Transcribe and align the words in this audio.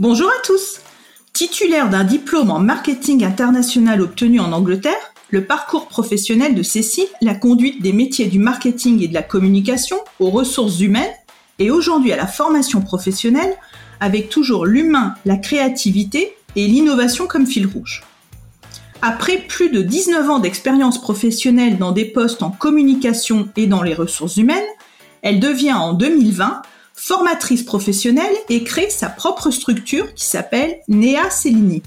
Bonjour 0.00 0.28
à 0.28 0.42
tous 0.42 0.80
Titulaire 1.34 1.90
d'un 1.90 2.04
diplôme 2.04 2.50
en 2.50 2.58
marketing 2.58 3.22
international 3.22 4.00
obtenu 4.00 4.40
en 4.40 4.50
Angleterre, 4.50 5.12
le 5.28 5.44
parcours 5.44 5.88
professionnel 5.88 6.54
de 6.54 6.62
Cécile, 6.62 7.04
la 7.20 7.34
conduite 7.34 7.82
des 7.82 7.92
métiers 7.92 8.24
du 8.24 8.38
marketing 8.38 9.02
et 9.02 9.08
de 9.08 9.12
la 9.12 9.22
communication 9.22 9.98
aux 10.18 10.30
ressources 10.30 10.80
humaines 10.80 11.12
et 11.58 11.70
aujourd'hui 11.70 12.12
à 12.12 12.16
la 12.16 12.26
formation 12.26 12.80
professionnelle 12.80 13.54
avec 14.00 14.30
toujours 14.30 14.64
l'humain, 14.64 15.16
la 15.26 15.36
créativité 15.36 16.34
et 16.56 16.66
l'innovation 16.66 17.26
comme 17.26 17.46
fil 17.46 17.66
rouge. 17.66 18.02
Après 19.02 19.36
plus 19.36 19.68
de 19.68 19.82
19 19.82 20.30
ans 20.30 20.38
d'expérience 20.38 20.98
professionnelle 20.98 21.76
dans 21.76 21.92
des 21.92 22.06
postes 22.06 22.42
en 22.42 22.50
communication 22.50 23.50
et 23.54 23.66
dans 23.66 23.82
les 23.82 23.92
ressources 23.92 24.38
humaines, 24.38 24.64
elle 25.20 25.40
devient 25.40 25.74
en 25.74 25.92
2020 25.92 26.62
formatrice 27.10 27.64
professionnelle 27.64 28.36
et 28.50 28.62
crée 28.62 28.88
sa 28.88 29.08
propre 29.08 29.50
structure 29.50 30.14
qui 30.14 30.26
s'appelle 30.26 30.76
Nea 30.86 31.28
Cellini. 31.28 31.82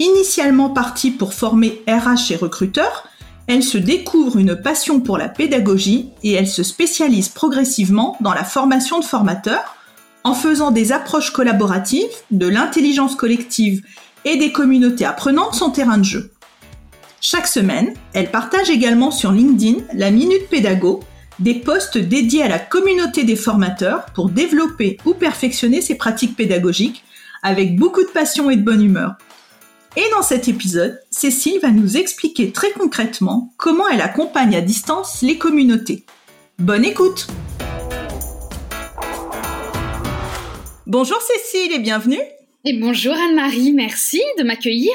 Initialement 0.00 0.70
partie 0.70 1.12
pour 1.12 1.34
former 1.34 1.84
RH 1.86 2.32
et 2.32 2.36
recruteurs, 2.36 3.06
elle 3.46 3.62
se 3.62 3.78
découvre 3.78 4.38
une 4.38 4.60
passion 4.60 4.98
pour 4.98 5.18
la 5.18 5.28
pédagogie 5.28 6.08
et 6.24 6.32
elle 6.32 6.48
se 6.48 6.64
spécialise 6.64 7.28
progressivement 7.28 8.16
dans 8.20 8.34
la 8.34 8.42
formation 8.42 8.98
de 8.98 9.04
formateurs 9.04 9.76
en 10.24 10.34
faisant 10.34 10.72
des 10.72 10.90
approches 10.90 11.30
collaboratives, 11.30 12.10
de 12.32 12.48
l'intelligence 12.48 13.14
collective 13.14 13.84
et 14.24 14.36
des 14.36 14.50
communautés 14.50 15.04
apprenantes 15.04 15.54
son 15.54 15.70
terrain 15.70 15.98
de 15.98 16.02
jeu. 16.02 16.32
Chaque 17.20 17.46
semaine, 17.46 17.94
elle 18.14 18.32
partage 18.32 18.68
également 18.68 19.12
sur 19.12 19.30
LinkedIn 19.30 19.84
la 19.94 20.10
Minute 20.10 20.48
Pédago 20.50 21.04
des 21.38 21.54
postes 21.54 21.98
dédiés 21.98 22.42
à 22.42 22.48
la 22.48 22.58
communauté 22.58 23.24
des 23.24 23.36
formateurs 23.36 24.06
pour 24.14 24.28
développer 24.28 24.98
ou 25.04 25.14
perfectionner 25.14 25.80
ses 25.80 25.94
pratiques 25.94 26.36
pédagogiques 26.36 27.04
avec 27.42 27.76
beaucoup 27.76 28.02
de 28.02 28.08
passion 28.08 28.50
et 28.50 28.56
de 28.56 28.62
bonne 28.62 28.82
humeur. 28.82 29.14
Et 29.96 30.04
dans 30.10 30.22
cet 30.22 30.48
épisode, 30.48 31.00
Cécile 31.10 31.60
va 31.60 31.70
nous 31.70 31.96
expliquer 31.96 32.52
très 32.52 32.70
concrètement 32.72 33.52
comment 33.56 33.88
elle 33.88 34.00
accompagne 34.00 34.56
à 34.56 34.60
distance 34.60 35.22
les 35.22 35.38
communautés. 35.38 36.04
Bonne 36.58 36.84
écoute 36.84 37.28
Bonjour 40.86 41.20
Cécile 41.20 41.72
et 41.72 41.78
bienvenue 41.78 42.20
Et 42.64 42.78
bonjour 42.80 43.12
Anne-Marie, 43.12 43.72
merci 43.72 44.22
de 44.38 44.42
m'accueillir 44.42 44.92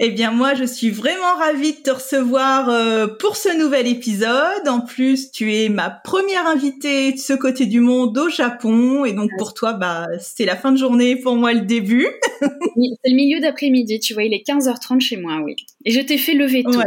eh 0.00 0.10
bien, 0.10 0.30
moi, 0.30 0.54
je 0.54 0.64
suis 0.64 0.90
vraiment 0.90 1.34
ravie 1.38 1.72
de 1.72 1.78
te 1.78 1.90
recevoir 1.90 2.68
euh, 2.68 3.06
pour 3.06 3.36
ce 3.36 3.56
nouvel 3.56 3.86
épisode. 3.86 4.66
En 4.66 4.80
plus, 4.80 5.30
tu 5.30 5.54
es 5.54 5.68
ma 5.68 5.90
première 5.90 6.46
invitée 6.46 7.12
de 7.12 7.18
ce 7.18 7.32
côté 7.32 7.66
du 7.66 7.80
monde 7.80 8.16
au 8.16 8.28
Japon. 8.28 9.04
Et 9.04 9.12
donc, 9.12 9.30
pour 9.38 9.54
toi, 9.54 9.72
bah, 9.72 10.06
c'est 10.20 10.44
la 10.44 10.56
fin 10.56 10.72
de 10.72 10.78
journée, 10.78 11.16
pour 11.16 11.36
moi, 11.36 11.52
le 11.52 11.62
début. 11.62 12.06
c'est 12.40 13.10
le 13.10 13.14
milieu 13.14 13.40
d'après-midi, 13.40 14.00
tu 14.00 14.14
vois, 14.14 14.24
il 14.24 14.34
est 14.34 14.46
15h30 14.46 15.00
chez 15.00 15.16
moi, 15.16 15.40
oui. 15.42 15.56
Et 15.84 15.90
je 15.90 16.00
t'ai 16.00 16.18
fait 16.18 16.34
lever 16.34 16.64
tôt. 16.64 16.80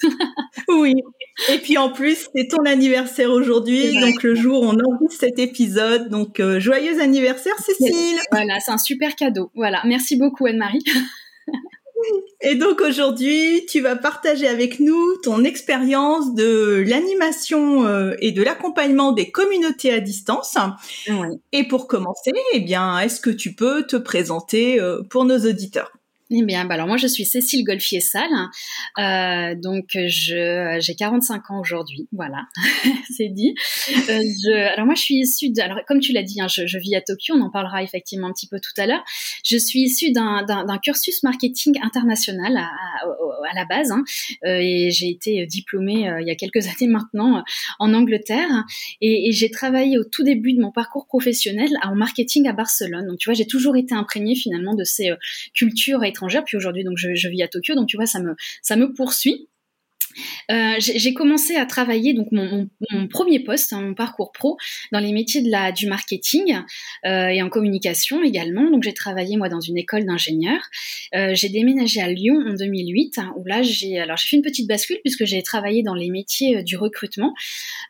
oui. 0.68 0.94
Et 1.52 1.58
puis 1.58 1.78
en 1.78 1.90
plus, 1.90 2.28
c'est 2.34 2.48
ton 2.48 2.64
anniversaire 2.64 3.30
aujourd'hui, 3.30 3.98
donc 4.00 4.22
le 4.22 4.34
jour 4.34 4.62
où 4.62 4.66
on 4.66 4.78
enregistre 4.78 5.20
cet 5.20 5.38
épisode. 5.38 6.08
Donc 6.08 6.40
euh, 6.40 6.60
joyeux 6.60 7.00
anniversaire, 7.00 7.58
Cécile. 7.58 8.18
Voilà, 8.30 8.60
c'est 8.60 8.70
un 8.70 8.78
super 8.78 9.16
cadeau. 9.16 9.50
Voilà, 9.54 9.82
merci 9.84 10.16
beaucoup 10.16 10.46
Anne-Marie. 10.46 10.84
Et 12.40 12.56
donc 12.56 12.80
aujourd'hui, 12.80 13.64
tu 13.66 13.80
vas 13.80 13.96
partager 13.96 14.46
avec 14.46 14.80
nous 14.80 15.16
ton 15.22 15.44
expérience 15.44 16.34
de 16.34 16.84
l'animation 16.86 17.86
euh, 17.86 18.14
et 18.18 18.32
de 18.32 18.42
l'accompagnement 18.42 19.12
des 19.12 19.30
communautés 19.30 19.92
à 19.92 20.00
distance. 20.00 20.56
Et 21.52 21.66
pour 21.66 21.88
commencer, 21.88 22.32
eh 22.52 22.60
bien, 22.60 22.98
est-ce 22.98 23.20
que 23.20 23.30
tu 23.30 23.54
peux 23.54 23.86
te 23.86 23.96
présenter 23.96 24.80
euh, 24.80 25.02
pour 25.08 25.24
nos 25.24 25.38
auditeurs? 25.38 25.92
Eh 26.40 26.42
bien, 26.42 26.64
bah 26.64 26.74
alors 26.74 26.86
moi 26.86 26.96
je 26.96 27.06
suis 27.06 27.24
Cécile 27.24 27.64
Golfier-Salle, 27.64 28.30
euh, 28.98 29.54
donc 29.60 29.96
j'ai 30.06 30.94
45 30.98 31.50
ans 31.50 31.60
aujourd'hui, 31.60 32.08
voilà, 32.12 32.46
c'est 33.16 33.28
dit. 33.28 33.54
Euh, 34.08 34.68
alors 34.72 34.86
moi 34.86 34.94
je 34.94 35.02
suis 35.02 35.16
issue, 35.16 35.52
alors 35.60 35.78
comme 35.86 36.00
tu 36.00 36.12
l'as 36.12 36.22
dit, 36.22 36.40
hein, 36.40 36.48
je, 36.48 36.78
vis 36.78 36.96
à 36.96 37.00
Tokyo, 37.00 37.34
on 37.36 37.42
en 37.42 37.50
parlera 37.50 37.82
effectivement 37.82 38.28
un 38.28 38.32
petit 38.32 38.48
peu 38.48 38.58
tout 38.58 38.72
à 38.80 38.86
l'heure. 38.86 39.04
Je 39.44 39.56
suis 39.56 39.80
issue 39.80 40.12
d'un 40.12 40.78
cursus 40.82 41.22
marketing 41.22 41.78
international 41.82 42.56
à, 42.56 42.70
à, 43.50 43.54
la 43.54 43.64
base, 43.64 43.90
hein, 43.90 44.02
euh, 44.44 44.58
et 44.60 44.90
j'ai 44.90 45.10
été 45.10 45.46
diplômée 45.46 46.08
euh, 46.08 46.20
il 46.20 46.26
y 46.26 46.30
a 46.30 46.34
quelques 46.34 46.66
années 46.66 46.90
maintenant 46.90 47.44
en 47.78 47.94
Angleterre, 47.94 48.64
et, 49.00 49.32
j'ai 49.32 49.50
travaillé 49.50 49.98
au 49.98 50.04
tout 50.04 50.22
début 50.22 50.52
de 50.52 50.60
mon 50.60 50.70
parcours 50.70 51.06
professionnel 51.06 51.70
en 51.82 51.94
marketing 51.94 52.48
à 52.48 52.52
Barcelone. 52.52 53.06
Donc 53.06 53.18
tu 53.18 53.28
vois, 53.28 53.34
j'ai 53.34 53.46
toujours 53.46 53.76
été 53.76 53.94
imprégnée 53.94 54.36
finalement 54.36 54.74
de 54.74 54.84
ces 54.84 55.10
cultures 55.54 56.04
et 56.04 56.12
étrangère. 56.24 56.44
Puis 56.44 56.56
aujourd'hui, 56.56 56.84
donc 56.84 56.96
je, 56.96 57.28
vis 57.28 57.42
à 57.42 57.48
Tokyo, 57.48 57.74
donc 57.74 57.88
tu 57.88 57.96
vois, 57.96 58.06
ça 58.06 58.20
me 58.20 58.34
ça 58.62 58.76
me 58.76 58.92
poursuit. 58.92 59.48
Euh, 60.48 60.74
j'ai 60.78 61.12
commencé 61.12 61.56
à 61.56 61.66
travailler 61.66 62.14
donc 62.14 62.28
mon, 62.30 62.68
premier 63.08 63.40
poste, 63.40 63.72
hein, 63.72 63.80
mon 63.80 63.94
parcours 63.94 64.30
pro, 64.30 64.56
dans 64.92 65.00
les 65.00 65.12
métiers 65.12 65.42
de 65.42 65.50
la 65.50 65.72
du 65.72 65.88
marketing 65.88 66.60
euh, 67.04 67.26
et 67.26 67.42
en 67.42 67.48
communication 67.48 68.22
également. 68.22 68.70
Donc 68.70 68.84
j'ai 68.84 68.94
travaillé 68.94 69.36
moi 69.36 69.48
dans 69.48 69.60
une 69.60 69.76
école 69.76 70.04
d'ingénieurs. 70.04 70.62
Euh, 71.16 71.34
j'ai 71.34 71.48
déménagé 71.48 72.00
à 72.00 72.08
Lyon 72.08 72.36
en 72.46 72.54
2008 72.54 73.18
hein, 73.18 73.34
où 73.36 73.44
là 73.44 73.62
j'ai 73.62 73.98
alors 73.98 74.16
j'ai 74.16 74.28
fait 74.28 74.36
une 74.36 74.42
petite 74.42 74.68
bascule 74.68 74.98
puisque 75.02 75.24
j'ai 75.24 75.42
travaillé 75.42 75.82
dans 75.82 75.94
les 75.94 76.10
métiers 76.10 76.62
du 76.62 76.76
recrutement 76.76 77.34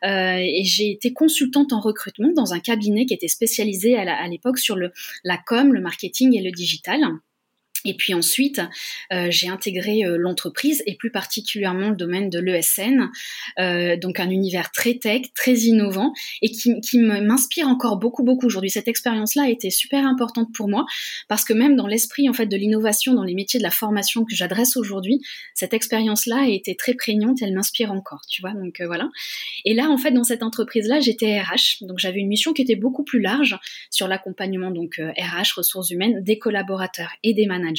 et 0.03 0.63
j'ai 0.65 0.89
été 0.89 1.13
consultante 1.13 1.73
en 1.73 1.79
recrutement 1.79 2.31
dans 2.35 2.53
un 2.53 2.59
cabinet 2.59 3.05
qui 3.05 3.13
était 3.13 3.27
spécialisé 3.27 3.95
à 3.97 4.27
l'époque 4.27 4.57
sur 4.57 4.75
le 4.75 4.91
la 5.23 5.37
com, 5.37 5.73
le 5.73 5.81
marketing 5.81 6.35
et 6.35 6.41
le 6.41 6.49
digital. 6.49 7.01
Et 7.85 7.93
puis 7.93 8.13
ensuite, 8.13 8.61
euh, 9.13 9.27
j'ai 9.29 9.47
intégré 9.47 10.03
euh, 10.03 10.17
l'entreprise 10.17 10.83
et 10.85 10.95
plus 10.95 11.11
particulièrement 11.11 11.89
le 11.89 11.95
domaine 11.95 12.29
de 12.29 12.39
l'ESN, 12.39 13.09
euh, 13.59 13.95
donc 13.95 14.19
un 14.19 14.29
univers 14.29 14.71
très 14.71 14.95
tech, 14.95 15.21
très 15.35 15.53
innovant 15.53 16.11
et 16.41 16.49
qui, 16.49 16.81
qui 16.81 16.97
m'inspire 16.99 17.67
encore 17.67 17.97
beaucoup, 17.97 18.23
beaucoup 18.23 18.47
aujourd'hui. 18.47 18.71
Cette 18.71 18.87
expérience-là 18.87 19.43
a 19.43 19.49
été 19.49 19.69
super 19.69 20.05
importante 20.05 20.49
pour 20.53 20.67
moi 20.67 20.85
parce 21.27 21.45
que 21.45 21.53
même 21.53 21.75
dans 21.75 21.87
l'esprit 21.87 22.27
en 22.27 22.33
fait 22.33 22.47
de 22.47 22.57
l'innovation, 22.57 23.13
dans 23.13 23.23
les 23.23 23.35
métiers 23.35 23.59
de 23.59 23.63
la 23.63 23.71
formation 23.71 24.25
que 24.25 24.35
j'adresse 24.35 24.75
aujourd'hui, 24.75 25.21
cette 25.53 25.73
expérience-là 25.73 26.43
a 26.43 26.47
été 26.47 26.75
très 26.75 26.95
prégnante. 26.95 27.41
Elle 27.41 27.53
m'inspire 27.53 27.91
encore, 27.91 28.21
tu 28.27 28.41
vois. 28.41 28.53
Donc 28.53 28.81
voilà. 28.81 29.09
Et 29.63 29.73
là, 29.73 29.89
en 29.89 29.97
fait, 29.97 30.11
dans 30.11 30.23
cette 30.23 30.41
entreprise-là, 30.41 30.99
j'étais 30.99 31.39
RH, 31.39 31.85
donc 31.85 31.99
j'avais 31.99 32.19
une 32.19 32.27
mission 32.27 32.53
qui 32.53 32.63
était 32.63 32.75
beaucoup 32.75 33.03
plus 33.03 33.21
large 33.21 33.57
sur 33.91 34.07
l'accompagnement 34.07 34.71
donc 34.71 34.95
RH, 34.99 35.57
ressources 35.57 35.91
humaines, 35.91 36.23
des 36.23 36.39
collaborateurs 36.39 37.11
et 37.23 37.33
des 37.33 37.45
managers 37.45 37.74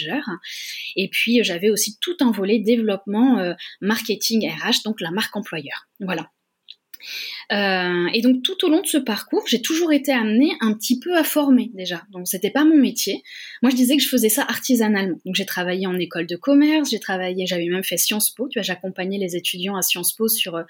et 0.97 1.09
puis 1.09 1.43
j'avais 1.43 1.71
aussi 1.71 1.99
tout 2.01 2.17
un 2.21 2.31
volet 2.31 2.59
développement 2.59 3.39
euh, 3.39 3.55
marketing 3.81 4.49
RH, 4.49 4.82
donc 4.85 5.00
la 5.00 5.11
marque 5.11 5.35
employeur. 5.37 5.88
Voilà. 6.00 6.31
Euh, 7.53 8.09
et 8.12 8.20
donc 8.23 8.43
tout 8.43 8.65
au 8.65 8.69
long 8.69 8.81
de 8.81 8.87
ce 8.87 8.97
parcours, 8.99 9.44
j'ai 9.47 9.62
toujours 9.62 9.93
été 9.93 10.12
amenée 10.12 10.53
un 10.61 10.75
petit 10.75 10.99
peu 10.99 11.17
à 11.17 11.25
former 11.25 11.70
déjà. 11.75 12.03
Donc 12.11 12.26
c'était 12.26 12.50
pas 12.50 12.65
mon 12.65 12.76
métier. 12.76 13.23
Moi 13.62 13.70
je 13.70 13.76
disais 13.76 13.97
que 13.97 14.03
je 14.03 14.09
faisais 14.09 14.29
ça 14.29 14.43
artisanalement. 14.43 15.19
Donc 15.25 15.35
j'ai 15.35 15.47
travaillé 15.47 15.87
en 15.87 15.97
école 15.99 16.26
de 16.26 16.37
commerce, 16.37 16.91
j'ai 16.91 17.00
travaillé, 17.00 17.47
j'avais 17.47 17.67
même 17.67 17.85
fait 17.85 17.97
Sciences 17.97 18.31
Po. 18.31 18.49
Tu 18.49 18.59
vois, 18.59 18.65
j'accompagnais 18.65 19.19
les 19.19 19.37
étudiants 19.37 19.76
à 19.76 19.82
Sciences 19.82 20.12
Po 20.12 20.29
sur 20.29 20.61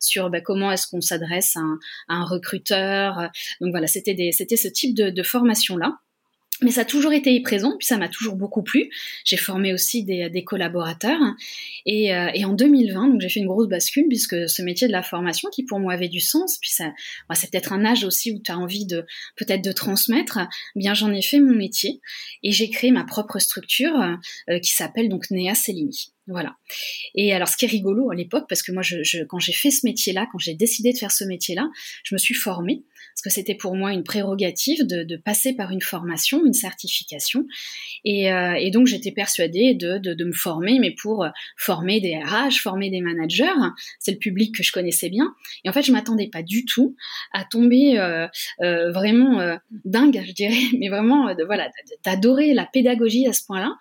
sur 0.00 0.30
bah, 0.30 0.40
comment 0.40 0.72
est-ce 0.72 0.88
qu'on 0.88 1.00
s'adresse 1.00 1.56
à, 1.56 1.62
un 2.08 2.24
recruteur. 2.24 3.30
Donc 3.60 3.70
voilà, 3.70 3.86
c'était 3.86 4.30
c'était 4.32 4.56
ce 4.56 4.68
type 4.68 4.94
de 4.94 5.22
formation 5.22 5.76
là. 5.76 5.98
Mais 6.62 6.70
ça 6.70 6.82
a 6.82 6.84
toujours 6.84 7.12
été 7.12 7.38
présent, 7.40 7.76
puis 7.76 7.86
ça 7.86 7.98
m'a 7.98 8.08
toujours 8.08 8.36
beaucoup 8.36 8.62
plu. 8.62 8.88
J'ai 9.24 9.36
formé 9.36 9.72
aussi 9.72 10.04
des, 10.04 10.30
des 10.30 10.44
collaborateurs. 10.44 11.20
Et, 11.84 12.14
euh, 12.14 12.30
et, 12.32 12.44
en 12.44 12.52
2020, 12.52 13.08
donc 13.08 13.20
j'ai 13.20 13.28
fait 13.28 13.40
une 13.40 13.48
grosse 13.48 13.68
bascule, 13.68 14.06
puisque 14.08 14.48
ce 14.48 14.62
métier 14.62 14.86
de 14.86 14.92
la 14.92 15.02
formation, 15.02 15.50
qui 15.50 15.64
pour 15.64 15.80
moi 15.80 15.92
avait 15.92 16.08
du 16.08 16.20
sens, 16.20 16.58
puis 16.60 16.70
ça, 16.70 16.92
bah, 17.28 17.34
c'est 17.34 17.50
peut-être 17.50 17.72
un 17.72 17.84
âge 17.84 18.04
aussi 18.04 18.30
où 18.30 18.40
tu 18.40 18.52
as 18.52 18.58
envie 18.58 18.86
de 18.86 19.04
peut-être 19.36 19.64
de 19.64 19.72
transmettre, 19.72 20.38
eh 20.76 20.78
bien 20.78 20.94
j'en 20.94 21.12
ai 21.12 21.22
fait 21.22 21.40
mon 21.40 21.54
métier. 21.54 22.00
Et 22.44 22.52
j'ai 22.52 22.70
créé 22.70 22.92
ma 22.92 23.04
propre 23.04 23.40
structure 23.40 24.00
euh, 24.48 24.58
qui 24.60 24.72
s'appelle 24.72 25.08
donc 25.08 25.30
Nea 25.30 25.54
Cellini. 25.54 26.12
Voilà. 26.26 26.56
Et 27.14 27.34
alors, 27.34 27.48
ce 27.48 27.56
qui 27.56 27.66
est 27.66 27.68
rigolo 27.68 28.10
à 28.10 28.14
l'époque, 28.14 28.46
parce 28.48 28.62
que 28.62 28.72
moi, 28.72 28.82
je, 28.82 29.24
quand 29.24 29.38
j'ai 29.38 29.52
fait 29.52 29.70
ce 29.70 29.84
métier-là, 29.84 30.26
quand 30.32 30.38
j'ai 30.38 30.54
décidé 30.54 30.92
de 30.92 30.98
faire 30.98 31.10
ce 31.10 31.24
métier-là, 31.24 31.68
je 32.02 32.14
me 32.14 32.18
suis 32.18 32.34
formée, 32.34 32.84
parce 33.14 33.22
que 33.22 33.30
c'était 33.30 33.54
pour 33.54 33.76
moi 33.76 33.92
une 33.92 34.04
prérogative 34.04 34.86
de, 34.86 35.16
passer 35.16 35.54
par 35.54 35.70
une 35.70 35.80
formation, 35.80 36.44
une 36.44 36.52
certification. 36.52 37.46
Et, 38.04 38.32
euh, 38.32 38.54
et 38.54 38.70
donc, 38.70 38.86
j'étais 38.86 39.12
persuadée 39.12 39.74
de, 39.74 39.98
de, 39.98 40.12
de, 40.12 40.24
me 40.24 40.32
former, 40.32 40.78
mais 40.80 40.90
pour 40.90 41.26
former 41.56 42.00
des 42.00 42.16
RH, 42.16 42.60
former 42.60 42.90
des 42.90 43.00
managers. 43.00 43.44
C'est 44.00 44.12
le 44.12 44.18
public 44.18 44.54
que 44.54 44.62
je 44.62 44.72
connaissais 44.72 45.08
bien. 45.08 45.34
Et 45.64 45.68
en 45.68 45.72
fait, 45.72 45.82
je 45.82 45.92
m'attendais 45.92 46.28
pas 46.28 46.42
du 46.42 46.64
tout 46.64 46.96
à 47.32 47.44
tomber 47.44 47.98
euh, 47.98 48.26
euh, 48.60 48.90
vraiment 48.92 49.58
dingue, 49.84 50.22
je 50.26 50.32
dirais, 50.32 50.54
mais 50.78 50.88
vraiment, 50.88 51.32
voilà, 51.46 51.70
d'adorer 52.04 52.54
la 52.54 52.66
pédagogie 52.66 53.26
à 53.26 53.32
ce 53.32 53.44
point-là. 53.46 53.76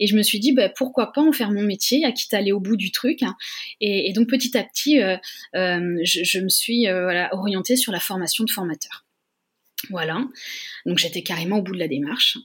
Et 0.00 0.06
je 0.06 0.16
me 0.16 0.22
suis 0.22 0.40
dit, 0.40 0.52
bah, 0.52 0.68
pourquoi 0.68 1.12
pas 1.12 1.22
en 1.22 1.32
faire 1.32 1.50
mon 1.50 1.62
métier 1.62 2.04
à 2.04 2.12
quitte 2.12 2.34
à 2.34 2.38
aller 2.38 2.52
au 2.52 2.60
bout 2.60 2.76
du 2.76 2.90
truc. 2.90 3.20
Et, 3.80 4.12
donc 4.14 4.28
petit 4.28 4.56
à 4.56 4.62
petit, 4.62 4.98
je, 5.54 6.40
me 6.40 6.48
suis 6.48 6.86
orientée 7.32 7.76
sur 7.76 7.92
la 7.92 8.00
formation 8.00 8.44
de 8.44 8.50
Voilà. 9.90 10.24
Donc 10.86 10.98
j'étais 10.98 11.22
carrément 11.22 11.58
au 11.58 11.62
bout 11.62 11.74
de 11.74 11.78
la 11.78 11.88
démarche. 11.88 12.38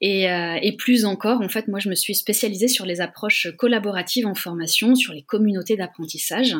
Et, 0.00 0.76
plus 0.78 1.04
encore, 1.04 1.40
en 1.40 1.48
fait, 1.48 1.68
moi, 1.68 1.78
je 1.78 1.88
me 1.88 1.94
suis 1.94 2.14
spécialisée 2.14 2.68
sur 2.68 2.84
les 2.84 3.00
approches 3.00 3.48
collaboratives 3.56 4.26
en 4.26 4.34
formation, 4.34 4.94
sur 4.94 5.14
les 5.14 5.22
communautés 5.22 5.76
d'apprentissage, 5.76 6.54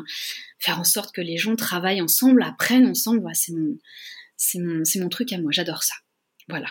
faire 0.58 0.80
en 0.80 0.84
sorte 0.84 1.14
que 1.14 1.20
les 1.20 1.36
gens 1.36 1.54
travaillent 1.54 2.00
ensemble, 2.00 2.42
apprennent 2.42 2.86
ensemble. 2.86 3.30
c'est 3.34 4.98
mon 4.98 5.08
truc 5.10 5.32
à 5.32 5.38
moi. 5.38 5.50
J'adore 5.52 5.82
ça. 5.82 5.94
Voilà. 6.48 6.68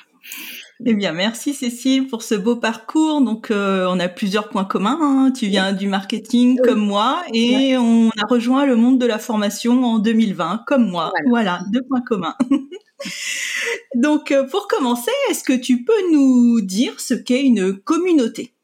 Eh 0.83 0.93
bien, 0.93 1.13
merci 1.13 1.53
Cécile 1.53 2.07
pour 2.07 2.21
ce 2.21 2.35
beau 2.35 2.57
parcours. 2.57 3.21
Donc, 3.21 3.49
euh, 3.49 3.85
on 3.89 3.99
a 3.99 4.09
plusieurs 4.09 4.49
points 4.49 4.65
communs. 4.65 4.99
Hein. 5.01 5.31
Tu 5.31 5.47
viens 5.47 5.71
du 5.71 5.87
marketing 5.87 6.59
comme 6.63 6.79
moi 6.79 7.23
et 7.33 7.77
on 7.77 8.09
a 8.09 8.27
rejoint 8.27 8.65
le 8.65 8.75
monde 8.75 8.99
de 8.99 9.05
la 9.05 9.17
formation 9.17 9.83
en 9.85 9.99
2020 9.99 10.63
comme 10.67 10.89
moi. 10.89 11.13
Voilà, 11.29 11.61
deux 11.71 11.81
points 11.87 12.01
communs. 12.01 12.35
Donc, 13.95 14.31
euh, 14.31 14.43
pour 14.43 14.67
commencer, 14.67 15.11
est-ce 15.29 15.43
que 15.43 15.53
tu 15.53 15.83
peux 15.83 16.11
nous 16.11 16.59
dire 16.61 16.99
ce 16.99 17.13
qu'est 17.13 17.43
une 17.43 17.77
communauté? 17.77 18.54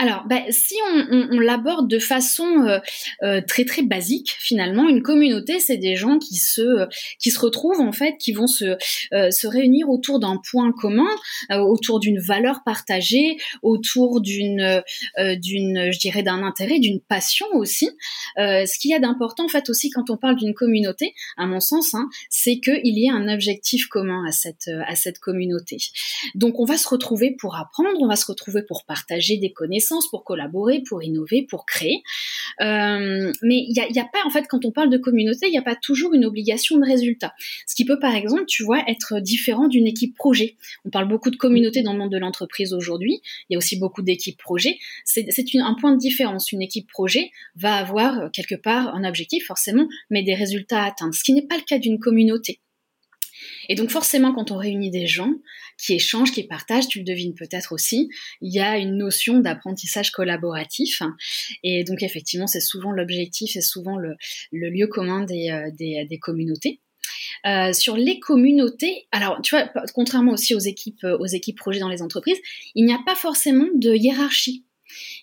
Alors, 0.00 0.24
bah, 0.26 0.40
si 0.48 0.76
on, 0.94 1.40
l'aborde 1.40 1.86
de 1.86 1.98
façon 1.98 2.46
euh, 2.62 2.78
euh, 3.22 3.42
très 3.46 3.66
très 3.66 3.82
basique, 3.82 4.34
finalement, 4.38 4.88
une 4.88 5.02
communauté, 5.02 5.60
c'est 5.60 5.76
des 5.76 5.94
gens 5.94 6.18
qui 6.18 6.36
se 6.36 6.88
qui 7.18 7.30
se 7.30 7.38
retrouvent 7.38 7.82
en 7.82 7.92
fait, 7.92 8.16
qui 8.18 8.32
vont 8.32 8.46
se 8.46 8.78
euh, 9.12 9.30
se 9.30 9.46
réunir 9.46 9.90
autour 9.90 10.18
d'un 10.18 10.40
point 10.50 10.72
commun, 10.72 11.10
autour 11.50 12.00
d'une 12.00 12.18
valeur 12.18 12.62
partagée, 12.64 13.36
autour 13.60 14.22
d'une 14.22 14.82
d'une, 15.18 15.92
je 15.92 15.98
dirais, 15.98 16.22
d'un 16.22 16.42
intérêt, 16.44 16.78
d'une 16.78 17.00
passion 17.00 17.46
aussi. 17.52 17.90
ce 18.38 18.78
qu'il 18.78 18.92
y 18.92 18.94
a 18.94 19.00
d'important 19.00 19.44
en 19.44 19.48
fait 19.48 19.68
aussi 19.68 19.90
quand 19.90 20.08
on 20.08 20.16
parle 20.16 20.36
d'une 20.36 20.54
communauté, 20.54 21.12
à 21.36 21.46
mon 21.46 21.60
sens, 21.60 21.92
hein, 21.92 22.08
c'est 22.30 22.58
qu'il 22.60 22.80
y 22.98 23.06
ait 23.06 23.10
un 23.10 23.28
objectif 23.28 23.86
commun 23.88 24.24
à 24.26 24.32
cette 24.32 24.70
à 24.86 24.94
cette 24.94 25.18
communauté. 25.18 25.76
Donc, 26.34 26.58
on 26.58 26.64
va 26.64 26.78
se 26.78 26.88
retrouver 26.88 27.36
pour 27.38 27.56
apprendre, 27.56 28.00
on 28.00 28.08
va 28.08 28.16
se 28.16 28.24
retrouver 28.24 28.62
pour 28.62 28.86
partager 28.86 29.36
des 29.36 29.52
connaissances 29.52 29.89
pour 30.10 30.24
collaborer, 30.24 30.82
pour 30.88 31.02
innover, 31.02 31.46
pour 31.48 31.66
créer. 31.66 32.02
Euh, 32.60 33.32
mais 33.42 33.64
il 33.68 33.72
n'y 33.72 34.00
a, 34.00 34.04
pas, 34.04 34.20
en 34.24 34.30
fait, 34.30 34.46
quand 34.48 34.64
on 34.64 34.70
parle 34.70 34.90
de 34.90 34.98
communauté, 34.98 35.46
il 35.46 35.50
n'y 35.50 35.58
a 35.58 35.62
pas 35.62 35.76
toujours 35.76 36.14
une 36.14 36.24
obligation 36.24 36.78
de 36.78 36.84
résultat. 36.84 37.34
Ce 37.66 37.74
qui 37.74 37.84
peut, 37.84 37.98
par 37.98 38.14
exemple, 38.14 38.44
tu 38.46 38.62
vois, 38.62 38.82
être 38.88 39.20
différent 39.20 39.68
d'une 39.68 39.86
équipe 39.86 40.16
projet. 40.16 40.56
On 40.84 40.90
parle 40.90 41.08
beaucoup 41.08 41.30
de 41.30 41.36
communauté 41.36 41.82
dans 41.82 41.92
le 41.92 41.98
monde 41.98 42.12
de 42.12 42.18
l'entreprise 42.18 42.72
aujourd'hui. 42.72 43.20
Il 43.48 43.54
y 43.54 43.56
a 43.56 43.58
aussi 43.58 43.78
beaucoup 43.78 44.02
d'équipes 44.02 44.38
projet. 44.38 44.78
C'est 45.04 45.26
un 45.54 45.74
point 45.74 45.92
de 45.92 45.98
différence. 45.98 46.52
Une 46.52 46.62
équipe 46.62 46.88
projet 46.88 47.30
va 47.56 47.74
avoir 47.74 48.30
quelque 48.32 48.54
part 48.54 48.94
un 48.94 49.04
objectif, 49.04 49.46
forcément, 49.46 49.88
mais 50.10 50.22
des 50.22 50.34
résultats 50.34 50.82
à 50.82 50.88
atteindre. 50.88 51.14
Ce 51.14 51.24
qui 51.24 51.32
n'est 51.32 51.46
pas 51.46 51.56
le 51.56 51.62
cas 51.62 51.78
d'une 51.78 51.98
communauté. 51.98 52.60
Et 53.68 53.74
donc 53.74 53.90
forcément, 53.90 54.32
quand 54.32 54.50
on 54.50 54.56
réunit 54.56 54.90
des 54.90 55.06
gens 55.06 55.32
qui 55.78 55.94
échangent, 55.94 56.32
qui 56.32 56.42
partagent, 56.44 56.88
tu 56.88 56.98
le 56.98 57.04
devines 57.04 57.34
peut-être 57.34 57.72
aussi, 57.72 58.08
il 58.40 58.52
y 58.52 58.60
a 58.60 58.76
une 58.76 58.96
notion 58.96 59.40
d'apprentissage 59.40 60.10
collaboratif. 60.10 61.02
Et 61.62 61.84
donc 61.84 62.02
effectivement, 62.02 62.46
c'est 62.46 62.60
souvent 62.60 62.92
l'objectif 62.92 63.56
et 63.56 63.60
souvent 63.60 63.96
le, 63.96 64.16
lieu 64.52 64.86
commun 64.86 65.24
des, 65.24 65.50
euh, 65.50 65.70
des, 65.72 66.18
communautés. 66.18 66.80
Euh, 67.46 67.72
sur 67.72 67.96
les 67.96 68.20
communautés, 68.20 69.06
alors 69.12 69.40
tu 69.42 69.54
vois, 69.54 69.70
contrairement 69.94 70.32
aussi 70.32 70.54
aux 70.54 70.60
équipes, 70.60 71.04
aux 71.04 71.26
équipes 71.26 71.56
projets 71.56 71.80
dans 71.80 71.88
les 71.88 72.02
entreprises, 72.02 72.38
il 72.74 72.84
n'y 72.84 72.92
a 72.92 73.00
pas 73.04 73.14
forcément 73.14 73.68
de 73.74 73.94
hiérarchie. 73.94 74.64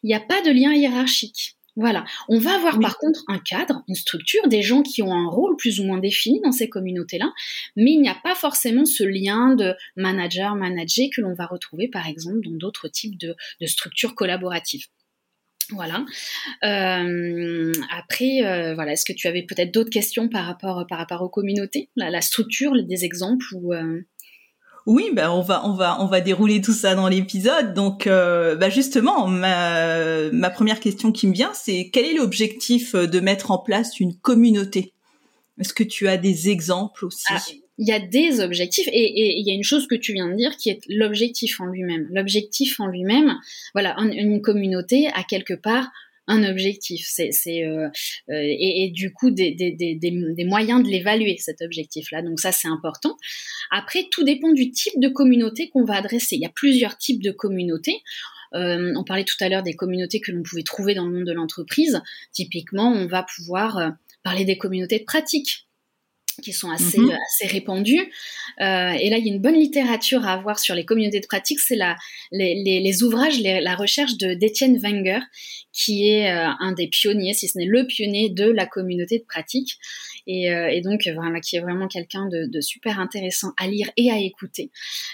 Il 0.04 0.08
n'y 0.08 0.16
a 0.16 0.20
pas 0.20 0.42
de 0.42 0.52
lien 0.52 0.74
hiérarchique. 0.74 1.57
Voilà. 1.78 2.06
On 2.28 2.40
va 2.40 2.56
avoir 2.56 2.80
par 2.80 2.98
contre 2.98 3.24
un 3.28 3.38
cadre, 3.38 3.84
une 3.88 3.94
structure, 3.96 4.48
des 4.48 4.64
gens 4.64 4.82
qui 4.82 5.04
ont 5.04 5.14
un 5.14 5.30
rôle 5.30 5.56
plus 5.58 5.80
ou 5.80 5.84
moins 5.84 6.00
défini 6.00 6.42
dans 6.42 6.52
ces 6.52 6.70
communautés-là, 6.70 7.32
mais 7.76 7.92
il 7.92 8.02
n'y 8.02 8.10
a 8.10 8.18
pas 8.24 8.34
forcément 8.34 8.86
ce 8.86 9.04
lien 9.04 9.54
de 9.54 9.76
manager-manager 9.96 11.06
que 11.16 11.22
l'on 11.22 11.36
va 11.36 11.46
retrouver 11.46 11.88
par 11.88 12.08
exemple 12.08 12.40
dans 12.44 12.56
d'autres 12.58 12.88
types 12.88 13.18
de, 13.20 13.36
structures 13.68 14.16
collaboratives. 14.16 14.86
Voilà. 15.70 16.04
Euh, 16.64 17.72
après, 17.92 18.42
euh, 18.44 18.74
voilà, 18.74 18.94
est-ce 18.94 19.06
que 19.06 19.14
tu 19.14 19.28
avais 19.28 19.44
peut-être 19.44 19.72
d'autres 19.72 19.90
questions 19.92 20.30
par 20.30 20.46
rapport 20.46 20.88
par 20.88 20.98
rapport 20.98 21.22
aux 21.22 21.30
communautés, 21.30 21.90
la, 21.96 22.22
structure, 22.22 22.72
des 22.86 23.06
exemples 23.06 23.46
ou 23.54 23.74
euh? 23.74 24.02
Oui, 24.88 25.10
ben 25.12 25.30
on 25.30 25.42
va 25.42 26.22
dérouler 26.22 26.62
tout 26.62 26.72
ça 26.72 26.96
dans 26.96 27.10
l'épisode. 27.10 27.74
Donc, 27.74 28.08
euh, 28.08 28.56
bah, 28.56 28.70
justement, 28.70 29.28
ma, 29.28 30.50
première 30.50 30.80
question 30.80 31.12
qui 31.12 31.28
me 31.28 31.34
vient, 31.34 31.52
c'est 31.54 31.90
quel 31.92 32.06
est 32.06 32.14
l'objectif 32.14 32.96
de 32.96 33.20
mettre 33.20 33.52
en 33.52 33.58
place 33.58 34.00
une 34.00 34.16
communauté? 34.16 34.94
Est-ce 35.60 35.74
que 35.74 35.84
tu 35.84 36.08
as 36.08 36.16
des 36.16 36.50
exemples 36.50 37.06
aussi? 37.06 37.26
Ah, 37.30 37.42
il 37.80 37.88
y 37.88 37.92
a 37.92 38.00
des 38.00 38.40
objectifs 38.40 38.88
et, 38.88 39.38
il 39.38 39.46
y 39.46 39.52
a 39.52 39.54
une 39.54 39.64
chose 39.64 39.88
que 39.88 39.96
tu 39.96 40.14
viens 40.14 40.30
de 40.30 40.36
dire 40.36 40.56
qui 40.56 40.70
est 40.70 40.80
l'objectif 40.88 41.60
en 41.60 41.66
lui-même. 41.66 42.08
L'objectif 42.10 42.80
en 42.80 42.88
lui-même, 42.88 43.36
voilà, 43.74 43.94
une 44.00 44.42
communauté 44.42 45.10
a 45.14 45.24
quelque 45.24 45.54
part 45.54 45.92
un 46.28 46.44
objectif. 46.44 47.06
C'est, 47.10 47.32
euh, 47.64 47.88
euh, 48.30 48.42
et, 48.42 48.92
du 48.94 49.14
coup 49.14 49.32
des 49.32 50.46
moyens 50.46 50.84
de 50.84 50.90
l'évaluer 50.90 51.38
cet 51.38 51.62
objectif-là. 51.62 52.22
Donc 52.22 52.40
ça 52.40 52.52
c'est 52.52 52.68
important. 52.68 53.18
Après 53.72 54.08
tout 54.12 54.24
dépend 54.24 54.52
du 54.52 54.72
type 54.72 55.00
de 55.00 55.08
communauté 55.08 55.70
qu'on 55.70 55.86
va 55.86 55.96
adresser. 55.96 56.36
Il 56.36 56.42
y 56.42 56.46
a 56.46 56.52
plusieurs 56.54 56.98
types 56.98 57.24
de 57.24 57.32
communautés. 57.32 58.02
Euh, 58.54 58.94
on 58.96 59.04
parlait 59.04 59.26
tout 59.26 59.36
à 59.42 59.50
l'heure 59.50 59.64
des 59.64 59.76
communautés 59.76 60.22
que 60.22 60.32
l'on 60.32 60.44
pouvait 60.44 60.64
trouver 60.64 60.94
dans 60.94 61.06
le 61.06 61.14
monde 61.14 61.26
de 61.26 61.34
l'entreprise. 61.34 62.02
Typiquement, 62.32 62.92
on 62.92 63.06
va 63.06 63.24
pouvoir 63.36 63.94
parler 64.24 64.46
des 64.46 64.58
communautés 64.58 65.00
de 65.00 65.04
pratique 65.04 65.67
qui 66.42 66.54
sont 66.54 66.70
assez, 66.70 67.00
mhm. 67.00 67.12
assez 67.12 67.48
répandus. 67.48 68.12
Euh, 68.62 68.92
et 68.92 69.10
là, 69.10 69.18
il 69.18 69.26
y 69.26 69.30
a 69.30 69.34
une 69.34 69.42
bonne 69.42 69.60
littérature 69.60 70.26
à 70.26 70.34
avoir 70.34 70.60
sur 70.60 70.76
les 70.76 70.86
communautés 70.86 71.20
de 71.20 71.26
pratique. 71.26 71.60
C'est 71.60 71.76
la, 71.76 71.96
les, 72.32 72.56
les, 72.64 72.80
les, 72.80 73.04
ouvrages, 73.04 73.40
la 73.42 73.76
recherche 73.76 74.18
de 74.18 74.34
d'Étienne 74.34 74.78
Wenger, 74.78 75.20
qui 75.72 76.10
est 76.10 76.32
euh, 76.32 76.50
un 76.60 76.72
des 76.74 76.88
pionniers, 76.88 77.34
si 77.34 77.48
ce 77.48 77.58
n'est 77.58 77.66
le 77.66 77.86
pionnier 77.86 78.30
de 78.30 78.50
la 78.50 78.66
communauté 78.66 79.20
de 79.20 79.26
pratique. 79.26 79.78
Et, 80.26 80.52
euh, 80.52 80.68
et 80.68 80.82
donc, 80.82 81.08
voilà, 81.14 81.40
qui 81.40 81.56
est 81.56 81.62
vraiment 81.62 81.88
quelqu'un 81.88 82.28
de, 82.28 82.46
de, 82.48 82.62
super 82.62 83.00
intéressant 83.00 83.54
à 83.58 83.68
lire 83.68 83.90
et 83.96 84.12
à 84.12 84.18
écouter. 84.18 84.72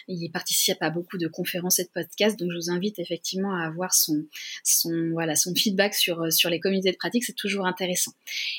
Il 0.08 0.30
participe 0.32 0.78
à 0.82 0.90
beaucoup 0.90 1.18
de 1.18 1.28
conférences 1.28 1.80
et 1.80 1.84
de 1.84 1.90
podcasts, 1.94 2.40
donc 2.40 2.52
je 2.52 2.58
vous 2.58 2.72
invite 2.72 2.98
effectivement 2.98 3.54
à 3.54 3.68
avoir 3.68 3.94
son, 3.94 4.26
son, 4.64 5.12
voilà, 5.12 5.36
son 5.36 5.54
feedback 5.54 5.94
sur, 5.94 6.32
sur 6.34 6.50
les 6.50 6.60
communautés 6.60 6.92
de 6.92 6.98
pratique. 6.98 7.24
C'est 7.26 7.36
toujours 7.36 7.68
intéressant. 7.68 8.12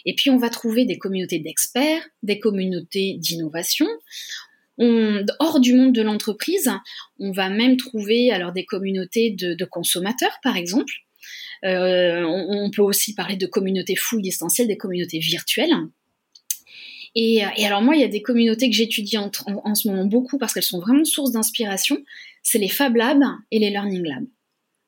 Et 0.04 0.14
puis, 0.14 0.30
on 0.30 0.38
va 0.38 0.48
trouver 0.48 0.84
des 0.84 0.98
communautés 0.98 1.40
d'experts, 1.40 2.02
des 2.22 2.38
communautés 2.38 2.53
communauté 2.54 3.16
d'innovation. 3.18 3.86
hors 4.78 5.60
du 5.60 5.74
monde 5.74 5.92
de 5.92 6.02
l'entreprise, 6.02 6.70
on 7.18 7.32
va 7.32 7.48
même 7.50 7.76
trouver 7.76 8.30
alors 8.30 8.52
des 8.52 8.64
communautés 8.64 9.30
de, 9.30 9.64
consommateurs, 9.64 10.38
par 10.42 10.56
exemple. 10.56 10.92
Euh, 11.64 12.22
on, 12.24 12.70
peut 12.70 12.82
aussi 12.82 13.14
parler 13.14 13.36
de 13.36 13.46
communautés 13.46 13.96
full 13.96 14.20
distancielles, 14.20 14.68
des 14.68 14.76
communautés 14.76 15.18
virtuelles. 15.18 15.74
Et, 17.16 17.42
alors 17.42 17.82
moi, 17.82 17.96
il 17.96 18.00
y 18.00 18.04
a 18.04 18.08
des 18.08 18.22
communautés 18.22 18.68
que 18.70 18.76
j'étudie 18.76 19.18
en, 19.18 19.30
en, 19.46 19.74
ce 19.74 19.88
moment 19.88 20.04
beaucoup 20.04 20.38
parce 20.38 20.52
qu'elles 20.52 20.62
sont 20.62 20.80
vraiment 20.80 21.04
source 21.04 21.32
d'inspiration. 21.32 21.98
C'est 22.42 22.58
les 22.58 22.68
Fab 22.68 22.94
Labs 22.94 23.24
et 23.50 23.58
les 23.58 23.70
Learning 23.70 24.04
Labs. 24.04 24.26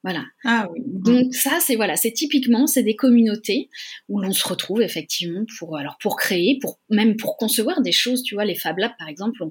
Voilà. 0.06 0.24
Ah 0.44 0.68
oui. 0.70 0.82
Donc 0.84 1.34
ça, 1.34 1.58
c'est 1.60 1.74
voilà, 1.74 1.96
c'est 1.96 2.12
typiquement, 2.12 2.68
c'est 2.68 2.84
des 2.84 2.94
communautés 2.94 3.70
où 4.08 4.20
l'on 4.20 4.32
se 4.32 4.46
retrouve 4.46 4.80
effectivement 4.80 5.44
pour 5.58 5.76
alors 5.76 5.98
pour 6.00 6.14
créer, 6.14 6.60
pour 6.62 6.78
même 6.90 7.16
pour 7.16 7.36
concevoir 7.36 7.82
des 7.82 7.90
choses. 7.90 8.22
Tu 8.22 8.36
vois, 8.36 8.44
les 8.44 8.54
Fab 8.54 8.78
Labs 8.78 8.92
par 9.00 9.08
exemple, 9.08 9.42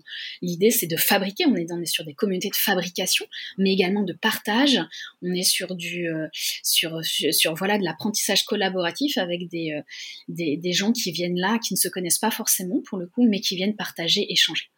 l'idée 0.41 0.71
c'est 0.71 0.87
de 0.87 0.95
fabriquer. 0.95 1.45
On 1.45 1.57
est, 1.57 1.69
on 1.73 1.81
est 1.81 1.85
sur 1.85 2.05
des 2.05 2.13
communautés 2.13 2.47
de 2.47 2.55
fabrication, 2.55 3.25
mais 3.57 3.73
également 3.73 4.03
de 4.03 4.13
partage. 4.13 4.79
On 5.21 5.33
est 5.33 5.43
sur 5.43 5.75
du 5.75 6.07
euh, 6.07 6.27
sur, 6.63 7.03
sur, 7.03 7.53
voilà 7.55 7.77
de 7.77 7.83
l'apprentissage 7.83 8.45
collaboratif 8.45 9.17
avec 9.17 9.49
des, 9.49 9.73
euh, 9.73 9.81
des 10.29 10.55
des 10.55 10.71
gens 10.71 10.93
qui 10.93 11.11
viennent 11.11 11.37
là, 11.37 11.59
qui 11.59 11.73
ne 11.73 11.79
se 11.79 11.89
connaissent 11.89 12.19
pas 12.19 12.31
forcément 12.31 12.81
pour 12.87 12.97
le 12.97 13.07
coup, 13.07 13.27
mais 13.27 13.41
qui 13.41 13.57
viennent 13.57 13.75
partager, 13.75 14.25
échanger. 14.31 14.69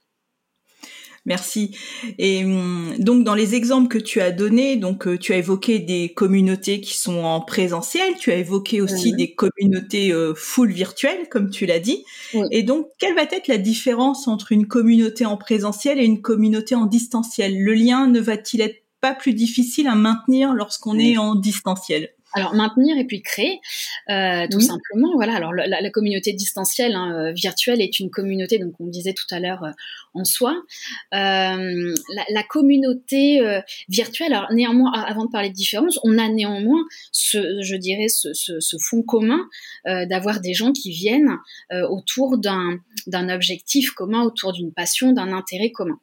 Merci. 1.28 1.72
Et 2.18 2.46
hum, 2.46 2.96
donc 3.00 3.26
dans 3.26 3.36
les 3.36 3.54
exemples 3.54 3.90
que 3.90 3.98
tu 3.98 4.22
as 4.22 4.32
donnés, 4.32 4.78
donc 4.78 5.08
euh, 5.08 5.18
tu 5.18 5.34
as 5.34 5.38
évoqué 5.38 5.80
des 5.80 6.14
communautés 6.14 6.80
qui 6.80 6.98
sont 6.98 7.22
en 7.26 7.42
présentiel, 7.42 8.16
tu 8.18 8.32
as 8.32 8.36
évoqué 8.36 8.80
aussi 8.80 9.12
des 9.12 9.34
communautés 9.34 10.14
euh, 10.14 10.34
full 10.34 10.72
virtuelles, 10.72 11.28
comme 11.30 11.50
tu 11.50 11.66
l'as 11.66 11.80
dit. 11.80 12.06
Et 12.52 12.64
donc 12.64 12.88
quelle 12.98 13.14
va 13.14 13.24
être 13.24 13.50
la 13.50 13.58
différence 13.58 14.30
entre 14.30 14.54
une 14.54 14.68
communauté 14.68 15.26
en 15.26 15.36
présentiel 15.36 16.00
et 16.00 16.06
une 16.06 16.22
communauté 16.22 16.76
en 16.76 16.86
distanciel? 16.86 17.62
Le 17.62 17.74
lien 17.74 18.08
ne 18.08 18.22
va-t-il 18.22 18.62
être 18.62 18.86
pas 19.02 19.14
plus 19.14 19.34
difficile 19.34 19.88
à 19.88 19.96
maintenir 19.96 20.54
lorsqu'on 20.54 20.98
est 20.98 21.18
en 21.18 21.36
distanciel? 21.36 22.14
Alors 22.34 22.54
maintenir 22.54 22.98
et 22.98 23.06
puis 23.06 23.22
créer, 23.22 23.60
euh, 24.10 24.48
tout 24.52 24.60
simplement. 24.60 25.14
Voilà. 25.16 25.36
Alors 25.36 25.54
la, 25.54 25.90
communauté 25.90 26.34
distancielle 26.34 26.96
hein, 26.96 27.14
euh, 27.16 27.32
virtuelle 27.32 27.82
est 27.82 28.00
une 28.00 28.10
communauté, 28.10 28.60
donc 28.60 28.74
on 28.80 28.88
disait 28.88 29.14
tout 29.14 29.26
à 29.32 29.40
l'heure 29.40 29.64
euh, 29.64 29.72
en 30.14 30.24
soi. 30.24 30.56
La, 31.12 32.44
communauté 32.50 33.40
virtuelle. 33.90 34.34
Alors 34.34 34.52
néanmoins, 34.52 34.92
avant 34.94 35.26
de 35.26 35.32
parler 35.32 35.50
de 35.50 35.56
différence, 35.56 36.00
on 36.04 36.18
a 36.18 36.28
néanmoins 36.30 36.84
ce, 37.12 37.62
je 37.62 37.76
dirais, 37.76 38.08
ce, 38.08 38.34
ce 38.34 38.78
fond 38.80 39.04
commun 39.04 39.40
d'avoir 39.86 40.40
des 40.40 40.54
gens 40.54 40.72
qui 40.72 40.92
viennent 40.92 41.38
autour 41.90 42.38
d'un 42.38 42.80
d'un 43.06 43.30
objectif 43.30 43.92
commun, 43.92 44.24
autour 44.24 44.54
d'une 44.54 44.74
passion, 44.74 45.12
d'un 45.12 45.32
intérêt 45.34 45.72
commun. 45.72 46.00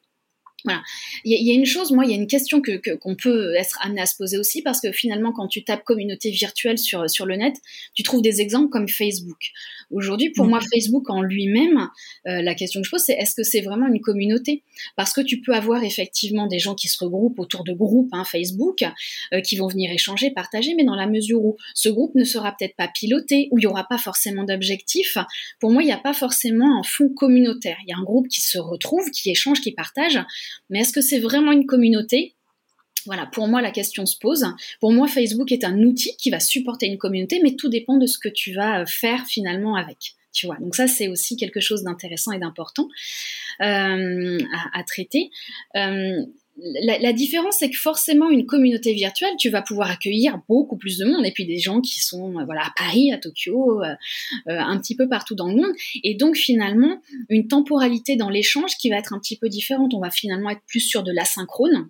Voilà. 0.64 0.82
Il 1.24 1.46
y, 1.46 1.50
a 1.50 1.54
une 1.54 1.66
chose, 1.66 1.92
moi, 1.92 2.06
il 2.06 2.10
y 2.10 2.14
a 2.14 2.16
une 2.16 2.26
question 2.26 2.62
que 2.62 2.80
qu'on 2.96 3.16
peut 3.16 3.54
être 3.54 3.78
amené 3.82 4.00
à 4.00 4.06
se 4.06 4.16
poser 4.16 4.38
aussi 4.38 4.62
parce 4.62 4.80
que 4.80 4.92
finalement, 4.92 5.30
quand 5.30 5.46
tu 5.46 5.62
tapes 5.62 5.84
communauté 5.84 6.30
virtuelle 6.30 6.78
sur 6.78 7.08
sur 7.10 7.26
le 7.26 7.36
net, 7.36 7.54
tu 7.94 8.02
trouves 8.02 8.22
des 8.22 8.40
exemples 8.40 8.70
comme 8.70 8.88
Facebook. 8.88 9.52
Aujourd'hui, 9.90 10.30
pour 10.30 10.46
moi, 10.46 10.60
Facebook 10.72 11.10
en 11.10 11.22
lui-même, 11.22 11.88
euh, 12.26 12.40
la 12.40 12.54
question 12.54 12.80
que 12.80 12.86
je 12.86 12.90
pose, 12.90 13.02
c'est 13.04 13.12
est-ce 13.12 13.34
que 13.34 13.42
c'est 13.42 13.60
vraiment 13.60 13.86
une 13.88 14.00
communauté? 14.00 14.62
Parce 14.96 15.12
que 15.12 15.20
tu 15.20 15.40
peux 15.40 15.52
avoir 15.52 15.84
effectivement 15.84 16.46
des 16.46 16.58
gens 16.58 16.74
qui 16.74 16.88
se 16.88 17.02
regroupent 17.04 17.38
autour 17.38 17.64
de 17.64 17.72
groupes 17.72 18.08
hein, 18.12 18.24
Facebook, 18.24 18.84
euh, 19.32 19.40
qui 19.40 19.56
vont 19.56 19.68
venir 19.68 19.90
échanger, 19.92 20.30
partager, 20.30 20.74
mais 20.74 20.84
dans 20.84 20.96
la 20.96 21.06
mesure 21.06 21.44
où 21.44 21.56
ce 21.74 21.88
groupe 21.90 22.14
ne 22.14 22.24
sera 22.24 22.52
peut-être 22.52 22.76
pas 22.76 22.88
piloté, 22.88 23.48
où 23.50 23.58
il 23.58 23.64
y 23.64 23.66
aura 23.66 23.84
pas 23.84 23.98
forcément 23.98 24.44
d'objectifs, 24.44 25.18
pour 25.60 25.70
moi, 25.70 25.82
il 25.82 25.86
n'y 25.86 25.92
a 25.92 25.98
pas 25.98 26.14
forcément 26.14 26.78
un 26.78 26.82
fond 26.82 27.10
communautaire. 27.10 27.76
Il 27.86 27.90
y 27.90 27.92
a 27.92 27.98
un 27.98 28.04
groupe 28.04 28.28
qui 28.28 28.40
se 28.40 28.58
retrouve, 28.58 29.10
qui 29.10 29.30
échange, 29.30 29.60
qui 29.60 29.72
partage 29.72 30.18
mais 30.70 30.80
est-ce 30.80 30.92
que 30.92 31.00
c'est 31.00 31.20
vraiment 31.20 31.52
une 31.52 31.66
communauté? 31.66 32.34
Voilà, 33.06 33.26
pour 33.26 33.48
moi, 33.48 33.60
la 33.60 33.70
question 33.70 34.06
se 34.06 34.16
pose. 34.18 34.46
Pour 34.80 34.92
moi, 34.92 35.08
Facebook 35.08 35.52
est 35.52 35.64
un 35.64 35.78
outil 35.80 36.16
qui 36.16 36.30
va 36.30 36.40
supporter 36.40 36.86
une 36.86 36.98
communauté, 36.98 37.40
mais 37.42 37.54
tout 37.54 37.68
dépend 37.68 37.98
de 37.98 38.06
ce 38.06 38.18
que 38.18 38.28
tu 38.28 38.54
vas 38.54 38.80
euh, 38.80 38.86
faire 38.86 39.26
finalement 39.26 39.76
avec. 39.76 40.14
Tu 40.32 40.46
vois, 40.46 40.56
donc 40.56 40.74
ça 40.74 40.88
c'est 40.88 41.06
aussi 41.06 41.36
quelque 41.36 41.60
chose 41.60 41.84
d'intéressant 41.84 42.32
et 42.32 42.40
d'important 42.40 42.88
euh, 43.62 44.38
à, 44.72 44.82
traiter. 44.82 45.30
Euh, 45.76 46.24
la, 46.56 47.12
différence, 47.12 47.56
c'est 47.58 47.70
que 47.70 47.76
forcément, 47.76 48.30
une 48.30 48.46
communauté 48.46 48.94
virtuelle, 48.94 49.34
tu 49.38 49.50
vas 49.50 49.62
pouvoir 49.62 49.90
accueillir 49.90 50.40
beaucoup 50.48 50.76
plus 50.76 50.98
de 50.98 51.04
monde, 51.04 51.26
et 51.26 51.32
puis 51.32 51.46
des 51.46 51.58
gens 51.58 51.80
qui 51.80 52.00
sont 52.00 52.38
euh, 52.38 52.44
voilà 52.44 52.62
à 52.62 52.72
Paris, 52.76 53.12
à 53.12 53.18
Tokyo, 53.18 53.82
euh, 53.82 53.94
euh, 54.48 54.58
un 54.58 54.78
petit 54.78 54.94
peu 54.94 55.08
partout 55.08 55.34
dans 55.34 55.48
le 55.48 55.56
monde, 55.56 55.72
et 56.04 56.14
donc 56.14 56.36
finalement 56.36 57.00
une 57.28 57.48
temporalité 57.48 58.16
dans 58.16 58.30
l'échange 58.30 58.76
qui 58.76 58.88
va 58.88 58.96
être 58.96 59.12
un 59.12 59.18
petit 59.18 59.36
peu 59.36 59.48
différente. 59.48 59.94
On 59.94 60.00
va 60.00 60.10
finalement 60.10 60.50
être 60.50 60.62
plus 60.66 60.80
sur 60.80 61.02
de 61.02 61.12
l'asynchrone 61.12 61.88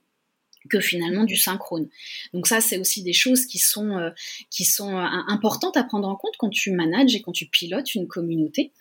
que 0.71 0.81
finalement 0.81 1.25
du 1.25 1.37
synchrone. 1.37 1.91
Donc 2.33 2.47
ça, 2.47 2.63
c'est 2.63 2.79
aussi 2.79 3.03
des 3.03 3.13
choses 3.13 3.45
qui 3.45 3.59
sont 3.59 4.11
qui 4.49 4.65
sont 4.65 4.97
importantes 4.97 5.77
à 5.77 5.85
prendre 5.85 6.09
en 6.09 6.17
compte 6.17 6.37
quand 6.39 6.49
tu 6.49 6.71
manages 6.71 7.15
et 7.15 7.21
quand 7.21 7.33
tu 7.33 7.45
pilotes 7.47 7.95
une 7.95 8.09
communauté. 8.09 8.73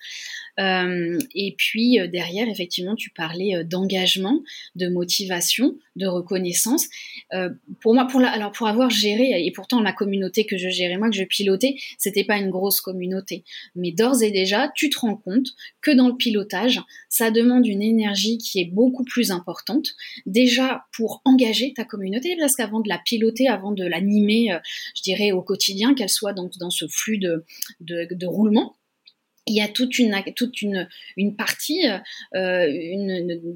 Euh, 0.60 1.18
et 1.34 1.56
puis 1.58 2.00
euh, 2.00 2.08
derrière, 2.08 2.48
effectivement, 2.48 2.96
tu 2.96 3.10
parlais 3.10 3.56
euh, 3.56 3.64
d'engagement, 3.64 4.42
de 4.76 4.88
motivation, 4.88 5.76
de 5.96 6.06
reconnaissance. 6.06 6.88
pour 7.82 7.94
moi, 7.94 8.06
pour 8.06 8.20
la, 8.20 8.30
alors 8.30 8.52
pour 8.52 8.68
avoir 8.68 8.90
géré, 8.90 9.46
et 9.46 9.52
pourtant 9.52 9.82
la 9.82 9.94
communauté 9.94 10.46
que 10.46 10.58
je 10.58 10.70
gérais, 10.70 10.98
moi 10.98 11.10
que 11.10 11.16
je 11.16 11.24
pilotais, 11.24 11.76
c'était 11.98 12.24
pas 12.24 12.38
une 12.38 12.50
grosse 12.50 12.82
communauté. 12.82 13.44
Mais 13.76 13.92
d'ores 13.92 14.22
et 14.22 14.32
déjà, 14.32 14.72
tu 14.76 14.90
te 14.90 15.00
rends 15.00 15.16
compte 15.16 15.48
que 15.82 15.92
dans 15.92 16.08
le 16.08 16.16
pilotage, 16.16 16.82
ça 17.10 17.32
demande 17.32 17.66
une 17.66 17.82
énergie 17.82 18.38
qui 18.38 18.60
est 18.60 18.72
beaucoup 18.72 19.04
plus 19.04 19.32
importante. 19.32 19.96
Déjà 20.26 20.86
pour 20.96 21.22
engager 21.26 21.74
ta 21.74 21.86
communauté, 21.86 22.36
parce 22.40 22.56
qu'avant 22.56 22.80
de 22.80 22.90
la 22.90 23.00
piloter, 23.04 23.48
avant 23.48 23.72
de 23.72 23.86
l'animer, 23.86 24.58
je 24.96 25.02
dirais 25.02 25.32
au 25.32 25.42
quotidien, 25.42 25.94
qu'elle 25.94 26.10
soit 26.10 26.34
dans, 26.34 26.50
dans 26.60 26.70
ce 26.70 26.88
flux 26.88 27.18
de, 27.18 27.46
de, 27.82 28.08
de 28.12 28.26
roulement, 28.26 28.76
il 29.46 29.56
y 29.56 29.62
a 29.62 29.68
toute 29.68 30.00
une, 30.00 30.16
toute 30.36 30.62
une, 30.62 30.88
une 31.18 31.36
partie 31.36 31.86
euh, 32.36 32.68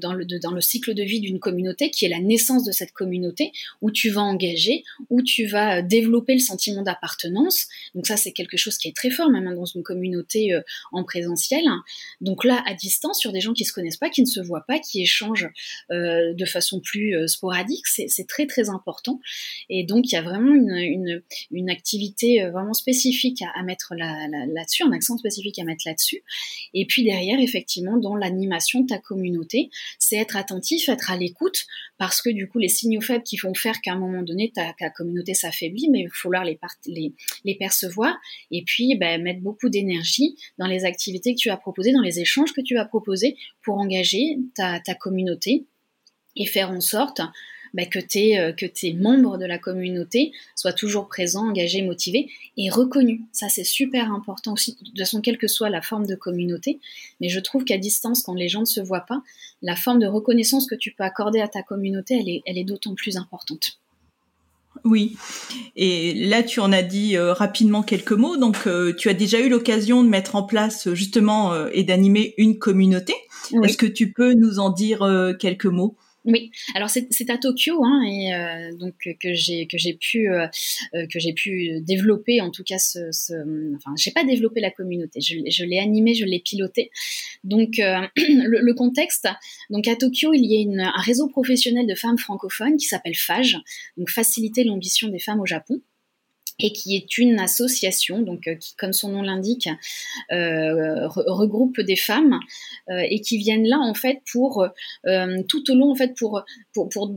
dans, 0.00 0.12
le, 0.12 0.24
dans 0.40 0.52
le 0.52 0.60
cycle 0.60 0.94
de 0.94 1.02
vie 1.02 1.20
d'une 1.20 1.38
communauté 1.38 1.90
qui 1.90 2.04
est 2.04 2.08
la 2.08 2.20
naissance 2.20 2.64
de 2.64 2.72
cette 2.72 2.92
communauté 2.92 3.52
où 3.80 3.90
tu 3.90 4.10
vas 4.10 4.22
engager, 4.22 4.84
où 5.10 5.22
tu 5.22 5.46
vas 5.46 5.82
développer 5.82 6.34
le 6.34 6.40
sentiment 6.40 6.82
d'appartenance. 6.82 7.66
Donc 7.94 8.06
ça, 8.06 8.16
c'est 8.16 8.32
quelque 8.32 8.56
chose 8.56 8.76
qui 8.76 8.88
est 8.88 8.96
très 8.96 9.10
fort 9.10 9.30
même 9.30 9.54
dans 9.54 9.64
une 9.64 9.82
communauté 9.82 10.52
euh, 10.52 10.60
en 10.92 11.04
présentiel. 11.04 11.64
Donc 12.20 12.44
là, 12.44 12.62
à 12.66 12.74
distance, 12.74 13.18
sur 13.18 13.32
des 13.32 13.40
gens 13.40 13.52
qui 13.52 13.64
se 13.64 13.72
connaissent 13.72 13.96
pas, 13.96 14.10
qui 14.10 14.22
ne 14.22 14.26
se 14.26 14.40
voient 14.40 14.64
pas, 14.66 14.78
qui 14.78 15.02
échangent 15.02 15.48
euh, 15.90 16.34
de 16.34 16.44
façon 16.44 16.80
plus 16.80 17.16
euh, 17.16 17.26
sporadique, 17.26 17.86
c'est 17.86 18.26
très 18.26 18.46
très 18.46 18.68
important. 18.68 19.20
Et 19.68 19.84
donc 19.84 20.10
il 20.10 20.14
y 20.14 20.18
a 20.18 20.22
vraiment 20.22 20.54
une, 20.54 21.22
une, 21.50 21.70
activité 21.70 22.42
euh, 22.42 22.50
vraiment 22.50 22.72
spécifique 22.72 23.42
à, 23.54 23.62
mettre 23.62 23.94
là-dessus, 23.96 24.82
là, 24.84 24.90
un 24.90 24.92
accent 24.92 25.18
spécifique 25.18 25.58
à 25.58 25.64
mettre 25.64 25.77
là-dessus. 25.84 26.22
Et 26.74 26.86
puis 26.86 27.04
derrière, 27.04 27.38
effectivement, 27.40 27.96
dans 27.96 28.16
l'animation 28.16 28.80
de 28.80 28.86
ta 28.86 28.98
communauté, 28.98 29.70
c'est 29.98 30.16
être 30.16 30.36
attentif, 30.36 30.88
être 30.88 31.10
à 31.10 31.16
l'écoute, 31.16 31.66
parce 31.98 32.22
que 32.22 32.30
du 32.30 32.48
coup, 32.48 32.58
les 32.58 32.68
signaux 32.68 33.00
faibles 33.00 33.24
qui 33.24 33.36
font 33.36 33.54
faire 33.54 33.80
qu'à 33.80 33.92
un 33.92 33.98
moment 33.98 34.22
donné, 34.22 34.52
ta, 34.54 34.72
communauté 34.90 35.34
s'affaiblit, 35.34 35.88
mais 35.90 36.00
il 36.00 36.08
faut 36.08 36.28
falloir 36.28 36.44
les, 36.44 36.58
percevoir, 37.54 38.16
et 38.50 38.62
puis 38.64 38.96
ben, 38.96 39.22
mettre 39.22 39.40
beaucoup 39.40 39.68
d'énergie 39.68 40.36
dans 40.58 40.66
les 40.66 40.84
activités 40.84 41.34
que 41.34 41.40
tu 41.40 41.50
as 41.50 41.56
proposées, 41.56 41.92
dans 41.92 42.02
les 42.02 42.20
échanges 42.20 42.52
que 42.52 42.60
tu 42.60 42.74
vas 42.74 42.84
proposer 42.84 43.36
pour 43.62 43.78
engager 43.78 44.38
ta 44.54 44.94
communauté 44.94 45.66
et 46.36 46.46
faire 46.46 46.70
en 46.70 46.80
sorte 46.80 47.20
bah, 47.74 47.84
que, 47.86 47.98
tes, 47.98 48.38
euh, 48.38 48.52
que 48.52 48.66
tes 48.66 48.92
membres 48.92 49.38
de 49.38 49.44
la 49.44 49.58
communauté 49.58 50.32
soient 50.54 50.72
toujours 50.72 51.08
présents, 51.08 51.48
engagés, 51.48 51.82
motivés 51.82 52.28
et 52.56 52.70
reconnus. 52.70 53.20
Ça, 53.32 53.48
c'est 53.48 53.64
super 53.64 54.12
important 54.12 54.54
aussi, 54.54 54.72
de 54.72 54.86
toute 54.86 54.98
façon, 54.98 55.20
quelle 55.20 55.38
que 55.38 55.48
soit 55.48 55.70
la 55.70 55.82
forme 55.82 56.06
de 56.06 56.14
communauté. 56.14 56.80
Mais 57.20 57.28
je 57.28 57.40
trouve 57.40 57.64
qu'à 57.64 57.78
distance, 57.78 58.22
quand 58.22 58.34
les 58.34 58.48
gens 58.48 58.60
ne 58.60 58.66
se 58.66 58.80
voient 58.80 59.06
pas, 59.06 59.22
la 59.62 59.76
forme 59.76 59.98
de 59.98 60.06
reconnaissance 60.06 60.66
que 60.66 60.74
tu 60.74 60.92
peux 60.92 61.04
accorder 61.04 61.40
à 61.40 61.48
ta 61.48 61.62
communauté, 61.62 62.18
elle 62.18 62.28
est, 62.28 62.42
elle 62.46 62.58
est 62.58 62.64
d'autant 62.64 62.94
plus 62.94 63.16
importante. 63.16 63.78
Oui, 64.84 65.16
et 65.74 66.14
là 66.14 66.44
tu 66.44 66.60
en 66.60 66.70
as 66.70 66.84
dit 66.84 67.16
euh, 67.16 67.32
rapidement 67.32 67.82
quelques 67.82 68.12
mots. 68.12 68.36
Donc 68.36 68.58
euh, 68.68 68.94
tu 68.94 69.08
as 69.08 69.14
déjà 69.14 69.40
eu 69.40 69.48
l'occasion 69.48 70.04
de 70.04 70.08
mettre 70.08 70.36
en 70.36 70.44
place 70.44 70.92
justement 70.94 71.66
et 71.72 71.82
d'animer 71.82 72.34
une 72.36 72.58
communauté. 72.58 73.12
Est-ce 73.64 73.76
que 73.76 73.86
tu 73.86 74.12
peux 74.12 74.34
nous 74.34 74.60
en 74.60 74.70
dire 74.70 75.00
quelques 75.40 75.66
mots? 75.66 75.96
Oui, 76.28 76.50
alors 76.74 76.90
c'est 76.90 77.30
à 77.30 77.38
Tokyo, 77.38 77.82
hein, 77.82 78.02
et 78.06 78.34
euh, 78.34 78.76
donc 78.76 78.94
que 79.18 79.32
j'ai 79.32 79.66
que 79.66 79.78
j'ai 79.78 79.94
pu 79.94 80.30
euh, 80.30 80.46
euh, 80.94 81.06
que 81.06 81.18
j'ai 81.18 81.32
pu 81.32 81.80
développer 81.80 82.42
en 82.42 82.50
tout 82.50 82.64
cas 82.64 82.78
ce, 82.78 83.10
ce 83.12 83.32
enfin 83.76 83.92
j'ai 83.96 84.10
pas 84.10 84.24
développé 84.24 84.60
la 84.60 84.70
communauté, 84.70 85.22
je, 85.22 85.36
je 85.48 85.64
l'ai 85.64 85.78
animé, 85.78 86.14
je 86.14 86.26
l'ai 86.26 86.40
piloté. 86.40 86.90
Donc 87.44 87.76
le, 88.18 88.60
le, 88.60 88.74
contexte, 88.74 89.26
donc 89.70 89.88
à 89.88 89.96
Tokyo 89.96 90.34
il 90.34 90.44
y 90.44 90.58
a 90.58 90.60
une, 90.60 90.80
un 90.80 91.00
réseau 91.00 91.28
professionnel 91.28 91.86
de 91.86 91.94
femmes 91.94 92.18
francophones 92.18 92.76
qui 92.76 92.86
s'appelle 92.86 93.16
FAGE, 93.16 93.56
donc 93.96 94.10
faciliter 94.10 94.64
l'ambition 94.64 95.08
des 95.08 95.18
femmes 95.18 95.40
au 95.40 95.46
Japon 95.46 95.80
et 96.60 96.72
qui 96.72 96.96
est 96.96 97.18
une 97.18 97.38
association, 97.38 98.22
donc 98.22 98.48
euh, 98.48 98.54
qui, 98.54 98.74
comme 98.74 98.92
son 98.92 99.10
nom 99.10 99.22
l'indique, 99.22 99.68
euh, 100.32 101.06
regroupe 101.08 101.80
des 101.80 101.96
femmes 101.96 102.38
euh, 102.90 103.02
et 103.08 103.20
qui 103.20 103.38
viennent 103.38 103.66
là 103.66 103.78
en 103.78 103.94
fait 103.94 104.20
pour 104.30 104.66
euh, 105.06 105.42
tout 105.48 105.70
au 105.70 105.74
long 105.74 105.90
en 105.90 105.94
fait 105.94 106.14
pour 106.16 106.44
pour, 106.74 106.88
pour 106.88 107.14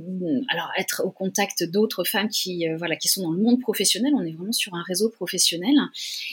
alors 0.50 0.70
être 0.78 1.04
au 1.06 1.12
contact 1.12 1.64
d'autres 1.64 2.04
femmes 2.04 2.30
qui 2.30 2.70
euh, 2.70 2.78
voilà 2.78 2.96
qui 2.96 3.08
sont 3.08 3.24
dans 3.24 3.32
le 3.32 3.42
monde 3.42 3.60
professionnel. 3.60 4.14
On 4.16 4.26
est 4.26 4.34
vraiment 4.34 4.52
sur 4.52 4.74
un 4.76 4.84
réseau 4.84 5.10
professionnel 5.10 5.76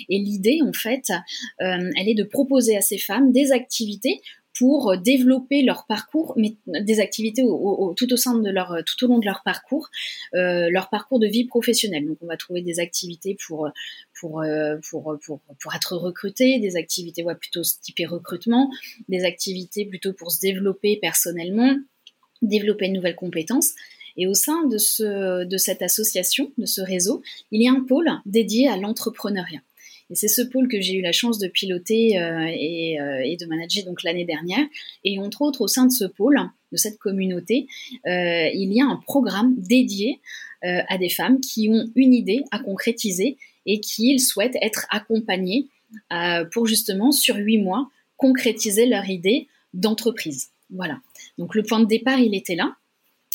et 0.08 0.18
l'idée 0.18 0.60
en 0.66 0.72
fait, 0.72 1.10
elle 1.58 2.08
est 2.08 2.14
de 2.14 2.24
proposer 2.24 2.76
à 2.76 2.80
ces 2.80 2.98
femmes 2.98 3.32
des 3.32 3.52
activités 3.52 4.20
pour 4.58 4.96
développer 4.98 5.62
leur 5.62 5.86
parcours, 5.86 6.34
mais 6.36 6.56
des 6.66 6.98
activités 6.98 7.42
tout 7.42 8.12
au 8.12 8.16
sein 8.16 8.36
de 8.36 8.50
leur, 8.50 8.76
tout 8.84 9.04
au 9.04 9.08
long 9.08 9.18
de 9.18 9.24
leur 9.24 9.42
parcours, 9.44 9.88
euh, 10.34 10.68
leur 10.70 10.90
parcours 10.90 11.20
de 11.20 11.28
vie 11.28 11.44
professionnelle. 11.44 12.06
Donc, 12.06 12.18
on 12.22 12.26
va 12.26 12.36
trouver 12.36 12.60
des 12.60 12.80
activités 12.80 13.36
pour 13.46 13.68
pour 14.18 14.42
euh, 14.42 14.76
pour 14.90 15.16
pour, 15.24 15.40
pour 15.60 15.74
être 15.74 15.96
recruté, 15.96 16.58
des 16.58 16.76
activités 16.76 17.22
ouais, 17.22 17.36
plutôt 17.36 17.62
typées 17.62 18.06
recrutement, 18.06 18.70
des 19.08 19.24
activités 19.24 19.84
plutôt 19.84 20.12
pour 20.12 20.32
se 20.32 20.40
développer 20.40 20.98
personnellement, 21.00 21.76
développer 22.42 22.88
de 22.88 22.94
nouvelles 22.94 23.16
compétences. 23.16 23.74
Et 24.20 24.26
au 24.26 24.34
sein 24.34 24.66
de, 24.66 24.78
ce, 24.78 25.44
de 25.44 25.56
cette 25.56 25.80
association, 25.80 26.50
de 26.58 26.66
ce 26.66 26.80
réseau, 26.80 27.22
il 27.52 27.62
y 27.62 27.68
a 27.68 27.72
un 27.72 27.84
pôle 27.84 28.10
dédié 28.26 28.66
à 28.66 28.76
l'entrepreneuriat. 28.76 29.60
Et 30.10 30.14
c'est 30.14 30.28
ce 30.28 30.42
pôle 30.42 30.68
que 30.68 30.80
j'ai 30.80 30.94
eu 30.94 31.02
la 31.02 31.12
chance 31.12 31.38
de 31.38 31.48
piloter 31.48 32.12
et, 32.50 32.98
et, 33.24 33.36
de 33.36 33.46
manager 33.46 33.84
donc 33.84 34.02
l'année 34.02 34.24
dernière. 34.24 34.64
Et 35.04 35.18
entre 35.18 35.42
autres, 35.42 35.60
au 35.60 35.68
sein 35.68 35.84
de 35.86 35.92
ce 35.92 36.04
pôle, 36.04 36.40
de 36.72 36.76
cette 36.76 36.98
communauté, 36.98 37.66
il 38.06 38.72
y 38.72 38.80
a 38.80 38.86
un 38.86 38.96
programme 38.96 39.54
dédié 39.58 40.20
à 40.62 40.96
des 40.96 41.10
femmes 41.10 41.40
qui 41.40 41.68
ont 41.68 41.90
une 41.94 42.14
idée 42.14 42.42
à 42.52 42.58
concrétiser 42.58 43.36
et 43.66 43.80
qui 43.80 44.18
souhaitent 44.18 44.56
être 44.62 44.86
accompagnées 44.90 45.68
pour 46.52 46.66
justement 46.66 47.12
sur 47.12 47.36
huit 47.36 47.58
mois 47.58 47.90
concrétiser 48.16 48.86
leur 48.86 49.08
idée 49.08 49.48
d'entreprise. 49.72 50.50
Voilà. 50.70 51.00
Donc 51.38 51.54
le 51.54 51.62
point 51.62 51.80
de 51.80 51.86
départ, 51.86 52.18
il 52.20 52.34
était 52.34 52.56
là. 52.56 52.76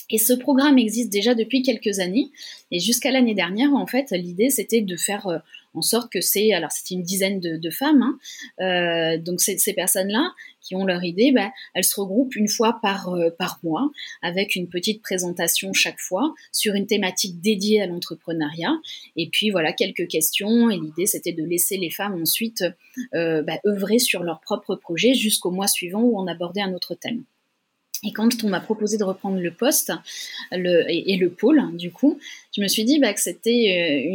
Et 0.10 0.18
ce 0.18 0.34
programme 0.34 0.78
existe 0.78 1.12
déjà 1.12 1.34
depuis 1.34 1.64
quelques 1.64 2.00
années. 2.00 2.30
Et 2.70 2.80
jusqu'à 2.80 3.10
l'année 3.12 3.34
dernière, 3.34 3.74
en 3.74 3.88
fait, 3.88 4.12
l'idée, 4.12 4.50
c'était 4.50 4.82
de 4.82 4.96
faire 4.96 5.28
euh, 5.28 5.40
en 5.74 5.82
sorte 5.82 6.12
que 6.12 6.22
c'est, 6.22 6.54
alors 6.54 6.72
c'était 6.72 6.96
une 6.96 7.04
dizaine 7.04 7.40
de, 7.40 7.70
femmes, 7.70 8.02
hein, 8.02 8.20
euh, 8.64 9.18
donc 9.18 9.42
ces, 9.42 9.74
personnes-là 9.74 10.34
qui 10.62 10.76
ont 10.76 10.86
leur 10.86 11.04
idée, 11.04 11.32
bah, 11.34 11.52
elles 11.74 11.84
se 11.84 12.00
regroupent 12.00 12.36
une 12.36 12.48
fois 12.48 12.80
par, 12.82 13.10
euh, 13.10 13.30
par 13.32 13.60
mois 13.64 13.90
avec 14.22 14.56
une 14.56 14.70
petite 14.70 15.02
présentation 15.02 15.74
chaque 15.74 16.00
fois 16.00 16.34
sur 16.52 16.76
une 16.76 16.88
thématique 16.88 17.42
dédiée 17.42 17.82
à 17.82 17.88
l'entrepreneuriat. 17.88 18.74
Et 19.18 19.30
puis 19.30 19.50
voilà, 19.50 19.74
quelques 19.74 20.08
questions. 20.08 20.70
Et 20.70 20.78
l'idée, 20.78 21.06
c'était 21.06 21.34
de 21.34 21.44
laisser 21.44 21.78
les 21.78 21.90
femmes 21.90 22.22
ensuite 22.22 22.64
bah, 23.12 23.60
œuvrer 23.66 24.00
sur 24.00 24.24
leur 24.24 24.40
propre 24.40 24.76
projet 24.76 25.14
jusqu'au 25.14 25.52
mois 25.52 25.68
suivant 25.68 26.02
où 26.02 26.18
on 26.18 26.28
abordait 26.28 26.62
un 26.62 26.74
autre 26.74 26.96
thème. 26.96 27.24
Et 28.06 28.12
quand 28.12 28.44
on 28.44 28.50
m'a 28.50 28.60
proposé 28.60 28.98
de 28.98 29.04
reprendre 29.04 29.40
le 29.40 29.52
poste 29.52 29.92
le, 30.52 30.84
et, 30.90 31.16
le 31.18 31.30
pôle, 31.30 31.76
du 31.78 31.92
coup, 31.92 32.20
je 32.56 32.62
me 32.62 32.68
suis 32.68 32.84
dit 32.84 33.00
bah, 33.00 33.14
que 33.14 33.22
c'était 33.22 34.06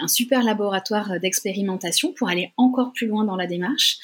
euh, 0.00 0.02
un 0.02 0.08
super 0.08 0.42
laboratoire 0.42 1.20
d'expérimentation 1.20 2.12
pour 2.12 2.28
aller 2.28 2.52
encore 2.56 2.92
plus 2.92 3.06
loin 3.06 3.24
dans 3.24 3.36
la 3.36 3.46
démarche 3.46 3.98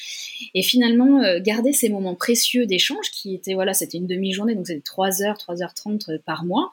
et 0.55 0.63
finalement 0.63 1.23
euh, 1.23 1.41
garder 1.41 1.73
ces 1.73 1.89
moments 1.89 2.15
précieux 2.15 2.67
d'échange 2.67 3.11
qui 3.11 3.35
étaient, 3.35 3.55
voilà, 3.55 3.75
c'était 3.75 3.99
une 3.99 4.07
demi-journée, 4.07 4.55
donc 4.55 4.67
c'était 4.67 4.81
3 4.81 5.23
heures, 5.23 5.39
3 5.39 5.63
heures 5.63 5.75
30 5.75 6.11
par 6.25 6.45
mois. 6.45 6.71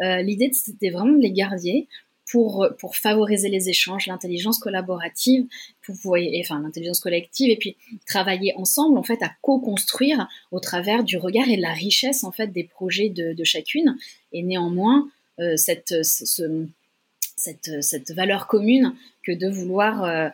Euh, 0.00 0.22
l'idée, 0.22 0.50
c'était 0.52 0.90
vraiment 0.90 1.12
de 1.12 1.22
les 1.22 1.32
garder 1.32 1.88
pour, 2.30 2.68
favoriser 2.92 3.48
les 3.48 3.68
échanges, 3.68 4.06
l'intelligence 4.06 4.58
collaborative, 4.58 5.46
enfin 5.88 6.60
l'intelligence 6.60 7.00
collective, 7.00 7.50
et 7.50 7.56
puis 7.56 7.76
travailler 8.06 8.52
ensemble 8.56 8.98
en 8.98 9.02
fait 9.02 9.22
à 9.22 9.30
co-construire 9.42 10.28
au 10.50 10.60
travers 10.60 11.04
du 11.04 11.16
regard 11.18 11.48
et 11.48 11.56
de 11.56 11.62
la 11.62 11.72
richesse 11.72 12.24
en 12.24 12.32
fait 12.32 12.48
des 12.48 12.64
projets 12.64 13.08
de, 13.08 13.44
chacune. 13.44 13.96
Et 14.32 14.42
néanmoins, 14.42 15.08
euh, 15.38 15.56
cette, 15.56 16.02
ce, 16.02 16.66
cette, 17.36 17.82
cette, 17.82 18.10
valeur 18.12 18.48
commune 18.48 18.94
que 19.22 19.32
de 19.32 19.48
vouloir, 19.48 20.04
euh, 20.04 20.28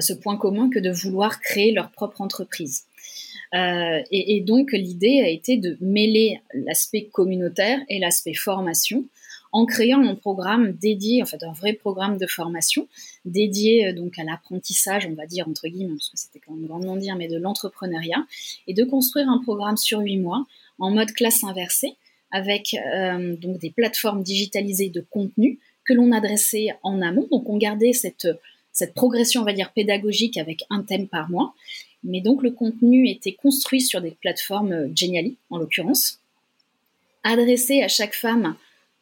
ce 0.00 0.12
point 0.12 0.36
commun 0.36 0.68
que 0.68 0.80
de 0.80 0.90
vouloir 0.90 1.40
créer 1.40 1.72
leur 1.72 1.90
propre 1.90 2.20
entreprise. 2.20 2.84
Euh, 3.54 4.02
et, 4.10 4.40
donc 4.40 4.72
l'idée 4.72 5.20
a 5.20 5.28
été 5.28 5.56
de 5.56 5.76
mêler 5.80 6.40
l'aspect 6.52 7.04
communautaire 7.04 7.78
et 7.88 7.98
l'aspect 7.98 8.34
formation 8.34 9.04
en 9.56 9.64
créant 9.64 10.02
un 10.02 10.14
programme 10.14 10.72
dédié, 10.72 11.22
en 11.22 11.24
fait 11.24 11.42
un 11.42 11.52
vrai 11.52 11.72
programme 11.72 12.18
de 12.18 12.26
formation 12.26 12.88
dédié 13.24 13.86
euh, 13.86 13.92
donc 13.94 14.18
à 14.18 14.22
l'apprentissage, 14.22 15.08
on 15.10 15.14
va 15.14 15.24
dire 15.24 15.48
entre 15.48 15.66
guillemets, 15.68 15.94
parce 15.94 16.10
que 16.10 16.18
c'était 16.18 16.40
quand 16.40 16.52
même 16.52 16.66
grandement 16.66 16.94
dire, 16.94 17.16
mais 17.16 17.26
de 17.26 17.38
l'entrepreneuriat, 17.38 18.26
et 18.66 18.74
de 18.74 18.84
construire 18.84 19.30
un 19.30 19.38
programme 19.38 19.78
sur 19.78 20.00
huit 20.00 20.18
mois 20.18 20.44
en 20.78 20.90
mode 20.90 21.10
classe 21.12 21.42
inversée, 21.42 21.94
avec 22.30 22.74
euh, 22.74 23.34
donc 23.36 23.58
des 23.58 23.70
plateformes 23.70 24.22
digitalisées 24.22 24.90
de 24.90 25.02
contenu 25.08 25.58
que 25.86 25.94
l'on 25.94 26.12
adressait 26.12 26.76
en 26.82 27.00
amont. 27.00 27.26
Donc 27.30 27.48
on 27.48 27.56
gardait 27.56 27.94
cette, 27.94 28.28
progression, 28.94 29.40
on 29.40 29.46
va 29.46 29.54
dire, 29.54 29.72
pédagogique 29.72 30.36
avec 30.36 30.64
un 30.68 30.82
thème 30.82 31.08
par 31.08 31.30
mois. 31.30 31.54
Mais 32.04 32.20
donc 32.20 32.42
le 32.42 32.50
contenu 32.50 33.08
était 33.08 33.32
construit 33.32 33.80
sur 33.80 34.02
des 34.02 34.10
plateformes 34.10 34.72
euh, 34.72 34.88
Geniali, 34.94 35.38
en 35.48 35.56
l'occurrence, 35.56 36.20
adressé 37.22 37.80
à 37.80 37.88
chaque 37.88 38.14
femme 38.14 38.54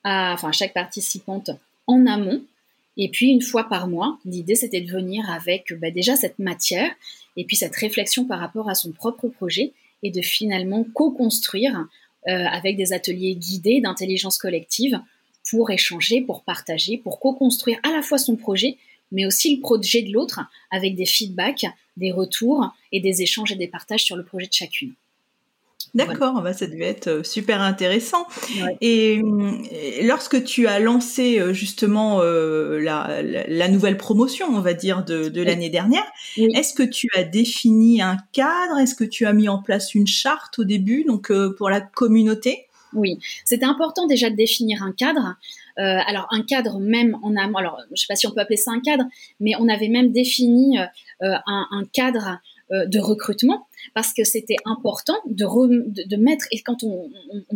à, 0.04 0.32
enfin, 0.34 0.52
chaque 0.52 0.74
participante 0.74 1.50
en 1.86 2.06
amont. 2.06 2.42
Et 2.96 3.08
puis 3.08 3.26
une 3.26 3.42
fois 3.42 3.64
par 3.64 3.88
mois, 3.88 4.18
l'idée 4.24 4.54
c'était 4.54 4.80
de 4.80 4.90
venir 4.90 5.28
avec 5.30 5.72
bah, 5.80 5.90
déjà 5.90 6.14
cette 6.14 6.38
matière 6.38 6.90
et 7.36 7.44
puis 7.44 7.56
cette 7.56 7.74
réflexion 7.74 8.24
par 8.24 8.38
rapport 8.38 8.68
à 8.68 8.74
son 8.74 8.92
propre 8.92 9.28
projet 9.28 9.72
et 10.04 10.10
de 10.10 10.22
finalement 10.22 10.84
co-construire 10.94 11.88
euh, 12.28 12.32
avec 12.32 12.76
des 12.76 12.92
ateliers 12.92 13.34
guidés 13.34 13.80
d'intelligence 13.80 14.38
collective 14.38 15.00
pour 15.50 15.70
échanger, 15.70 16.20
pour 16.20 16.42
partager, 16.42 16.96
pour 16.98 17.18
co-construire 17.18 17.78
à 17.82 17.90
la 17.90 18.00
fois 18.00 18.18
son 18.18 18.36
projet, 18.36 18.76
mais 19.10 19.26
aussi 19.26 19.56
le 19.56 19.60
projet 19.60 20.02
de 20.02 20.12
l'autre 20.12 20.40
avec 20.70 20.94
des 20.94 21.06
feedbacks, 21.06 21.66
des 21.96 22.12
retours 22.12 22.72
et 22.92 23.00
des 23.00 23.22
échanges 23.22 23.52
et 23.52 23.56
des 23.56 23.68
partages 23.68 24.04
sur 24.04 24.16
le 24.16 24.24
projet 24.24 24.46
de 24.46 24.52
chacune. 24.52 24.94
D'accord, 25.94 26.42
bah, 26.42 26.52
ça 26.52 26.66
devait 26.66 26.88
être 26.88 27.06
euh, 27.06 27.22
super 27.22 27.62
intéressant. 27.62 28.26
Et, 28.80 29.22
lorsque 30.02 30.42
tu 30.42 30.66
as 30.66 30.80
lancé 30.80 31.38
euh, 31.38 31.52
justement 31.52 32.20
euh, 32.20 32.80
la, 32.80 33.68
nouvelle 33.68 33.96
promotion, 33.96 34.46
on 34.50 34.60
va 34.60 34.74
dire, 34.74 35.04
de, 35.04 35.42
l'année 35.42 35.70
dernière, 35.70 36.04
est-ce 36.36 36.74
que 36.74 36.82
tu 36.82 37.08
as 37.14 37.22
défini 37.22 38.02
un 38.02 38.16
cadre? 38.32 38.78
Est-ce 38.78 38.96
que 38.96 39.04
tu 39.04 39.24
as 39.26 39.32
mis 39.32 39.48
en 39.48 39.58
place 39.58 39.94
une 39.94 40.06
charte 40.06 40.58
au 40.58 40.64
début, 40.64 41.04
donc 41.04 41.32
pour 41.56 41.70
la 41.70 41.80
communauté? 41.80 42.66
Oui, 42.92 43.18
c'était 43.44 43.64
important 43.64 44.06
déjà 44.06 44.30
de 44.30 44.36
définir 44.36 44.82
un 44.82 44.92
cadre. 44.92 45.36
alors 45.76 46.26
un 46.30 46.42
cadre 46.42 46.78
même 46.78 47.16
en 47.22 47.36
amont, 47.36 47.58
alors 47.58 47.78
je 47.86 47.92
ne 47.92 47.96
sais 47.96 48.06
pas 48.08 48.16
si 48.16 48.26
on 48.26 48.30
peut 48.30 48.40
appeler 48.40 48.56
ça 48.56 48.72
un 48.72 48.80
cadre, 48.80 49.04
mais 49.40 49.52
on 49.58 49.68
avait 49.68 49.88
même 49.88 50.12
défini 50.12 50.78
un, 50.78 51.38
un, 51.46 51.84
cadre 51.92 52.40
de 52.70 52.98
recrutement 52.98 53.66
parce 53.92 54.12
que 54.12 54.24
c'était 54.24 54.56
important 54.64 55.16
de, 55.26 55.44
de, 56.06 56.16
mettre, 56.16 56.46
et 56.50 56.60
quand 56.60 56.82
on, 56.82 57.10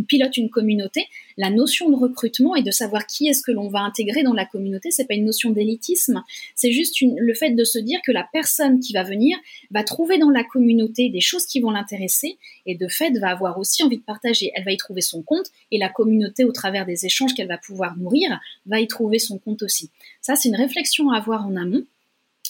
pilote 0.07 0.37
une 0.37 0.51
communauté, 0.51 1.07
la 1.37 1.51
notion 1.51 1.91
de 1.91 1.97
recrutement 1.97 2.57
et 2.57 2.63
de 2.63 2.71
savoir 2.71 3.07
qui 3.07 3.29
est-ce 3.29 3.43
que 3.43 3.53
l'on 3.53 3.69
va 3.69 3.81
intégrer 3.81 4.23
dans 4.23 4.33
la 4.33 4.45
communauté, 4.45 4.91
c'est 4.91 5.07
pas 5.07 5.15
une 5.15 5.27
notion 5.27 5.51
d'élitisme, 5.51 6.23
c'est 6.55 6.73
juste 6.73 6.97
le 7.01 7.35
fait 7.35 7.51
de 7.51 7.65
se 7.65 7.79
dire 7.79 8.01
que 8.07 8.13
la 8.13 8.27
personne 8.33 8.81
qui 8.81 8.93
va 8.93 9.03
venir 9.03 9.37
va 9.71 9.83
trouver 9.85 10.19
dans 10.19 10.31
la 10.31 10.45
communauté 10.45 11.09
des 11.11 11.21
choses 11.21 11.47
qui 11.47 11.61
vont 11.61 11.71
l'intéresser 11.71 12.39
et 12.67 12.75
de 12.75 12.89
fait 12.89 13.11
va 13.19 13.31
avoir 13.31 13.59
aussi 13.59 13.83
envie 13.83 13.99
de 13.99 14.03
partager. 14.03 14.51
Elle 14.55 14.65
va 14.65 14.73
y 14.73 14.77
trouver 14.77 15.01
son 15.01 15.23
compte 15.23 15.47
et 15.71 15.79
la 15.79 15.89
communauté, 15.89 16.45
au 16.45 16.53
travers 16.53 16.87
des 16.87 17.07
échanges 17.07 17.35
qu'elle 17.35 17.49
va 17.49 17.59
pouvoir 17.59 17.97
nourrir, 17.97 18.41
va 18.67 18.81
y 18.81 18.87
trouver 18.87 19.19
son 19.19 19.39
compte 19.39 19.63
aussi. 19.63 19.91
Ça, 20.21 20.37
c'est 20.37 20.49
une 20.49 20.57
réflexion 20.57 21.11
à 21.11 21.19
avoir 21.19 21.47
en 21.47 21.57
amont. 21.57 21.85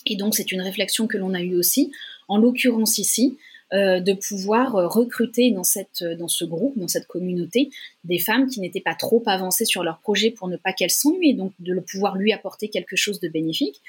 Et 0.07 0.17
donc, 0.17 0.35
c'est 0.35 0.53
une 0.53 0.61
réflexion 0.61 1.07
que 1.07 1.17
l'on 1.17 1.35
a 1.35 1.43
eue 1.43 1.57
aussi. 1.57 1.93
En 2.29 2.39
l'occurrence 2.39 2.99
ici, 2.99 3.37
euh, 3.75 4.01
de 4.01 4.15
pouvoir 4.15 4.77
euh, 4.77 4.89
recruter 4.89 5.51
dans, 5.51 5.63
cette, 5.63 6.01
euh, 6.01 6.17
dans 6.17 6.27
ce 6.27 6.47
groupe, 6.47 6.79
dans 6.79 6.89
cette 6.89 7.07
communauté, 7.07 7.69
des 8.03 8.19
femmes 8.19 8.49
qui 8.49 8.61
n'étaient 8.61 8.81
pas 8.81 8.95
trop 8.95 9.23
avancées 9.27 9.67
sur 9.67 9.85
leur 9.85 9.99
projet 9.99 10.31
pour 10.31 10.49
ne 10.49 10.57
pas 10.57 10.73
qu'elles 10.73 10.91
s'ennuient, 10.91 11.35
donc 11.35 11.53
de 11.59 11.75
le 11.75 11.83
pouvoir 11.83 12.17
lui 12.17 12.33
apporter 12.33 12.69
quelque 12.69 12.97
chose 12.97 13.21
de 13.21 13.29
bénéfique, 13.29 13.83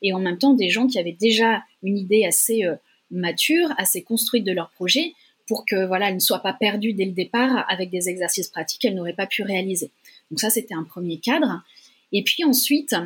et 0.00 0.14
en 0.14 0.20
même 0.20 0.38
temps 0.38 0.54
des 0.54 0.70
gens 0.70 0.86
qui 0.86 0.98
avaient 0.98 1.12
déjà 1.12 1.62
une 1.82 1.98
idée 1.98 2.24
assez 2.24 2.62
mature, 3.10 3.74
assez 3.76 4.02
construite 4.02 4.44
de 4.44 4.52
leur 4.52 4.70
projet, 4.70 5.12
pour 5.46 5.66
que 5.66 5.84
voilà, 5.84 6.08
elles 6.08 6.14
ne 6.14 6.20
soient 6.20 6.42
pas 6.42 6.54
perdues 6.54 6.94
dès 6.94 7.04
le 7.04 7.12
départ 7.12 7.66
avec 7.68 7.90
des 7.90 8.08
exercices 8.08 8.48
pratiques 8.48 8.80
qu'elles 8.80 8.94
n'auraient 8.94 9.12
pas 9.12 9.26
pu 9.26 9.42
réaliser. 9.42 9.90
Donc 10.30 10.40
ça, 10.40 10.48
c'était 10.48 10.74
un 10.74 10.84
premier 10.84 11.18
cadre. 11.18 11.62
Et 12.10 12.22
puis 12.22 12.42
ensuite, 12.44 12.96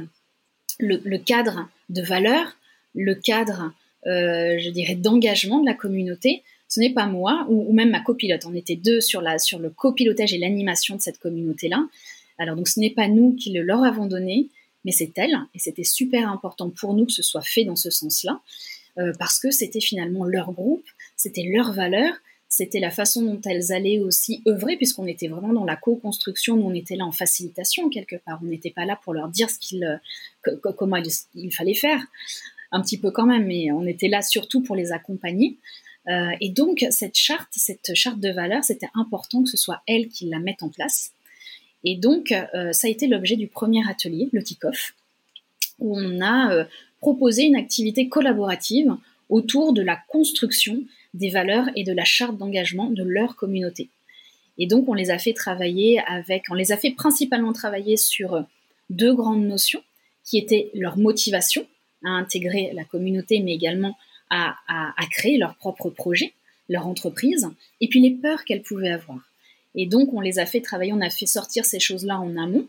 le, 0.79 1.01
le 1.05 1.19
cadre 1.19 1.69
de 1.89 2.03
valeur, 2.03 2.57
le 2.95 3.17
cadre 3.17 3.63
euh, 3.63 3.69
je 4.05 4.71
dirais, 4.71 4.95
d'engagement 4.95 5.61
de 5.61 5.67
la 5.67 5.75
communauté. 5.75 6.43
Ce 6.69 6.79
n'est 6.81 6.93
pas 6.93 7.07
moi 7.07 7.47
ou, 7.49 7.73
même 7.73 7.91
ma 7.91 8.01
copilote. 8.01 8.47
On 8.47 8.55
était 8.55 8.77
deux 8.77 9.01
sur, 9.01 9.21
la, 9.21 9.39
sur 9.39 9.59
le 9.59 9.71
copilotage 9.71 10.33
et 10.33 10.39
l'animation 10.39 10.97
de 10.97 11.01
cette 11.01 11.19
communauté-là. 11.19 11.87
Alors 12.39 12.57
donc 12.57 12.69
ce 12.69 12.81
n'est 12.81 12.91
pas 12.91 13.09
nous 13.09 13.35
qui 13.35 13.53
le 13.53 13.63
leur 13.63 13.85
avons 13.85 14.07
donné, 14.07 14.49
mais 14.85 14.93
c'est 14.93 15.13
elle. 15.17 15.39
Et 15.55 15.59
c'était 15.59 15.85
super 15.85 16.29
important 16.31 16.71
pour 16.71 16.95
nous 16.95 17.07
que 17.07 17.13
ce 17.13 17.23
soit 17.23 17.43
fait 17.43 17.65
dans 17.65 17.77
ce 17.77 17.91
sens-là, 17.91 18.41
euh, 18.99 19.13
parce 19.19 19.39
que 19.39 19.51
c'était 19.51 19.81
finalement 19.81 20.25
leur 20.25 20.53
groupe, 20.53 20.87
c'était 21.17 21.45
leur 21.45 21.73
valeur, 21.73 22.15
c'était 22.49 22.81
la 22.81 22.91
façon 22.91 23.23
dont 23.23 23.41
elles 23.45 23.73
allaient 23.73 24.01
aussi 24.01 24.43
œuvrer, 24.49 24.77
puisqu'on 24.77 25.07
était 25.07 25.29
vraiment 25.29 25.53
dans 25.53 25.65
la 25.65 25.77
co-construction, 25.77 26.57
nous 26.57 26.65
on 26.67 26.75
était 26.75 26.97
là 26.97 27.05
en 27.05 27.13
facilitation 27.13 27.89
quelque 27.91 28.17
part, 28.17 28.41
on 28.43 28.47
n'était 28.47 28.71
pas 28.71 28.85
là 28.85 28.99
pour 29.05 29.13
leur 29.13 29.29
dire 29.29 29.51
ce 29.51 29.59
qu'il, 29.59 29.85
euh, 29.85 30.57
comment 30.77 30.97
il, 31.35 31.55
fallait 31.55 31.75
faire 31.75 32.03
un 32.73 32.81
petit 32.81 32.99
peu 32.99 33.11
quand 33.11 33.27
même, 33.27 33.47
mais 33.47 33.73
on 33.73 33.87
était 33.87 34.09
là 34.09 34.23
surtout 34.23 34.63
pour 34.63 34.77
les 34.77 34.93
accompagner. 34.93 35.57
Euh, 36.09 36.31
et 36.41 36.49
donc 36.49 36.87
cette 36.91 37.17
charte, 37.17 37.49
cette 37.53 37.95
charte 37.95 38.21
de 38.21 38.31
valeur, 38.31 38.65
c'était 38.65 38.89
important 38.95 39.43
que 39.43 39.51
ce 39.51 39.57
soit 39.57 39.83
elle 39.87 40.09
qui 40.09 40.27
la 40.29 40.39
mette 40.39 40.63
en 40.63 40.69
place. 40.69 41.13
Et 41.85 41.97
donc 41.97 42.33
euh, 42.33 42.73
ça 42.73 42.89
a 42.89 42.91
été 42.91 43.07
l'objet 43.07 43.37
du 43.37 43.49
premier 43.49 43.89
atelier, 43.89 44.29
le 44.33 44.43
kick-off, 44.43 44.95
où 45.79 45.99
on 45.99 46.21
a 46.21 46.53
euh, 46.53 46.65
proposé 47.01 47.45
une 47.45 47.57
activité 47.57 48.09
collaborative 48.09 48.97
autour 49.29 49.73
de 49.73 49.83
la 49.83 49.99
construction 50.09 50.83
des 51.15 51.31
valeurs 51.31 51.69
et 51.77 51.85
de 51.85 51.93
la 51.93 52.05
charte 52.05 52.37
d'engagement 52.37 52.91
de 52.91 53.03
leur 53.03 53.37
communauté. 53.37 53.89
Et 54.59 54.67
donc 54.67 54.89
on 54.89 54.95
les 54.95 55.11
a 55.11 55.19
fait 55.19 55.33
travailler 55.33 56.01
avec, 56.07 56.45
on 56.51 56.55
les 56.55 56.73
a 56.73 56.77
fait 56.77 56.91
principalement 56.91 57.53
travailler 57.53 57.97
sur 57.97 58.45
deux 58.91 59.15
grandes 59.15 59.47
notions 59.47 59.83
qui 60.25 60.39
étaient 60.39 60.71
leur 60.75 60.99
motivation, 60.99 61.67
à 62.05 62.11
intégrer 62.11 62.71
la 62.75 62.85
communauté, 62.85 63.41
mais 63.41 63.55
également 63.55 63.97
à, 64.31 64.57
créer 65.11 65.39
leur 65.39 65.57
propre 65.57 65.91
projet, 65.91 66.33
leur 66.69 66.87
entreprise, 66.87 67.49
et 67.81 67.89
puis 67.89 68.01
les 68.01 68.13
peurs 68.13 68.45
qu'elles 68.45 68.63
pouvaient 68.63 68.91
avoir. 68.91 69.21
Et 69.75 69.87
donc, 69.87 70.13
on 70.13 70.21
les 70.21 70.39
a 70.39 70.47
fait 70.47 70.61
travailler, 70.61 70.93
on 70.93 71.01
a 71.01 71.11
fait 71.11 71.27
sortir 71.27 71.65
ces 71.65 71.81
choses-là 71.81 72.21
en 72.21 72.37
amont, 72.37 72.67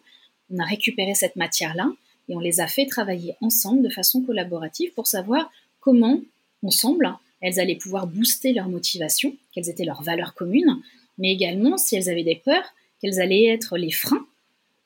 on 0.50 0.60
a 0.60 0.66
récupéré 0.66 1.14
cette 1.14 1.36
matière-là, 1.36 1.92
et 2.30 2.36
on 2.36 2.40
les 2.40 2.60
a 2.60 2.68
fait 2.68 2.86
travailler 2.86 3.36
ensemble 3.42 3.84
de 3.84 3.90
façon 3.90 4.22
collaborative 4.22 4.92
pour 4.94 5.08
savoir 5.08 5.52
comment, 5.80 6.20
ensemble, 6.64 7.14
elles 7.42 7.60
allaient 7.60 7.76
pouvoir 7.76 8.08
booster 8.08 8.54
leur 8.54 8.70
motivation, 8.70 9.36
quelles 9.54 9.70
étaient 9.70 9.86
leurs 9.86 10.04
valeurs 10.04 10.34
communes, 10.34 10.80
mais 11.18 11.32
également 11.32 11.78
si 11.78 11.96
elles 11.96 12.10
avaient 12.10 12.24
des 12.24 12.36
peurs, 12.36 12.74
quels 13.02 13.20
allaient 13.20 13.46
être 13.46 13.78
les 13.78 13.92
freins 13.92 14.26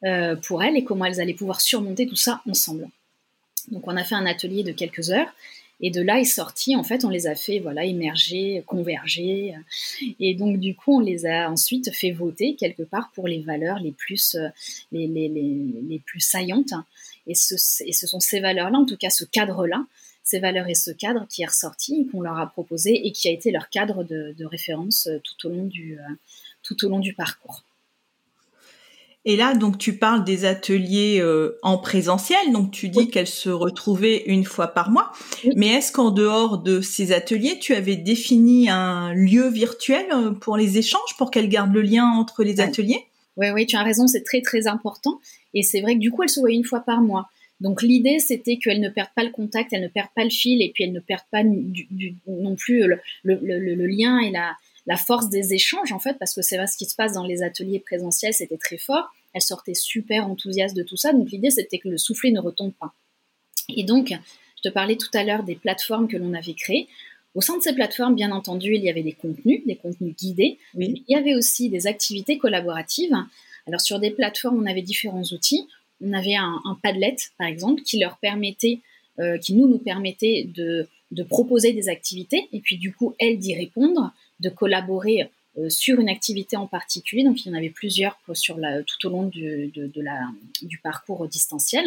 euh, 0.04 0.36
pour 0.36 0.64
elles 0.64 0.78
et 0.78 0.84
comment 0.84 1.06
elles 1.06 1.20
allaient 1.20 1.34
pouvoir 1.34 1.62
surmonter 1.62 2.08
tout 2.08 2.16
ça 2.16 2.42
ensemble. 2.50 2.90
Donc 3.70 3.88
on 3.88 3.98
a 3.98 4.04
fait 4.04 4.16
un 4.16 4.26
atelier 4.26 4.64
de 4.64 4.72
quelques 4.72 5.10
heures 5.10 5.34
et 5.82 5.92
de 5.92 6.02
là 6.02 6.20
est 6.20 6.24
sorti, 6.24 6.76
en 6.76 6.84
fait, 6.84 7.04
on 7.04 7.10
les 7.10 7.28
a 7.28 7.36
fait 7.36 7.60
voilà 7.60 7.84
émerger, 7.84 8.64
converger, 8.66 9.56
et 10.20 10.34
donc 10.34 10.58
du 10.58 10.74
coup 10.74 10.98
on 10.98 11.00
les 11.00 11.26
a 11.26 11.52
ensuite 11.52 11.94
fait 11.94 12.12
voter 12.12 12.56
quelque 12.56 12.84
part 12.84 13.12
pour 13.14 13.28
les 13.28 13.42
valeurs 13.42 13.80
les 13.80 13.92
plus 13.92 14.36
euh, 14.36 14.48
les, 14.94 15.08
les, 15.08 15.28
les, 15.28 15.66
les 15.90 16.00
plus 16.00 16.22
saillantes. 16.22 16.74
Et 17.28 17.36
ce, 17.36 17.56
et 17.84 17.92
ce 17.92 18.08
sont 18.08 18.20
ces 18.20 18.40
valeurs-là, 18.40 18.78
en 18.78 18.86
tout 18.86 18.98
cas 18.98 19.10
ce 19.10 19.26
cadre-là, 19.26 19.86
ces 20.24 20.40
valeurs 20.40 20.70
et 20.70 20.76
ce 20.76 20.92
cadre 20.92 21.28
qui 21.28 21.42
est 21.42 21.48
ressorti, 21.48 22.08
qu'on 22.12 22.22
leur 22.22 22.40
a 22.40 22.48
proposé 22.48 23.06
et 23.06 23.12
qui 23.12 23.28
a 23.28 23.32
été 23.32 23.52
leur 23.52 23.70
cadre 23.70 24.04
de, 24.04 24.34
de 24.38 24.46
référence 24.46 25.08
euh, 25.08 25.20
tout 25.24 25.48
au 25.48 25.50
long 25.52 25.66
du 25.66 25.98
tout 26.64 26.86
au 26.86 26.90
long 26.90 27.00
du 27.00 27.14
parcours. 27.14 27.64
Et 29.28 29.36
là, 29.36 29.56
donc, 29.56 29.80
tu 29.80 29.98
parles 29.98 30.24
des 30.24 30.46
ateliers 30.46 31.20
euh, 31.20 31.58
en 31.64 31.80
présentiel. 31.80 32.52
Donc, 32.52 32.72
tu 32.72 32.90
dis 32.90 33.10
qu'elles 33.10 33.26
se 33.26 33.50
retrouvaient 33.50 34.24
une 34.28 34.44
fois 34.44 34.68
par 34.68 34.92
mois. 34.92 35.12
Mais 35.56 35.68
est-ce 35.68 35.92
qu'en 35.92 36.12
dehors 36.12 36.60
de 36.60 36.80
ces 36.80 37.12
ateliers, 37.12 37.58
tu 37.60 37.74
avais 37.74 37.96
défini 37.96 38.70
un 38.70 39.14
lieu 39.14 39.50
virtuel 39.50 40.06
euh, 40.14 40.32
pour 40.32 40.58
les 40.58 40.78
échanges, 40.78 41.18
pour 41.18 41.32
qu'elles 41.32 41.50
gardent 41.50 41.74
le 41.74 41.82
lien 41.82 42.06
entre 42.06 42.44
les 42.44 42.62
ateliers? 42.62 43.06
Oui, 43.38 43.48
oui, 43.52 43.66
tu 43.66 43.76
as 43.76 43.84
raison. 43.84 44.06
C'est 44.06 44.24
très, 44.24 44.42
très 44.42 44.68
important. 44.68 45.20
Et 45.56 45.64
c'est 45.64 45.82
vrai 45.82 45.96
que 45.96 46.00
du 46.00 46.12
coup, 46.12 46.22
elles 46.22 46.30
se 46.30 46.40
voyaient 46.40 46.58
une 46.58 46.64
fois 46.64 46.82
par 46.82 47.02
mois. 47.02 47.28
Donc 47.62 47.82
l'idée, 47.82 48.20
c'était 48.20 48.58
qu'elles 48.58 48.82
ne 48.82 48.90
perdent 48.90 49.14
pas 49.16 49.24
le 49.24 49.32
contact, 49.32 49.72
elles 49.72 49.82
ne 49.82 49.88
perdent 49.88 50.14
pas 50.14 50.26
le 50.26 50.30
fil, 50.30 50.62
et 50.62 50.72
puis 50.74 50.84
elles 50.84 50.92
ne 50.92 51.00
perdent 51.00 51.22
pas 51.32 51.42
non 51.44 52.56
plus 52.56 52.86
le, 52.86 53.00
le, 53.24 53.88
lien 53.88 54.20
et 54.20 54.30
la, 54.30 54.58
la 54.88 54.98
force 54.98 55.30
des 55.30 55.54
échanges 55.54 55.92
en 55.92 56.00
fait, 56.00 56.18
parce 56.20 56.34
que 56.34 56.42
c'est 56.42 56.64
ce 56.68 56.78
qui 56.78 56.86
se 56.86 56.96
passe 56.96 57.14
dans 57.14 57.26
les 57.26 57.44
ateliers 57.44 57.80
présentiels, 57.80 58.34
c'était 58.34 58.58
très 58.58 58.78
fort. 58.78 59.12
Elle 59.34 59.42
sortait 59.42 59.74
super 59.74 60.30
enthousiaste 60.30 60.76
de 60.76 60.84
tout 60.84 60.98
ça, 60.98 61.14
donc 61.14 61.32
l'idée 61.32 61.50
c'était 61.50 61.80
que 61.80 61.90
le 61.90 61.98
soufflet 61.98 62.32
ne 62.32 62.40
retombe 62.40 62.74
pas. 62.74 62.94
Et 63.70 63.84
donc, 63.84 64.14
je 64.58 64.70
te 64.70 64.74
parlais 64.74 64.96
tout 64.96 65.10
à 65.14 65.24
l'heure 65.24 65.44
des 65.44 65.56
plateformes 65.56 66.08
que 66.08 66.18
l'on 66.18 66.34
avait 66.34 66.54
créées. 66.54 66.88
Au 67.34 67.42
sein 67.42 67.58
de 67.58 67.62
ces 67.62 67.74
plateformes, 67.74 68.16
bien 68.16 68.32
entendu, 68.32 68.76
il 68.76 68.84
y 68.84 68.90
avait 68.90 69.04
des 69.04 69.12
contenus, 69.12 69.62
des 69.66 69.76
contenus 69.76 70.16
guidés. 70.16 70.58
il 70.78 71.04
y 71.08 71.16
avait 71.16 71.36
aussi 71.36 71.70
des 71.70 71.88
activités 71.88 72.38
collaboratives. 72.38 73.16
Alors 73.68 73.82
sur 73.82 74.00
des 74.00 74.12
plateformes, 74.12 74.62
on 74.62 74.66
avait 74.66 74.82
différents 74.82 75.24
outils. 75.24 75.68
On 76.02 76.14
avait 76.14 76.36
un, 76.36 76.62
Padlet, 76.82 77.16
par 77.38 77.48
exemple, 77.48 77.82
qui 77.82 78.00
leur 78.00 78.18
permettait, 78.18 78.80
euh, 79.20 79.38
qui 79.38 79.54
nous 79.54 79.68
nous 79.68 79.80
permettait 79.80 80.50
de, 80.54 80.88
de 81.12 81.24
proposer 81.24 81.74
des 81.74 81.90
activités 81.90 82.48
et 82.54 82.60
puis 82.60 82.78
du 82.78 82.94
coup, 82.94 83.16
elles 83.20 83.40
d'y 83.40 83.56
répondre 83.56 84.14
de 84.40 84.50
collaborer 84.50 85.30
euh, 85.58 85.70
sur 85.70 86.02
une 86.02 86.10
activité 86.10 86.58
en 86.58 86.68
particulier. 86.68 87.24
Donc, 87.24 87.46
il 87.46 87.50
y 87.50 87.52
en 87.52 87.58
avait 87.58 87.70
plusieurs 87.70 88.20
sur 88.34 88.58
tout 88.86 89.08
au 89.08 89.10
long 89.10 89.24
du, 89.24 89.72
parcours 90.84 91.28
distanciel. 91.30 91.86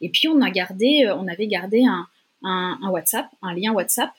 Et 0.00 0.08
puis, 0.08 0.28
on, 0.28 0.40
a 0.40 0.50
gardé, 0.50 1.04
euh, 1.06 1.16
on 1.16 1.26
avait 1.26 1.48
gardé 1.48 1.84
un, 1.84 2.06
un, 2.44 2.88
WhatsApp, 2.90 3.26
un 3.42 3.54
lien 3.54 3.72
WhatsApp, 3.72 4.10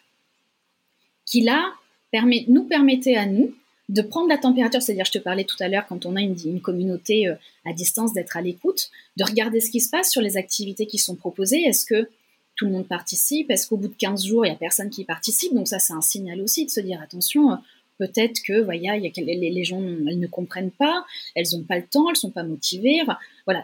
qui 1.26 1.42
là 1.42 1.74
permet, 2.12 2.44
nous 2.50 2.66
permettait 2.66 3.16
à 3.16 3.26
nous 3.26 3.56
de 3.88 4.02
prendre 4.02 4.28
la 4.28 4.38
température, 4.38 4.82
c'est-à-dire, 4.82 5.06
je 5.06 5.12
te 5.12 5.20
parlais 5.20 5.46
tout 5.46 5.58
à 5.62 5.70
l'heure, 5.70 5.86
quand 5.88 6.06
on 6.06 6.18
a 6.18 6.22
une, 6.22 6.36
une 6.46 6.62
communauté 6.62 7.28
euh, 7.28 7.36
à 7.66 7.72
distance, 7.72 8.14
d'être 8.14 8.36
à 8.36 8.42
l'écoute, 8.42 8.90
de 9.16 9.24
regarder 9.24 9.62
ce 9.62 9.72
qui 9.72 9.80
se 9.80 9.90
passe 9.90 10.12
sur 10.12 10.22
les 10.22 10.36
activités 10.36 10.88
qui 10.88 10.98
sont 10.98 11.16
proposées. 11.16 11.62
Est-ce 11.62 11.86
que 11.86 12.10
tout 12.56 12.66
le 12.66 12.72
monde 12.72 12.88
participe 12.88 13.50
Est-ce 13.50 13.68
qu'au 13.68 13.78
bout 13.78 13.88
de 13.88 13.96
15 13.96 14.26
jours, 14.26 14.46
il 14.46 14.50
n'y 14.50 14.56
a 14.56 14.58
personne 14.58 14.90
qui 14.90 15.04
participe? 15.04 15.54
Donc 15.54 15.68
ça, 15.68 15.80
c'est 15.80 15.94
un 15.94 16.02
signal 16.02 16.42
aussi 16.42 16.66
de 16.66 16.72
se 16.72 16.80
dire, 16.80 17.02
attention, 17.02 17.52
euh, 17.52 17.56
peut-être 17.98 18.42
que 18.46 18.76
y 18.76 18.90
a, 18.90 18.98
les, 18.98 19.64
gens 19.64 19.82
elles 19.82 20.20
ne 20.20 20.28
comprennent 20.28 20.72
pas, 20.72 21.06
elles 21.36 21.46
n'ont 21.54 21.64
pas 21.64 21.78
le 21.78 21.86
temps, 21.86 22.10
elles 22.10 22.16
sont 22.16 22.32
pas 22.32 22.44
motivées. 22.44 23.02
voilà. 23.46 23.64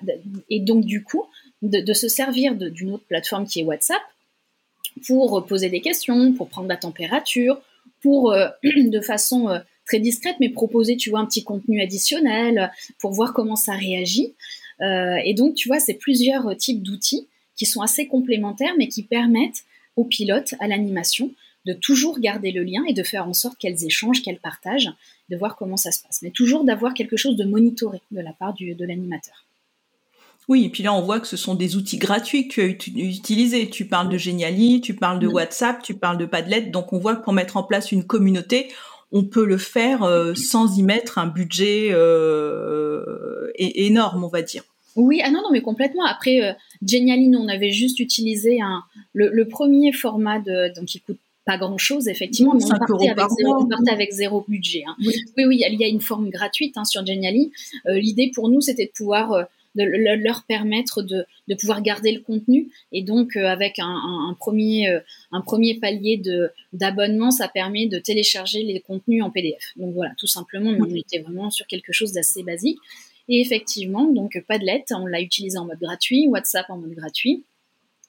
Et 0.49 0.59
donc, 0.59 0.85
du 0.85 1.03
coup, 1.03 1.25
de, 1.61 1.93
se 1.93 2.07
servir 2.07 2.55
d'une 2.55 2.91
autre 2.91 3.05
plateforme 3.05 3.45
qui 3.45 3.59
est 3.59 3.63
WhatsApp 3.63 4.01
pour 5.05 5.45
poser 5.45 5.69
des 5.69 5.81
questions, 5.81 6.33
pour 6.33 6.49
prendre 6.49 6.67
la 6.67 6.77
température, 6.77 7.61
pour, 8.01 8.31
euh, 8.31 8.47
de 8.63 9.01
façon 9.01 9.49
euh, 9.49 9.59
très 9.85 9.99
discrète, 9.99 10.35
mais 10.39 10.49
proposer, 10.49 10.97
tu 10.97 11.09
vois, 11.09 11.19
un 11.19 11.25
petit 11.25 11.43
contenu 11.43 11.81
additionnel 11.81 12.71
pour 12.99 13.11
voir 13.11 13.33
comment 13.33 13.55
ça 13.55 13.73
réagit. 13.73 14.35
et 14.81 15.33
donc, 15.33 15.55
tu 15.55 15.67
vois, 15.67 15.79
c'est 15.79 15.95
plusieurs 15.95 16.55
types 16.55 16.83
d'outils 16.83 17.27
qui 17.59 17.65
sont 17.65 17.81
assez 17.81 18.07
complémentaires, 18.07 18.73
mais 18.77 18.87
qui 18.87 19.03
permettent 19.03 19.65
aux 19.97 20.05
pilotes, 20.05 20.55
à 20.59 20.67
l'animation, 20.67 21.31
de 21.65 21.73
toujours 21.73 22.19
garder 22.19 22.51
le 22.51 22.63
lien 22.63 22.83
et 22.87 22.93
de 22.93 23.03
faire 23.03 23.27
en 23.27 23.33
sorte 23.33 23.59
qu'elles 23.59 23.83
échangent, 23.83 24.23
qu'elles 24.23 24.39
partagent, 24.39 24.91
de 25.29 25.35
voir 25.35 25.57
comment 25.57 25.75
ça 25.75 25.91
se 25.91 26.01
passe. 26.01 26.21
Mais 26.21 26.31
toujours 26.31 26.63
d'avoir 26.63 26.93
quelque 26.93 27.17
chose 27.17 27.35
de 27.35 27.43
monitoré 27.43 28.01
de 28.11 28.21
la 28.21 28.31
part 28.31 28.53
du, 28.53 28.73
de 28.73 28.85
l'animateur. 28.85 29.45
Oui, 30.47 30.65
et 30.65 30.69
puis 30.69 30.81
là, 30.81 30.93
on 30.93 31.01
voit 31.01 31.19
que 31.19 31.27
ce 31.27 31.37
sont 31.37 31.53
des 31.53 31.75
outils 31.75 31.97
gratuits 31.97 32.47
que 32.47 32.53
tu 32.53 32.61
as 32.61 32.65
utilisés. 32.65 33.69
Tu 33.69 33.85
parles 33.85 34.09
de 34.09 34.17
Geniali, 34.17 34.81
tu 34.81 34.95
parles 34.95 35.19
de 35.19 35.27
WhatsApp, 35.27 35.83
tu 35.83 35.93
parles 35.93 36.17
de 36.17 36.25
Padlet. 36.25 36.61
Donc, 36.61 36.93
on 36.93 36.97
voit 36.97 37.17
que 37.17 37.23
pour 37.23 37.33
mettre 37.33 37.57
en 37.57 37.63
place 37.63 37.91
une 37.91 38.05
communauté, 38.05 38.69
on 39.11 39.25
peut 39.25 39.45
le 39.45 39.57
faire 39.57 40.03
euh, 40.03 40.33
sans 40.33 40.77
y 40.77 40.81
mettre 40.81 41.17
un 41.17 41.27
budget 41.27 41.89
euh, 41.91 43.51
énorme, 43.57 44.23
on 44.23 44.27
va 44.27 44.41
dire. 44.41 44.63
Oui, 44.99 45.21
ah 45.23 45.31
non, 45.31 45.41
non, 45.41 45.51
mais 45.51 45.61
complètement. 45.61 46.05
Après, 46.05 46.43
euh, 46.43 46.51
Geniali, 46.85 47.33
on 47.33 47.47
avait 47.47 47.71
juste 47.71 47.99
utilisé 47.99 48.59
un, 48.61 48.83
le, 49.13 49.45
premier 49.45 49.93
format 49.93 50.39
de, 50.39 50.73
donc 50.75 50.93
il 50.93 50.99
coûte 50.99 51.19
pas 51.45 51.57
grand 51.57 51.77
chose, 51.77 52.09
effectivement, 52.09 52.53
mais 52.53 52.65
on 52.65 52.67
partait, 52.67 53.09
avec 53.09 53.29
zéro, 53.37 53.69
avec 53.89 54.11
zéro, 54.11 54.45
budget. 54.47 54.83
Hein. 54.85 54.95
Oui. 54.99 55.13
oui. 55.37 55.63
il 55.65 55.79
y 55.79 55.83
a 55.85 55.87
une 55.87 56.01
forme 56.01 56.29
gratuite 56.29 56.77
hein, 56.77 56.83
sur 56.83 57.05
Geniali. 57.05 57.51
Euh, 57.87 57.97
l'idée 57.97 58.29
pour 58.35 58.49
nous, 58.49 58.59
c'était 58.59 58.87
de 58.87 58.91
pouvoir 58.91 59.31
euh, 59.31 59.43
de 59.75 59.83
leur 59.83 60.43
permettre 60.43 61.01
de, 61.01 61.23
de, 61.47 61.55
pouvoir 61.55 61.81
garder 61.81 62.11
le 62.11 62.19
contenu 62.19 62.69
et 62.91 63.03
donc 63.03 63.37
euh, 63.37 63.45
avec 63.45 63.79
un, 63.79 63.85
un, 64.29 64.33
premier 64.33 64.87
un 65.31 65.41
premier 65.41 65.75
palier 65.75 66.17
de 66.17 66.49
d'abonnement 66.73 67.29
ça 67.29 67.47
permet 67.47 67.85
de 67.85 67.99
télécharger 67.99 68.63
les 68.63 68.79
contenus 68.79 69.23
en 69.23 69.29
PDF 69.29 69.73
donc 69.75 69.93
voilà 69.93 70.11
tout 70.17 70.25
simplement 70.25 70.71
on 70.71 70.95
était 70.95 71.19
vraiment 71.19 71.51
sur 71.51 71.67
quelque 71.67 71.93
chose 71.93 72.13
d'assez 72.13 72.41
basique 72.41 72.79
et 73.29 73.41
effectivement, 73.41 74.05
donc 74.05 74.43
Padlet, 74.47 74.83
on 74.91 75.05
l'a 75.05 75.21
utilisé 75.21 75.57
en 75.57 75.65
mode 75.65 75.79
gratuit, 75.79 76.27
WhatsApp 76.27 76.69
en 76.69 76.77
mode 76.77 76.93
gratuit. 76.93 77.43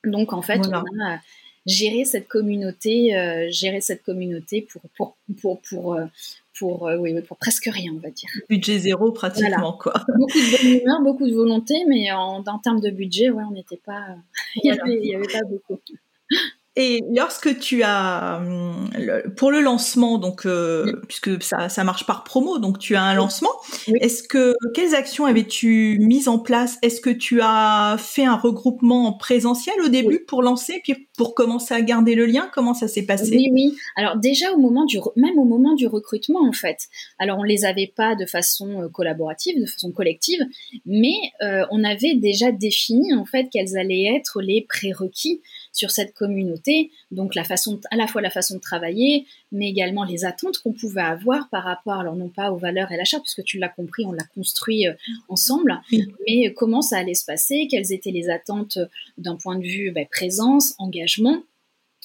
Donc 0.05 0.33
en 0.33 0.41
fait, 0.41 0.61
on 0.67 1.05
a 1.05 1.21
géré 1.67 2.05
cette 2.07 2.27
communauté, 2.27 3.15
euh, 3.15 3.49
gérer 3.51 3.83
cette 3.83 4.03
communauté 4.03 4.63
pour 4.63 4.83
pour 4.97 5.17
pour 5.41 5.61
pour 5.61 5.95
euh, 5.95 6.07
pour, 6.59 6.89
euh, 6.89 6.99
oui, 6.99 7.19
pour 7.23 7.39
presque 7.39 7.69
rien, 7.73 7.93
on 7.95 8.01
va 8.01 8.11
dire. 8.11 8.29
Budget 8.49 8.81
zéro 8.81 9.13
pratiquement 9.13 9.73
quoi. 9.75 9.95
Beaucoup 10.19 10.39
de 10.39 10.57
bonne 10.57 10.81
humeur, 10.83 11.01
beaucoup 11.03 11.27
de 11.27 11.35
volonté, 11.35 11.75
mais 11.89 12.13
en, 12.13 12.45
en 12.45 12.59
termes 12.59 12.81
de 12.81 12.91
budget, 12.91 13.31
ouais, 13.31 13.45
on 13.49 13.53
n'était 13.53 13.81
pas, 13.85 14.09
il 14.57 14.71
n'y 15.01 15.15
avait 15.15 15.27
pas 15.27 15.41
beaucoup. 15.49 15.81
Et 16.81 17.03
lorsque 17.15 17.59
tu 17.59 17.83
as 17.83 18.39
hum, 18.39 18.89
pour 19.37 19.51
le 19.51 19.61
lancement, 19.61 20.17
donc 20.17 20.47
euh, 20.47 20.91
puisque 21.09 21.43
ça, 21.43 21.69
ça 21.69 21.85
marche 21.85 22.07
par 22.07 22.25
promo, 22.25 22.59
donc 22.59 22.79
tu 22.79 22.97
as 22.97 23.03
un 23.03 23.15
lancement. 23.15 23.51
Est-ce 24.01 24.23
que 24.23 24.55
quelles 24.73 24.95
actions 24.95 25.27
avais-tu 25.27 25.99
mises 26.01 26.27
en 26.27 26.39
place? 26.39 26.79
Est-ce 26.81 27.03
que 27.03 27.11
tu 27.11 27.41
as 27.43 27.97
fait 27.99 28.25
un 28.25 28.37
regroupement 28.37 29.09
en 29.09 29.13
présentiel 29.13 29.75
au 29.85 29.89
début 29.89 30.21
pour 30.21 30.43
lancer, 30.43 30.81
puis 30.83 31.09
pour 31.19 31.35
commencer 31.35 31.75
à 31.75 31.83
garder 31.83 32.15
le 32.15 32.25
lien? 32.25 32.49
Comment 32.55 32.73
ça 32.73 32.89
s'est 32.89 33.05
passé? 33.05 33.37
Oui, 33.37 33.51
oui. 33.53 33.77
Alors 33.95 34.17
déjà 34.17 34.51
au 34.53 34.57
moment 34.57 34.87
du 34.87 34.99
même 35.17 35.39
au 35.39 35.45
moment 35.45 35.75
du 35.75 35.87
recrutement 35.87 36.49
en 36.49 36.53
fait. 36.53 36.79
Alors 37.19 37.39
on 37.41 37.45
les 37.45 37.67
avait 37.67 37.93
pas 37.95 38.15
de 38.15 38.25
façon 38.25 38.81
euh, 38.81 38.89
collaborative, 38.89 39.61
de 39.61 39.67
façon 39.67 39.93
collective, 39.93 40.41
mais 40.87 41.13
euh, 41.43 41.67
on 41.71 41.85
avait 41.85 42.15
déjà 42.15 42.53
défini 42.53 43.13
en 43.13 43.27
fait 43.27 43.49
quels 43.53 43.77
allaient 43.77 44.17
être 44.17 44.41
les 44.41 44.65
prérequis 44.67 45.43
sur 45.73 45.91
cette 45.91 46.15
communauté, 46.15 46.91
donc 47.11 47.35
la 47.35 47.45
façon, 47.45 47.81
à 47.91 47.97
la 47.97 48.07
fois 48.07 48.21
la 48.21 48.31
façon 48.31 48.57
de 48.57 48.61
travailler, 48.61 49.27
mais 49.53 49.69
également 49.69 50.05
les 50.05 50.25
attentes 50.25 50.59
qu'on 50.59 50.73
pouvait 50.73 51.01
avoir 51.01 51.49
par 51.49 51.65
rapport, 51.65 52.01
alors 52.01 52.17
non 52.17 52.29
pas 52.29 52.51
aux 52.51 52.57
valeurs 52.57 52.91
et 52.93 52.97
l'achat, 52.97 53.21
puisque 53.21 53.45
tu 53.45 53.59
l'as 53.59 53.69
compris, 53.69 54.05
on 54.05 54.13
l'a 54.13 54.25
construit 54.35 54.87
euh, 54.87 54.95
ensemble, 55.29 55.81
mais 56.27 56.53
comment 56.55 56.83
ça 56.83 56.99
allait 56.99 57.15
se 57.15 57.25
passer, 57.25 57.69
quelles 57.71 57.93
étaient 57.93 58.11
les 58.11 58.31
attentes 58.31 58.79
d'un 59.19 59.37
point 59.37 59.57
de 59.57 59.65
vue 59.65 59.91
ben, 59.91 60.07
présence, 60.11 60.75
engagement, 60.79 61.43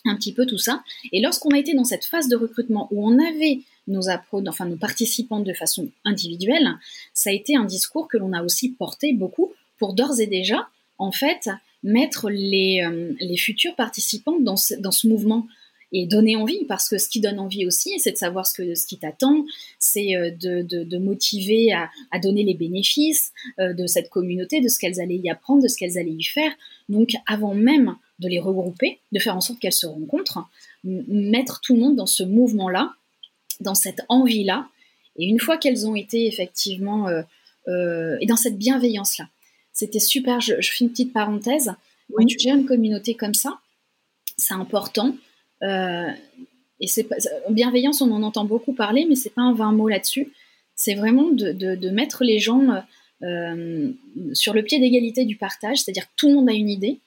un 0.05 0.15
petit 0.15 0.33
peu 0.33 0.45
tout 0.45 0.57
ça. 0.57 0.83
Et 1.11 1.21
lorsqu'on 1.21 1.49
a 1.49 1.57
été 1.57 1.73
dans 1.73 1.83
cette 1.83 2.05
phase 2.05 2.27
de 2.27 2.35
recrutement 2.35 2.87
où 2.91 3.07
on 3.07 3.19
avait 3.19 3.61
nos 3.87 4.09
approches, 4.09 4.43
enfin 4.47 4.65
nos 4.65 4.77
participants 4.77 5.39
de 5.39 5.53
façon 5.53 5.89
individuelle, 6.03 6.69
ça 7.13 7.29
a 7.29 7.33
été 7.33 7.55
un 7.55 7.65
discours 7.65 8.07
que 8.07 8.17
l'on 8.17 8.33
a 8.33 8.43
aussi 8.43 8.71
porté 8.71 9.13
beaucoup 9.13 9.53
pour 9.77 9.93
d'ores 9.93 10.19
et 10.19 10.27
déjà, 10.27 10.69
en 10.97 11.11
fait, 11.11 11.49
mettre 11.85 12.29
les, 12.29 12.81
les 13.19 13.37
futurs 13.37 13.75
participants 13.75 14.39
dans 14.39 14.57
ce, 14.57 15.07
mouvement 15.07 15.47
et 15.91 16.07
donner 16.07 16.35
envie, 16.35 16.65
parce 16.67 16.89
que 16.89 16.97
ce 16.97 17.07
qui 17.07 17.21
donne 17.21 17.39
envie 17.39 17.65
aussi, 17.65 17.99
c'est 17.99 18.11
de 18.11 18.17
savoir 18.17 18.45
ce, 18.45 18.61
que, 18.61 18.75
ce 18.75 18.85
qui 18.85 18.97
t'attend, 18.97 19.45
c'est 19.79 20.15
euh, 20.15 20.31
de, 20.31 20.97
motiver 20.97 21.71
à, 21.71 22.19
donner 22.19 22.43
les 22.43 22.55
bénéfices 22.55 23.31
euh, 23.59 23.73
de 23.73 23.87
cette 23.87 24.09
communauté, 24.09 24.61
de 24.61 24.67
ce 24.67 24.79
qu'elles 24.79 24.99
allaient 24.99 25.21
y 25.23 25.29
apprendre, 25.29 25.63
de 25.63 25.67
ce 25.67 25.77
qu'elles 25.77 25.97
allaient 25.97 26.11
y 26.11 26.23
faire. 26.23 26.51
Donc 26.89 27.11
avant 27.27 27.53
même 27.53 27.95
de 28.19 28.27
les 28.27 28.39
regrouper, 28.39 28.99
de 29.11 29.19
faire 29.19 29.35
en 29.37 29.41
sorte 29.41 29.59
qu'elles 29.59 29.73
se 29.73 29.85
rencontrent, 29.85 30.49
mettre 30.83 31.61
tout 31.61 31.75
le 31.75 31.81
monde 31.81 31.95
dans 31.95 32.05
ce 32.05 32.23
mouvement-là, 32.23 32.93
dans 33.61 33.75
cette 33.75 34.01
envie-là, 34.09 34.67
et 35.17 35.25
une 35.25 35.39
fois 35.39 35.57
qu'elles 35.57 35.87
ont 35.87 35.95
été 35.95 36.27
effectivement, 36.27 37.07
euh, 37.07 37.21
euh, 37.67 38.17
et 38.19 38.25
dans 38.25 38.35
cette 38.35 38.57
bienveillance-là, 38.57 39.29
c'était 39.75 39.99
super, 39.99 40.41
je, 40.41 40.55
je, 40.59 40.71
fais 40.71 40.85
une 40.85 40.89
petite 40.89 41.13
parenthèse, 41.13 41.73
oui. 42.09 42.15
quand 42.17 42.25
tu 42.25 42.39
gères 42.39 42.55
une 42.55 42.65
communauté 42.65 43.13
comme 43.13 43.35
ça, 43.35 43.59
c'est 44.37 44.55
important 44.55 45.15
euh, 45.61 46.09
et 46.79 46.87
c'est 46.87 47.07
bienveillance, 47.49 48.01
on 48.01 48.11
en 48.11 48.23
entend 48.23 48.45
beaucoup 48.45 48.73
parler, 48.73 49.05
mais 49.07 49.15
c'est 49.15 49.29
pas 49.29 49.43
un 49.43 49.53
vain 49.53 49.71
mot 49.71 49.87
là-dessus. 49.87 50.33
C'est 50.75 50.95
vraiment 50.95 51.29
de, 51.29 51.51
de, 51.51 51.75
de, 51.75 51.89
mettre 51.89 52.23
les 52.23 52.39
gens 52.39 52.83
euh, 53.23 53.91
sur 54.33 54.53
le 54.53 54.63
pied 54.63 54.79
d'égalité 54.79 55.23
du 55.25 55.37
partage, 55.37 55.77
c'est-à-dire 55.77 56.03
que 56.03 56.13
tout 56.17 56.27
le 56.27 56.35
monde 56.35 56.49
a 56.49 56.53
une 56.53 56.69
idée 56.69 56.99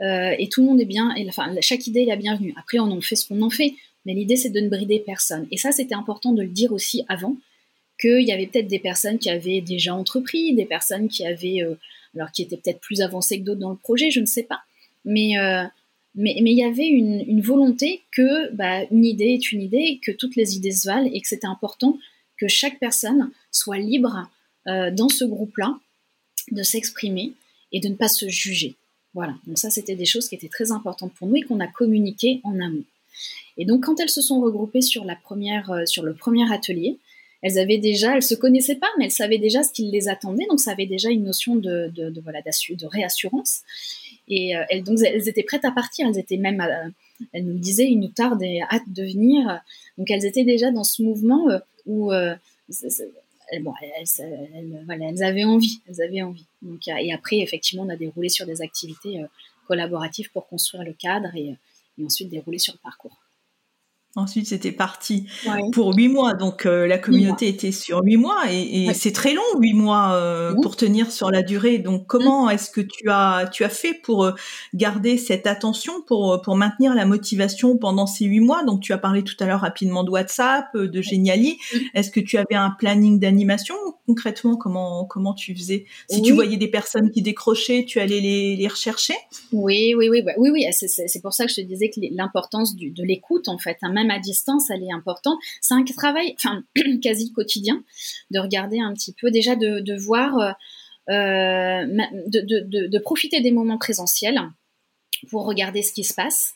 euh, 0.00 0.34
et 0.38 0.48
tout 0.48 0.62
le 0.62 0.68
monde 0.68 0.80
est 0.80 0.86
bien, 0.86 1.14
et, 1.16 1.28
enfin 1.28 1.54
chaque 1.60 1.86
idée 1.86 2.02
est 2.02 2.06
la 2.06 2.16
bienvenue. 2.16 2.54
Après, 2.58 2.78
on 2.78 2.90
en 2.90 3.00
fait 3.00 3.16
ce 3.16 3.28
qu'on 3.28 3.42
en 3.42 3.50
fait, 3.50 3.74
mais 4.06 4.14
l'idée 4.14 4.36
c'est 4.36 4.50
de 4.50 4.60
ne 4.60 4.68
brider 4.68 5.00
personne. 5.00 5.46
Et 5.50 5.58
ça, 5.58 5.72
c'était 5.72 5.94
important 5.94 6.32
de 6.32 6.42
le 6.42 6.48
dire 6.48 6.72
aussi 6.72 7.04
avant 7.08 7.36
qu'il 8.00 8.26
y 8.26 8.32
avait 8.32 8.46
peut-être 8.46 8.68
des 8.68 8.78
personnes 8.78 9.18
qui 9.18 9.28
avaient 9.28 9.60
déjà 9.60 9.94
entrepris, 9.94 10.54
des 10.54 10.64
personnes 10.64 11.08
qui 11.08 11.26
avaient, 11.26 11.62
euh, 11.62 11.74
alors 12.14 12.32
qui 12.32 12.42
étaient 12.42 12.56
peut-être 12.56 12.80
plus 12.80 13.00
avancées 13.00 13.38
que 13.38 13.44
d'autres 13.44 13.60
dans 13.60 13.70
le 13.70 13.76
projet, 13.76 14.10
je 14.10 14.20
ne 14.20 14.26
sais 14.26 14.42
pas. 14.42 14.60
Mais 15.04 15.38
euh, 15.38 15.64
il 16.16 16.48
y 16.48 16.64
avait 16.64 16.88
une, 16.88 17.40
volonté 17.40 18.02
que 18.12 18.52
bah, 18.52 18.82
une 18.90 19.04
idée 19.04 19.34
est 19.34 19.52
une 19.52 19.62
idée, 19.62 20.00
que 20.04 20.12
toutes 20.12 20.36
les 20.36 20.56
idées 20.56 20.72
se 20.72 20.88
valent 20.88 21.10
et 21.12 21.20
que 21.20 21.28
c'était 21.28 21.46
important 21.46 21.98
que 22.36 22.48
chaque 22.48 22.78
personne 22.78 23.30
soit 23.52 23.78
libre 23.78 24.28
euh, 24.66 24.90
dans 24.90 25.08
ce 25.08 25.24
groupe-là 25.24 25.78
de 26.50 26.62
s'exprimer 26.62 27.32
et 27.72 27.80
de 27.80 27.88
ne 27.88 27.94
pas 27.94 28.08
se 28.08 28.28
juger. 28.28 28.74
Voilà, 29.14 29.34
donc 29.46 29.58
ça 29.58 29.70
c'était 29.70 29.96
des 29.96 30.04
choses 30.04 30.28
qui 30.28 30.34
étaient 30.34 30.48
très 30.48 30.72
importantes 30.72 31.12
pour 31.14 31.28
nous 31.28 31.36
et 31.36 31.42
qu'on 31.42 31.60
a 31.60 31.66
communiqué 31.66 32.40
en 32.44 32.58
amont. 32.60 32.84
Et 33.56 33.64
donc 33.64 33.84
quand 33.84 34.00
elles 34.00 34.10
se 34.10 34.22
sont 34.22 34.40
regroupées 34.40 34.80
sur 34.80 35.04
la 35.04 35.16
première, 35.16 35.70
euh, 35.70 35.86
sur 35.86 36.02
le 36.02 36.14
premier 36.14 36.50
atelier, 36.52 36.98
elles 37.42 37.58
avaient 37.58 37.78
déjà, 37.78 38.16
elles 38.16 38.22
se 38.22 38.34
connaissaient 38.34 38.76
pas, 38.76 38.88
mais 38.98 39.06
elles 39.06 39.10
savaient 39.10 39.38
déjà 39.38 39.62
ce 39.62 39.72
qui 39.72 39.90
les 39.90 40.08
attendait, 40.08 40.46
donc 40.48 40.60
ça 40.60 40.72
avait 40.72 40.86
déjà 40.86 41.10
une 41.10 41.24
notion 41.24 41.56
de, 41.56 41.88
de, 41.88 42.86
réassurance. 42.86 43.62
Et 44.28 44.56
euh, 44.56 44.62
donc, 44.82 44.98
elles 45.04 45.28
étaient 45.28 45.42
prêtes 45.42 45.64
à 45.64 45.72
partir. 45.72 46.06
Elles 46.08 46.18
étaient 46.18 46.36
même, 46.36 46.60
euh, 46.60 46.88
elles 47.32 47.44
nous 47.44 47.58
disaient, 47.58 47.88
il 47.90 47.98
nous 47.98 48.08
tarde 48.08 48.42
et 48.42 48.62
hâte 48.62 48.88
de 48.88 49.02
venir. 49.02 49.60
Donc, 49.98 50.10
elles 50.10 50.24
étaient 50.24 50.44
déjà 50.44 50.70
dans 50.70 50.84
ce 50.84 51.02
mouvement 51.02 51.50
euh, 51.50 51.58
où 51.86 52.06
bon, 52.06 53.72
elles, 53.82 54.82
voilà, 54.86 55.08
elles, 55.08 55.22
avaient 55.22 55.44
envie, 55.44 55.80
elles 55.88 56.00
avaient 56.00 56.22
envie. 56.22 56.46
Donc, 56.62 56.86
et 56.86 57.12
après, 57.12 57.38
effectivement, 57.38 57.84
on 57.84 57.88
a 57.88 57.96
déroulé 57.96 58.28
sur 58.28 58.46
des 58.46 58.62
activités 58.62 59.22
collaboratives 59.66 60.30
pour 60.30 60.46
construire 60.46 60.84
le 60.84 60.92
cadre 60.92 61.34
et, 61.34 61.56
et 61.98 62.04
ensuite 62.04 62.28
dérouler 62.28 62.58
sur 62.58 62.74
le 62.74 62.78
parcours. 62.78 63.18
Ensuite, 64.16 64.48
c'était 64.48 64.72
parti 64.72 65.28
ouais. 65.46 65.60
pour 65.72 65.94
huit 65.94 66.08
mois. 66.08 66.34
Donc, 66.34 66.66
euh, 66.66 66.88
la 66.88 66.98
communauté 66.98 67.46
était 67.46 67.70
sur 67.70 68.02
huit 68.02 68.16
mois 68.16 68.42
et, 68.50 68.82
et 68.82 68.88
ouais. 68.88 68.94
c'est 68.94 69.12
très 69.12 69.34
long, 69.34 69.42
huit 69.60 69.72
mois 69.72 70.14
euh, 70.14 70.52
mmh. 70.52 70.60
pour 70.62 70.74
tenir 70.74 71.12
sur 71.12 71.30
la 71.30 71.42
durée. 71.42 71.78
Donc, 71.78 72.08
comment 72.08 72.46
mmh. 72.46 72.50
est-ce 72.50 72.70
que 72.70 72.80
tu 72.80 73.08
as 73.08 73.48
tu 73.52 73.62
as 73.62 73.68
fait 73.68 73.94
pour 73.94 74.24
euh, 74.24 74.32
garder 74.74 75.16
cette 75.16 75.46
attention, 75.46 76.02
pour 76.08 76.42
pour 76.42 76.56
maintenir 76.56 76.92
la 76.96 77.06
motivation 77.06 77.78
pendant 77.78 78.08
ces 78.08 78.24
huit 78.24 78.40
mois? 78.40 78.64
Donc, 78.64 78.80
tu 78.80 78.92
as 78.92 78.98
parlé 78.98 79.22
tout 79.22 79.36
à 79.38 79.46
l'heure 79.46 79.60
rapidement 79.60 80.02
de 80.02 80.10
WhatsApp, 80.10 80.76
de 80.76 81.00
Geniali. 81.00 81.58
Mmh. 81.72 81.78
Est-ce 81.94 82.10
que 82.10 82.18
tu 82.18 82.36
avais 82.36 82.56
un 82.56 82.70
planning 82.70 83.20
d'animation 83.20 83.76
Concrètement, 84.08 84.56
comment 84.56 85.04
comment 85.04 85.34
tu 85.34 85.54
faisais? 85.54 85.84
Si 86.08 86.16
oui. 86.16 86.22
tu 86.22 86.32
voyais 86.32 86.56
des 86.56 86.66
personnes 86.66 87.12
qui 87.12 87.22
décrochaient, 87.22 87.84
tu 87.86 88.00
allais 88.00 88.20
les, 88.20 88.56
les 88.56 88.66
rechercher? 88.66 89.14
Oui, 89.52 89.94
oui, 89.96 90.08
oui, 90.08 90.22
bah, 90.22 90.32
oui, 90.36 90.50
oui. 90.50 90.66
C'est 90.72 91.22
pour 91.22 91.32
ça 91.32 91.46
que 91.46 91.52
je 91.52 91.60
te 91.60 91.66
disais 91.66 91.90
que 91.90 92.00
l'importance 92.10 92.74
de 92.74 93.04
l'écoute, 93.04 93.46
en 93.46 93.58
fait, 93.58 93.76
hein, 93.82 93.99
même 94.00 94.10
à 94.10 94.18
distance, 94.18 94.70
elle 94.70 94.82
est 94.82 94.92
importante. 94.92 95.38
C'est 95.60 95.74
un 95.74 95.84
travail, 95.84 96.34
enfin, 96.36 96.62
quasi 97.02 97.32
quotidien, 97.32 97.82
de 98.30 98.38
regarder 98.38 98.80
un 98.80 98.92
petit 98.94 99.12
peu, 99.12 99.30
déjà 99.30 99.56
de, 99.56 99.96
voir, 99.96 100.36
euh, 100.38 100.52
de, 101.08 102.86
de, 102.86 102.98
profiter 102.98 103.40
des 103.40 103.50
moments 103.50 103.78
présentiels 103.78 104.40
pour 105.30 105.46
regarder 105.46 105.82
ce 105.82 105.92
qui 105.92 106.04
se 106.04 106.14
passe. 106.14 106.54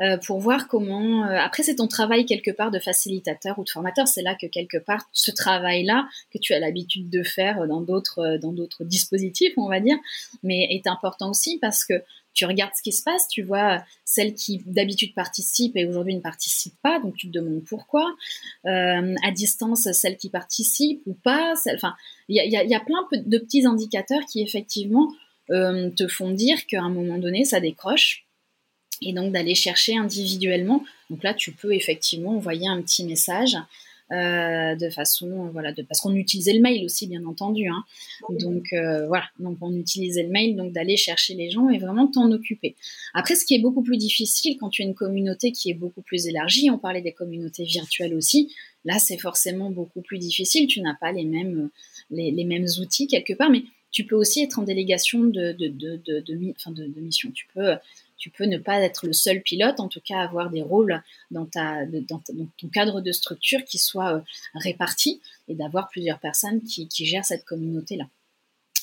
Euh, 0.00 0.16
pour 0.16 0.40
voir 0.40 0.68
comment. 0.68 1.26
Euh, 1.26 1.36
après, 1.36 1.62
c'est 1.62 1.76
ton 1.76 1.86
travail 1.86 2.24
quelque 2.24 2.50
part 2.50 2.70
de 2.70 2.78
facilitateur 2.78 3.58
ou 3.58 3.64
de 3.64 3.68
formateur. 3.68 4.08
C'est 4.08 4.22
là 4.22 4.34
que 4.34 4.46
quelque 4.46 4.78
part 4.78 5.02
ce 5.12 5.30
travail-là 5.30 6.08
que 6.32 6.38
tu 6.38 6.54
as 6.54 6.58
l'habitude 6.58 7.10
de 7.10 7.22
faire 7.22 7.68
dans 7.68 7.82
d'autres 7.82 8.38
dans 8.40 8.52
d'autres 8.52 8.84
dispositifs, 8.84 9.52
on 9.58 9.68
va 9.68 9.80
dire, 9.80 9.98
mais 10.42 10.66
est 10.70 10.86
important 10.86 11.28
aussi 11.28 11.58
parce 11.60 11.84
que 11.84 12.02
tu 12.34 12.44
regardes 12.46 12.72
ce 12.76 12.82
qui 12.82 12.92
se 12.92 13.02
passe, 13.02 13.28
tu 13.28 13.42
vois 13.42 13.82
celle 14.04 14.34
qui 14.34 14.62
d'habitude 14.66 15.14
participe 15.14 15.76
et 15.76 15.86
aujourd'hui 15.86 16.14
ne 16.14 16.20
participe 16.20 16.74
pas, 16.82 17.00
donc 17.00 17.16
tu 17.16 17.28
te 17.28 17.32
demandes 17.32 17.64
pourquoi. 17.64 18.14
Euh, 18.66 19.14
à 19.24 19.30
distance, 19.32 19.90
celle 19.92 20.16
qui 20.16 20.30
participe 20.30 21.02
ou 21.06 21.14
pas. 21.14 21.54
Enfin, 21.74 21.94
il 22.28 22.36
y 22.36 22.40
a, 22.40 22.64
y, 22.64 22.68
y 22.68 22.74
a, 22.74 22.80
plein 22.80 23.06
de 23.12 23.38
petits 23.38 23.66
indicateurs 23.66 24.24
qui 24.30 24.42
effectivement 24.42 25.12
euh, 25.50 25.90
te 25.90 26.08
font 26.08 26.30
dire 26.30 26.66
qu'à 26.66 26.82
un 26.82 26.90
moment 26.90 27.18
donné, 27.18 27.44
ça 27.44 27.60
décroche. 27.60 28.26
Et 29.04 29.12
donc 29.12 29.32
d'aller 29.32 29.54
chercher 29.54 29.96
individuellement. 29.96 30.84
Donc 31.10 31.24
là, 31.24 31.34
tu 31.34 31.52
peux 31.52 31.74
effectivement 31.74 32.36
envoyer 32.36 32.68
un 32.68 32.80
petit 32.82 33.04
message 33.04 33.56
euh, 34.12 34.74
de 34.74 34.90
façon 34.90 35.48
voilà 35.52 35.72
de, 35.72 35.82
parce 35.82 36.00
qu'on 36.00 36.14
utilisait 36.14 36.52
le 36.52 36.60
mail 36.60 36.84
aussi 36.84 37.06
bien 37.06 37.24
entendu 37.24 37.68
hein. 37.68 37.82
donc 38.28 38.72
euh, 38.72 39.06
voilà. 39.06 39.24
Donc 39.38 39.56
on 39.62 39.74
utilisait 39.74 40.24
le 40.24 40.28
mail 40.28 40.54
donc 40.54 40.72
d'aller 40.72 40.98
chercher 40.98 41.34
les 41.34 41.50
gens 41.50 41.70
et 41.70 41.78
vraiment 41.78 42.06
t'en 42.06 42.30
occuper. 42.30 42.76
Après 43.14 43.36
ce 43.36 43.46
qui 43.46 43.54
est 43.54 43.58
beaucoup 43.58 43.82
plus 43.82 43.96
difficile 43.96 44.58
quand 44.58 44.68
tu 44.68 44.82
as 44.82 44.84
une 44.84 44.94
communauté 44.94 45.50
qui 45.50 45.70
est 45.70 45.74
beaucoup 45.74 46.02
plus 46.02 46.26
élargie 46.26 46.70
on 46.70 46.78
parlait 46.78 47.00
des 47.00 47.12
communautés 47.12 47.64
virtuelles 47.64 48.14
aussi 48.14 48.54
là 48.84 48.98
c'est 48.98 49.18
forcément 49.18 49.70
beaucoup 49.70 50.02
plus 50.02 50.18
difficile. 50.18 50.66
Tu 50.66 50.82
n'as 50.82 50.94
pas 50.94 51.12
les 51.12 51.24
mêmes 51.24 51.70
les, 52.10 52.30
les, 52.30 52.44
mêmes 52.44 52.66
outils 52.80 53.06
quelque 53.06 53.32
part 53.32 53.50
mais 53.50 53.62
tu 53.90 54.04
peux 54.04 54.16
aussi 54.16 54.42
être 54.42 54.58
en 54.58 54.62
délégation 54.62 55.20
de 55.20 55.52
de, 55.52 55.68
de, 55.68 56.00
de, 56.04 56.20
de, 56.20 56.50
enfin 56.56 56.70
de, 56.72 56.86
de 56.86 57.00
mission. 57.00 57.30
Tu 57.32 57.46
peux 57.54 57.72
tu 58.22 58.30
peux 58.30 58.44
ne 58.44 58.56
pas 58.56 58.80
être 58.80 59.04
le 59.04 59.12
seul 59.12 59.42
pilote, 59.42 59.80
en 59.80 59.88
tout 59.88 60.00
cas 60.00 60.20
avoir 60.20 60.48
des 60.48 60.62
rôles 60.62 61.02
dans, 61.32 61.44
ton 61.44 62.68
cadre 62.72 63.00
de 63.00 63.10
structure 63.10 63.64
qui 63.64 63.78
soient 63.78 64.14
euh, 64.14 64.20
répartis 64.54 65.20
et 65.48 65.56
d'avoir 65.56 65.88
plusieurs 65.88 66.20
personnes 66.20 66.62
qui, 66.62 66.88
gèrent 67.04 67.24
cette 67.24 67.44
communauté-là. 67.44 68.08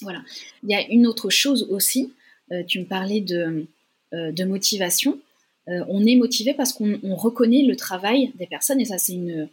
Voilà. 0.01 0.21
Il 0.63 0.69
y 0.69 0.75
a 0.75 0.85
une 0.89 1.07
autre 1.07 1.29
chose 1.29 1.67
aussi, 1.69 2.11
euh, 2.51 2.63
tu 2.67 2.81
me 2.81 2.85
parlais 2.85 3.21
de, 3.21 3.65
euh, 4.13 4.45
motivation. 4.45 5.17
On 5.67 6.05
est 6.05 6.15
motivé 6.15 6.53
parce 6.53 6.73
qu'on 6.73 7.15
reconnaît 7.15 7.61
le 7.61 7.75
travail 7.75 8.33
des 8.35 8.47
personnes 8.47 8.81
et 8.81 8.85
ça 8.85 8.97
c'est 8.97 9.13
une, 9.13 9.47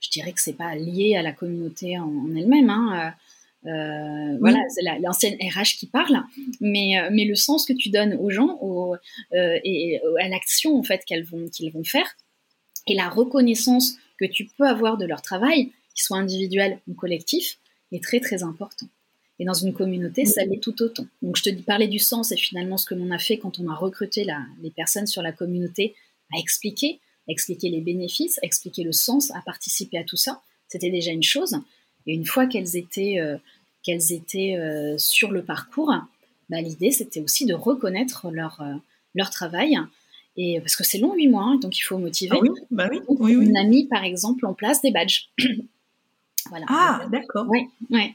je 0.00 0.10
dirais 0.10 0.32
que 0.32 0.40
c'est 0.40 0.54
pas 0.56 0.74
lié 0.74 1.14
à 1.14 1.22
la 1.22 1.32
communauté 1.32 1.96
en, 1.96 2.08
en 2.08 2.36
elle-même. 2.36 2.68
Hein, 2.68 3.14
euh, 3.66 4.38
voilà, 4.40 4.58
c'est 4.70 4.82
l'ancienne 5.00 5.34
RH 5.34 5.78
qui 5.78 5.86
parle, 5.86 6.22
mais, 6.60 6.98
euh, 6.98 7.10
mais 7.12 7.26
le 7.26 7.34
sens 7.34 7.66
que 7.66 7.74
tu 7.74 7.90
donnes 7.90 8.14
aux 8.14 8.30
gens 8.30 8.58
au, 8.62 8.94
euh, 8.94 9.58
et 9.64 10.00
à 10.18 10.28
l'action 10.28 10.78
en 10.78 10.82
fait 10.82 11.04
qu'elles 11.04 11.24
vont 11.24 11.46
qu'ils 11.48 11.70
vont 11.70 11.84
faire 11.84 12.16
et 12.86 12.94
la 12.94 13.10
reconnaissance 13.10 13.96
que 14.18 14.24
tu 14.24 14.46
peux 14.46 14.66
avoir 14.66 14.96
de 14.96 15.04
leur 15.04 15.20
travail, 15.20 15.72
qu'il 15.94 16.02
soit 16.02 16.16
individuel 16.16 16.80
ou 16.88 16.94
collectif, 16.94 17.58
est 17.92 18.02
très 18.02 18.20
très 18.20 18.42
important. 18.42 18.86
Et 19.38 19.44
dans 19.44 19.54
une 19.54 19.72
communauté, 19.72 20.24
ça 20.24 20.44
l'est 20.44 20.62
tout 20.62 20.82
autant. 20.82 21.06
Donc 21.22 21.36
je 21.36 21.42
te 21.42 21.50
dis 21.50 21.62
parler 21.62 21.88
du 21.88 21.98
sens 21.98 22.32
et 22.32 22.36
finalement 22.36 22.76
ce 22.76 22.86
que 22.86 22.94
l'on 22.94 23.10
a 23.10 23.18
fait 23.18 23.38
quand 23.38 23.58
on 23.58 23.68
a 23.68 23.74
recruté 23.74 24.24
la, 24.24 24.40
les 24.62 24.70
personnes 24.70 25.06
sur 25.06 25.22
la 25.22 25.32
communauté 25.32 25.94
à 26.34 26.38
expliquer, 26.38 27.00
à 27.28 27.32
expliquer 27.32 27.68
les 27.68 27.80
bénéfices, 27.80 28.38
à 28.42 28.46
expliquer 28.46 28.84
le 28.84 28.92
sens, 28.92 29.30
à 29.32 29.42
participer 29.44 29.98
à 29.98 30.04
tout 30.04 30.16
ça, 30.16 30.42
c'était 30.68 30.90
déjà 30.90 31.10
une 31.10 31.22
chose. 31.22 31.56
Et 32.06 32.14
une 32.14 32.26
fois 32.26 32.46
qu'elles 32.46 32.76
étaient, 32.76 33.18
euh, 33.20 33.36
qu'elles 33.82 34.12
étaient 34.12 34.56
euh, 34.56 34.96
sur 34.98 35.30
le 35.30 35.42
parcours, 35.42 35.92
bah, 36.48 36.60
l'idée 36.60 36.90
c'était 36.90 37.20
aussi 37.20 37.46
de 37.46 37.54
reconnaître 37.54 38.30
leur, 38.30 38.60
euh, 38.60 38.74
leur 39.14 39.30
travail. 39.30 39.78
Et, 40.36 40.60
parce 40.60 40.76
que 40.76 40.84
c'est 40.84 40.98
long, 40.98 41.14
huit 41.14 41.28
mois, 41.28 41.42
hein, 41.42 41.56
donc 41.56 41.76
il 41.78 41.82
faut 41.82 41.98
motiver. 41.98 42.36
Ah 42.36 42.40
oui, 42.40 42.50
bah 42.70 42.88
oui, 42.90 43.00
oui, 43.08 43.36
oui. 43.36 43.50
On 43.52 43.60
a 43.60 43.64
mis 43.64 43.86
par 43.86 44.04
exemple 44.04 44.46
en 44.46 44.54
place 44.54 44.80
des 44.80 44.90
badges. 44.90 45.30
voilà. 46.48 46.66
Ah, 46.68 47.00
d'accord. 47.10 47.46
Oui, 47.48 47.66
ouais. 47.90 48.14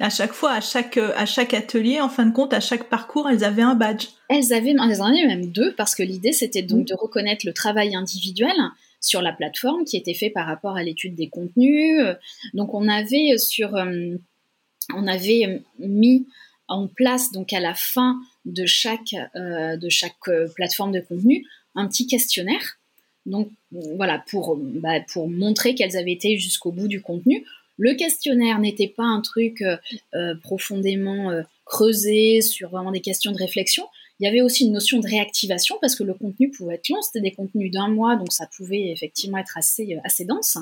À 0.00 0.10
chaque 0.10 0.32
fois, 0.32 0.50
à 0.50 0.60
chaque, 0.60 0.96
à 0.96 1.24
chaque 1.24 1.54
atelier, 1.54 2.00
en 2.00 2.08
fin 2.08 2.26
de 2.26 2.32
compte, 2.32 2.52
à 2.52 2.58
chaque 2.58 2.88
parcours, 2.88 3.28
elles 3.30 3.44
avaient 3.44 3.62
un 3.62 3.76
badge. 3.76 4.08
Elles 4.28 4.52
avaient, 4.52 4.70
elles 4.70 5.00
en 5.00 5.06
avaient 5.06 5.26
même 5.26 5.52
deux, 5.52 5.72
parce 5.76 5.94
que 5.94 6.02
l'idée, 6.02 6.32
c'était 6.32 6.62
donc 6.62 6.80
mmh. 6.80 6.86
de 6.86 6.94
reconnaître 6.94 7.46
le 7.46 7.52
travail 7.52 7.94
individuel, 7.94 8.56
sur 9.04 9.20
la 9.22 9.32
plateforme 9.32 9.84
qui 9.84 9.96
était 9.96 10.14
fait 10.14 10.30
par 10.30 10.46
rapport 10.46 10.76
à 10.76 10.82
l'étude 10.82 11.14
des 11.14 11.28
contenus. 11.28 12.00
Donc 12.54 12.74
on 12.74 12.88
avait 12.88 13.36
sur, 13.38 13.76
euh, 13.76 14.16
on 14.94 15.06
avait 15.06 15.62
mis 15.78 16.26
on 16.68 16.88
place 16.88 17.30
donc 17.30 17.52
à 17.52 17.60
la 17.60 17.74
fin 17.74 18.18
de 18.46 18.64
chaque, 18.64 19.14
de 19.34 19.88
chaque 19.90 20.30
plateforme 20.54 20.92
de 20.92 21.00
contenu 21.00 21.44
un 21.74 21.86
petit 21.86 22.06
questionnaire. 22.06 22.78
Donc 23.26 23.50
voilà, 23.70 24.24
pour, 24.30 24.56
bah, 24.56 25.00
pour 25.12 25.28
montrer 25.28 25.74
qu'elles 25.74 25.98
avaient 25.98 26.12
été 26.12 26.38
jusqu'au 26.38 26.72
bout 26.72 26.88
du 26.88 27.02
contenu. 27.02 27.44
Le 27.76 27.92
questionnaire 27.92 28.58
n'était 28.60 28.88
pas 28.88 29.04
un 29.04 29.20
truc 29.20 29.62
profondément 30.42 31.30
creusé 31.66 32.40
sur 32.40 32.70
vraiment 32.70 32.92
des 32.92 33.02
questions 33.02 33.32
de 33.32 33.36
réflexion. 33.36 33.84
Il 34.20 34.24
y 34.24 34.28
avait 34.28 34.40
aussi 34.40 34.64
une 34.66 34.72
notion 34.72 35.00
de 35.00 35.08
réactivation 35.08 35.76
parce 35.80 35.96
que 35.96 36.04
le 36.04 36.14
contenu 36.14 36.50
pouvait 36.50 36.74
être 36.74 36.88
long, 36.88 37.02
c'était 37.02 37.20
des 37.20 37.32
contenus 37.32 37.70
d'un 37.72 37.88
mois, 37.88 38.16
donc 38.16 38.32
ça 38.32 38.46
pouvait 38.56 38.90
effectivement 38.90 39.38
être 39.38 39.58
assez, 39.58 39.98
assez 40.04 40.24
dense. 40.24 40.56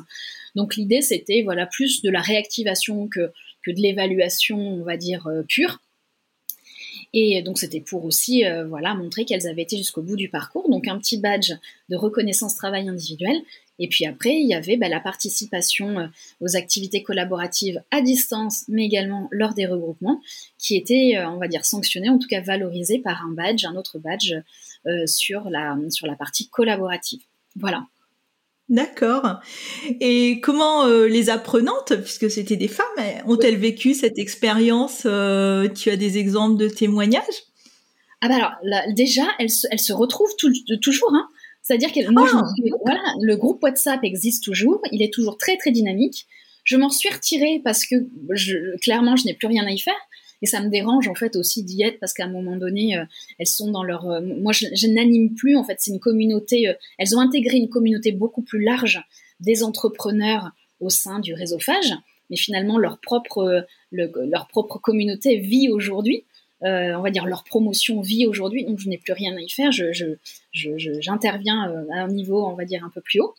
Donc 0.55 0.77
l'idée, 0.77 1.03
c'était 1.03 1.43
voilà 1.43 1.67
plus 1.67 2.03
de 2.03 2.11
la 2.11 2.21
réactivation 2.21 3.09
que, 3.09 3.31
de 3.67 3.81
l'évaluation, 3.81 4.59
on 4.59 4.85
va 4.85 4.97
dire, 4.97 5.29
pure. 5.49 5.81
Et 7.15 7.43
donc 7.43 7.59
c'était 7.59 7.81
pour 7.81 8.05
aussi 8.05 8.45
euh, 8.45 8.67
voilà 8.67 8.95
montrer 8.95 9.25
qu'elles 9.25 9.47
avaient 9.47 9.63
été 9.63 9.77
jusqu'au 9.77 10.03
bout 10.03 10.17
du 10.17 10.29
parcours. 10.29 10.69
Donc 10.71 10.89
un 10.89 10.99
petit 10.99 11.19
badge 11.19 11.53
de 11.89 11.97
reconnaissance 11.97 12.55
travail 12.55 12.89
individuel. 12.89 13.37
Et 13.83 13.89
puis 13.89 14.07
après, 14.07 14.35
il 14.35 14.49
y 14.49 14.55
avait 14.55 14.79
bah, 14.79 14.89
la 14.89 15.01
participation 15.01 15.99
euh, 15.99 16.07
aux 16.41 16.57
activités 16.57 17.03
collaboratives 17.03 17.83
à 17.91 18.01
distance, 18.01 18.65
mais 18.69 18.87
également 18.87 19.29
lors 19.31 19.53
des 19.53 19.67
regroupements, 19.67 20.23
qui 20.57 20.77
était, 20.77 21.19
euh, 21.19 21.29
on 21.29 21.37
va 21.37 21.49
dire, 21.49 21.67
sanctionné, 21.67 22.09
en 22.09 22.19
tout 22.19 22.29
cas 22.29 22.41
valorisé 22.41 22.99
par 22.99 23.23
un 23.27 23.33
badge, 23.33 23.65
un 23.67 23.77
autre 23.77 23.99
badge 23.99 24.35
sur, 25.07 25.49
la, 25.49 25.77
sur 25.91 26.09
la 26.09 26.17
partie 26.17 26.49
collaborative. 26.49 27.21
Voilà. 27.55 27.85
D'accord. 28.73 29.41
Et 30.01 30.41
comment 30.41 30.87
euh, 30.87 31.07
les 31.07 31.29
apprenantes, 31.29 31.95
puisque 32.03 32.31
c'était 32.31 32.57
des 32.57 32.69
femmes, 32.69 32.87
ont-elles 33.27 33.59
vécu 33.59 33.93
cette 33.93 34.19
expérience 34.19 35.03
euh, 35.05 35.69
Tu 35.69 35.91
as 35.91 35.97
des 35.97 36.17
exemples 36.17 36.57
de 36.57 36.69
témoignages? 36.69 37.45
Ah 38.23 38.29
bah 38.29 38.37
alors 38.37 38.53
déjà, 38.95 39.25
elles, 39.39 39.51
se 39.51 39.93
retrouvent 39.93 40.35
toujours. 40.81 41.13
Hein. 41.13 41.29
C'est-à-dire 41.63 41.93
que 41.93 42.01
ah, 42.01 42.43
voilà, 42.85 43.03
le 43.21 43.37
groupe 43.37 43.63
WhatsApp 43.63 44.01
existe 44.03 44.43
toujours, 44.43 44.83
il 44.91 45.03
est 45.03 45.13
toujours 45.13 45.39
très 45.39 45.57
très 45.57 45.71
dynamique. 45.71 46.27
Je 46.65 46.77
m'en 46.77 46.91
suis 46.91 47.09
retirée 47.09 47.61
parce 47.65 47.87
que 47.87 47.97
je, 48.31 48.77
clairement, 48.79 49.17
je 49.17 49.25
n'ai 49.25 49.35
plus 49.35 49.47
rien 49.47 49.65
à 49.67 49.71
y 49.71 49.79
faire. 49.79 49.95
Et 50.43 50.47
ça 50.47 50.61
me 50.61 50.69
dérange 50.69 51.07
en 51.07 51.15
fait 51.15 51.37
aussi 51.37 51.63
d'y 51.63 51.83
être 51.85 52.01
parce 52.01 52.13
qu'à 52.13 52.25
un 52.25 52.31
moment 52.31 52.57
donné, 52.57 52.99
euh, 52.99 53.05
elles 53.39 53.47
sont 53.47 53.71
dans 53.71 53.85
leur. 53.85 54.11
Euh, 54.11 54.21
moi, 54.21 54.53
je, 54.53 54.87
n'anime 54.89 55.35
plus 55.35 55.57
en 55.57 55.63
fait. 55.63 55.77
C'est 55.79 55.93
une 55.93 56.01
communauté. 56.01 56.69
Euh, 56.69 56.75
elles 56.99 57.17
ont 57.17 57.21
intégré 57.21 57.57
une 57.59 57.69
communauté 57.69 58.11
beaucoup 58.11 58.43
plus 58.43 58.63
large 58.63 59.01
des 59.39 59.63
entrepreneurs 59.63 60.51
au 60.81 60.91
sein 60.91 61.21
du 61.21 61.33
réseau 61.33 61.61
Phage, 61.61 61.95
mais 62.29 62.37
finalement 62.37 62.77
leur 62.77 63.01
propre 63.01 63.65
leur 63.93 64.49
propre 64.49 64.79
communauté 64.79 65.37
vit 65.39 65.69
aujourd'hui. 65.71 66.25
On 66.63 67.03
va 67.03 67.11
dire 67.11 67.27
leur 67.27 67.45
promotion 67.45 68.01
vit 68.01 68.27
aujourd'hui, 68.27 68.65
donc 68.65 68.79
je 68.79 68.89
n'ai 68.89 68.99
plus 68.99 69.13
rien 69.13 69.37
à 69.37 69.41
y 69.41 69.49
faire. 69.49 69.71
J'interviens 69.73 71.69
je, 71.69 71.93
à 71.93 72.03
un 72.05 72.09
niveau, 72.09 72.47
on 72.47 72.55
va 72.55 72.65
dire, 72.65 72.85
un 72.85 72.91
peu 72.91 73.01
plus 73.01 73.21
haut. 73.21 73.35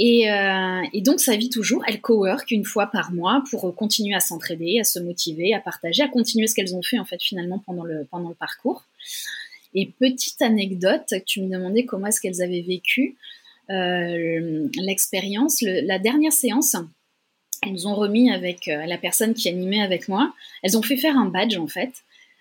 Euh, 0.00 0.82
et, 0.92 1.00
donc, 1.02 1.20
ça 1.20 1.36
vit 1.36 1.50
toujours. 1.50 1.84
Elles 1.86 2.00
cowork 2.00 2.50
une 2.50 2.64
fois 2.64 2.86
par 2.86 3.12
mois 3.12 3.42
pour 3.50 3.74
continuer 3.74 4.14
à 4.14 4.20
s'entraider, 4.20 4.78
à 4.80 4.84
se 4.84 4.98
motiver, 4.98 5.54
à 5.54 5.60
partager, 5.60 6.02
à 6.02 6.08
continuer 6.08 6.46
ce 6.46 6.54
qu'elles 6.54 6.74
ont 6.74 6.82
fait 6.82 6.98
en 6.98 7.04
fait 7.04 7.22
finalement 7.22 7.60
pendant 7.64 7.84
le, 7.84 8.06
pendant 8.10 8.28
le 8.28 8.34
parcours. 8.34 8.84
Et 9.74 9.86
petite 9.98 10.40
anecdote, 10.42 11.14
tu 11.26 11.42
me 11.42 11.50
demandais 11.50 11.84
comment 11.84 12.06
est-ce 12.06 12.20
qu'elles 12.20 12.42
avaient 12.42 12.62
vécu 12.62 13.16
euh, 13.70 14.68
l'expérience. 14.76 15.62
La 15.62 15.98
dernière 15.98 16.32
séance, 16.32 16.76
elles 17.64 17.72
nous 17.72 17.86
ont 17.86 17.94
remis 17.94 18.30
avec 18.30 18.68
euh, 18.68 18.86
la 18.86 18.98
personne 18.98 19.34
qui 19.34 19.48
animait 19.48 19.80
avec 19.80 20.08
moi. 20.08 20.32
Elles 20.62 20.76
ont 20.76 20.82
fait 20.82 20.96
faire 20.96 21.16
un 21.16 21.26
badge 21.26 21.56
en 21.56 21.66
fait 21.66 21.92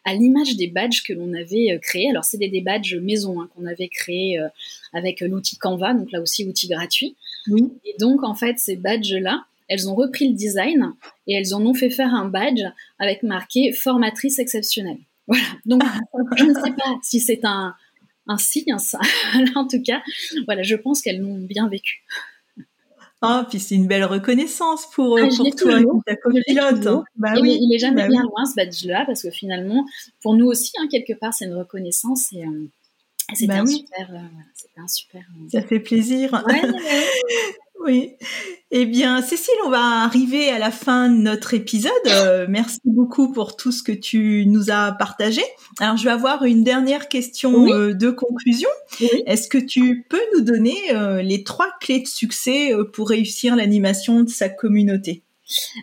à 0.05 0.13
l'image 0.13 0.57
des 0.57 0.67
badges 0.67 1.03
que 1.03 1.13
l'on 1.13 1.33
avait 1.33 1.71
euh, 1.71 1.79
créés. 1.79 2.09
Alors, 2.09 2.25
c'est 2.25 2.37
des, 2.37 2.61
badges 2.61 2.95
maison 2.95 3.41
hein, 3.41 3.49
qu'on 3.55 3.65
avait 3.65 3.87
créés 3.87 4.37
euh, 4.37 4.47
avec 4.91 5.21
l'outil 5.21 5.57
Canva, 5.57 5.93
donc 5.93 6.11
là 6.11 6.21
aussi 6.21 6.45
outil 6.45 6.67
gratuit. 6.67 7.15
Oui. 7.47 7.71
Et 7.85 7.95
donc, 7.99 8.23
en 8.23 8.35
fait, 8.35 8.59
ces 8.59 8.75
badges-là, 8.75 9.45
elles 9.69 9.89
ont 9.89 9.95
repris 9.95 10.27
le 10.27 10.35
design 10.35 10.93
et 11.27 11.35
elles 11.35 11.53
en 11.53 11.65
ont 11.65 11.73
fait 11.73 11.89
faire 11.89 12.13
un 12.13 12.25
badge 12.25 12.63
avec 12.99 13.23
marqué 13.23 13.71
formatrice 13.71 14.39
exceptionnelle. 14.39 14.99
Voilà. 15.25 15.45
Donc, 15.65 15.81
je 16.35 16.43
ne 16.43 16.53
sais 16.53 16.71
pas 16.71 16.99
si 17.01 17.21
c'est 17.21 17.45
un, 17.45 17.73
un 18.27 18.37
signe, 18.37 18.77
ça. 18.77 18.99
en 19.55 19.65
tout 19.65 19.81
cas, 19.81 20.01
voilà, 20.45 20.63
je 20.63 20.75
pense 20.75 21.01
qu'elles 21.01 21.21
l'ont 21.21 21.39
bien 21.39 21.69
vécu. 21.69 22.03
Ah, 23.25 23.47
puis 23.49 23.59
c'est 23.61 23.75
une 23.75 23.87
belle 23.87 24.03
reconnaissance 24.03 24.85
pour, 24.93 25.17
ah, 25.17 25.27
pour 25.35 25.55
toi, 25.55 25.79
ta 26.05 26.15
copilote. 26.17 27.05
Bah 27.15 27.33
oui, 27.41 27.57
il 27.61 27.73
est 27.73 27.79
jamais 27.79 28.01
bah 28.01 28.09
bien 28.09 28.21
loin 28.21 28.45
ce 28.45 28.53
badge-là, 28.55 29.05
parce 29.05 29.23
que 29.23 29.31
finalement, 29.31 29.85
pour 30.21 30.35
nous 30.35 30.45
aussi, 30.45 30.73
hein, 30.77 30.87
quelque 30.91 31.13
part, 31.13 31.33
c'est 31.33 31.45
une 31.45 31.53
reconnaissance 31.53 32.33
et, 32.33 32.43
euh, 32.43 32.67
c'est 33.33 33.47
bah 33.47 33.61
un, 33.61 33.65
super, 33.65 34.11
euh, 34.11 34.81
un 34.81 34.87
super. 34.89 35.21
Euh, 35.21 35.47
Ça 35.49 35.61
fait 35.61 35.79
plaisir. 35.79 36.43
Oui. 37.85 38.13
Eh 38.71 38.85
bien, 38.85 39.21
Cécile, 39.21 39.53
on 39.65 39.69
va 39.69 40.03
arriver 40.03 40.49
à 40.49 40.57
la 40.57 40.71
fin 40.71 41.09
de 41.09 41.17
notre 41.17 41.53
épisode. 41.53 41.91
Euh, 42.07 42.45
merci 42.49 42.79
beaucoup 42.85 43.31
pour 43.31 43.57
tout 43.57 43.71
ce 43.71 43.83
que 43.83 43.91
tu 43.91 44.45
nous 44.47 44.71
as 44.71 44.93
partagé. 44.93 45.41
Alors, 45.79 45.97
je 45.97 46.05
vais 46.05 46.11
avoir 46.11 46.45
une 46.45 46.63
dernière 46.63 47.09
question 47.09 47.67
euh, 47.67 47.93
de 47.93 48.09
conclusion. 48.09 48.69
Est-ce 49.25 49.49
que 49.49 49.57
tu 49.57 50.05
peux 50.09 50.21
nous 50.33 50.41
donner 50.41 50.75
euh, 50.91 51.21
les 51.21 51.43
trois 51.43 51.67
clés 51.81 51.99
de 51.99 52.07
succès 52.07 52.71
pour 52.93 53.09
réussir 53.09 53.55
l'animation 53.55 54.21
de 54.21 54.29
sa 54.29 54.49
communauté? 54.49 55.23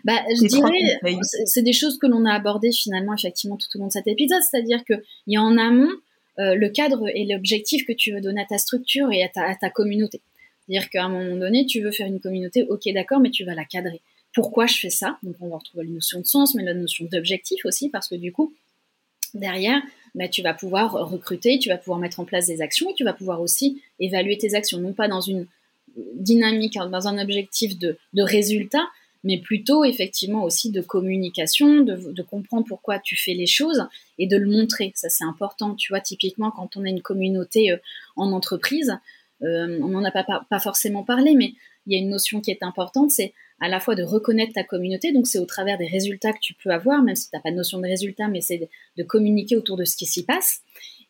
Bah, 0.03 0.19
je 0.29 0.47
dirais, 0.47 1.19
c'est 1.45 1.61
des 1.61 1.73
choses 1.73 1.99
que 1.99 2.07
l'on 2.07 2.25
a 2.25 2.33
abordées 2.33 2.71
finalement 2.71 3.13
effectivement 3.13 3.57
tout 3.57 3.67
au 3.75 3.79
long 3.79 3.87
de 3.87 3.91
cet 3.91 4.07
épisode, 4.07 4.41
c'est-à-dire 4.49 4.83
qu'il 4.85 5.01
y 5.27 5.37
a 5.37 5.41
en 5.41 5.57
amont 5.57 5.91
le 6.37 6.67
cadre 6.69 7.07
et 7.13 7.27
l'objectif 7.31 7.85
que 7.85 7.93
tu 7.93 8.11
veux 8.11 8.21
donner 8.21 8.41
à 8.41 8.45
ta 8.45 8.57
structure 8.57 9.11
et 9.11 9.23
à 9.23 9.55
ta 9.55 9.69
communauté. 9.69 10.21
C'est-à-dire 10.67 10.89
qu'à 10.89 11.05
un 11.05 11.09
moment 11.09 11.35
donné, 11.35 11.65
tu 11.65 11.81
veux 11.81 11.91
faire 11.91 12.07
une 12.07 12.19
communauté, 12.19 12.63
ok 12.63 12.81
d'accord, 12.93 13.19
mais 13.19 13.31
tu 13.31 13.43
vas 13.43 13.55
la 13.55 13.65
cadrer. 13.65 14.01
Pourquoi 14.33 14.67
je 14.67 14.77
fais 14.77 14.89
ça? 14.89 15.17
Donc 15.23 15.35
on 15.41 15.49
va 15.49 15.57
retrouver 15.57 15.85
la 15.85 15.91
notion 15.91 16.19
de 16.19 16.25
sens, 16.25 16.55
mais 16.55 16.63
la 16.63 16.73
notion 16.73 17.05
d'objectif 17.11 17.65
aussi, 17.65 17.89
parce 17.89 18.07
que 18.07 18.15
du 18.15 18.31
coup, 18.31 18.53
derrière, 19.33 19.81
bah, 20.15 20.27
tu 20.27 20.41
vas 20.41 20.53
pouvoir 20.53 20.93
recruter, 20.93 21.59
tu 21.59 21.69
vas 21.69 21.77
pouvoir 21.77 21.99
mettre 21.99 22.19
en 22.19 22.25
place 22.25 22.47
des 22.47 22.61
actions 22.61 22.89
et 22.91 22.93
tu 22.93 23.03
vas 23.03 23.13
pouvoir 23.13 23.41
aussi 23.41 23.81
évaluer 23.99 24.37
tes 24.37 24.55
actions, 24.55 24.79
non 24.79 24.93
pas 24.93 25.07
dans 25.07 25.21
une 25.21 25.47
dynamique, 26.15 26.77
hein, 26.77 26.89
dans 26.89 27.07
un 27.07 27.21
objectif 27.21 27.77
de, 27.77 27.97
résultat, 28.15 28.87
mais 29.23 29.37
plutôt 29.39 29.83
effectivement 29.83 30.43
aussi 30.43 30.71
de 30.71 30.81
communication, 30.81 31.81
de, 31.81 32.11
de, 32.11 32.21
comprendre 32.21 32.65
pourquoi 32.67 32.99
tu 32.99 33.15
fais 33.15 33.33
les 33.33 33.45
choses 33.45 33.85
et 34.17 34.27
de 34.27 34.37
le 34.37 34.49
montrer. 34.49 34.91
Ça 34.95 35.09
c'est 35.09 35.23
important. 35.23 35.75
Tu 35.75 35.91
vois, 35.91 36.01
typiquement 36.01 36.51
quand 36.51 36.77
on 36.77 36.85
a 36.85 36.89
une 36.89 37.01
communauté 37.01 37.71
euh, 37.71 37.77
en 38.15 38.31
entreprise, 38.31 38.97
on 39.41 39.87
n'en 39.87 40.03
a 40.03 40.11
pas, 40.11 40.45
pas, 40.49 40.59
forcément 40.59 41.03
parlé, 41.03 41.35
mais 41.35 41.53
il 41.87 41.93
y 41.93 41.95
a 41.95 41.99
une 41.99 42.09
notion 42.09 42.41
qui 42.41 42.51
est 42.51 42.63
importante, 42.63 43.11
c'est 43.11 43.33
à 43.59 43.69
la 43.69 43.79
fois 43.79 43.95
de 43.95 44.03
reconnaître 44.03 44.53
ta 44.53 44.63
communauté, 44.63 45.11
donc 45.11 45.27
c'est 45.27 45.39
au 45.39 45.45
travers 45.45 45.77
des 45.77 45.87
résultats 45.87 46.33
que 46.33 46.39
tu 46.41 46.53
peux 46.55 46.71
avoir, 46.71 47.03
même 47.03 47.15
si 47.15 47.29
tu 47.29 47.35
n'as 47.35 47.41
pas 47.41 47.51
de 47.51 47.55
notion 47.55 47.79
de 47.79 47.87
résultat, 47.87 48.27
mais 48.27 48.41
c'est 48.41 48.69
de 48.97 49.03
communiquer 49.03 49.55
autour 49.55 49.77
de 49.77 49.85
ce 49.85 49.95
qui 49.95 50.05
s'y 50.05 50.25
passe. 50.25 50.61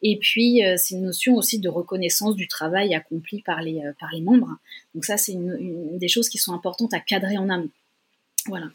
Et 0.03 0.17
puis, 0.17 0.65
euh, 0.65 0.75
c'est 0.77 0.95
une 0.95 1.03
notion 1.03 1.35
aussi 1.35 1.59
de 1.59 1.69
reconnaissance 1.69 2.35
du 2.35 2.47
travail 2.47 2.93
accompli 2.95 3.41
par 3.41 3.61
les, 3.61 3.79
euh, 3.79 3.93
par 3.99 4.09
les 4.11 4.21
membres. 4.21 4.57
Donc 4.95 5.05
ça, 5.05 5.17
c'est 5.17 5.35
des 5.37 6.07
choses 6.07 6.27
qui 6.27 6.39
sont 6.39 6.53
importantes 6.53 6.93
à 6.93 6.99
cadrer 6.99 7.37
en 7.37 7.49
amont. 7.49 7.69
Voilà. 8.47 8.67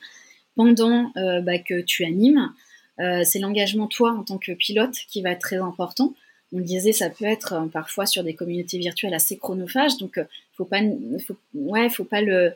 Pendant 0.55 1.13
bah, 1.15 1.59
que 1.59 1.83
tu 1.83 2.05
animes, 2.05 2.51
c'est 2.99 3.41
l'engagement 3.41 3.89
toi 3.89 4.13
en 4.13 4.23
tant 4.23 4.39
que 4.39 4.53
pilote 4.53 4.95
qui 5.11 5.21
va 5.21 5.33
être 5.33 5.41
très 5.41 5.57
important 5.57 6.15
on 6.53 6.61
disait, 6.61 6.93
ça 6.93 7.11
peut 7.11 7.25
être 7.25 7.55
euh, 7.55 7.67
parfois 7.67 8.07
sur 8.07 8.23
des 8.23 8.35
communautés 8.35 8.79
virtuelles 8.79 9.15
assez 9.15 9.37
chronophages, 9.37 9.97
donc 9.99 10.19
euh, 10.19 10.25
faut 10.53 10.65
pas, 10.65 10.81
faut, 11.27 11.37
ouais, 11.55 11.89
faut 11.89 12.05
pas 12.05 12.23
le, 12.23 12.53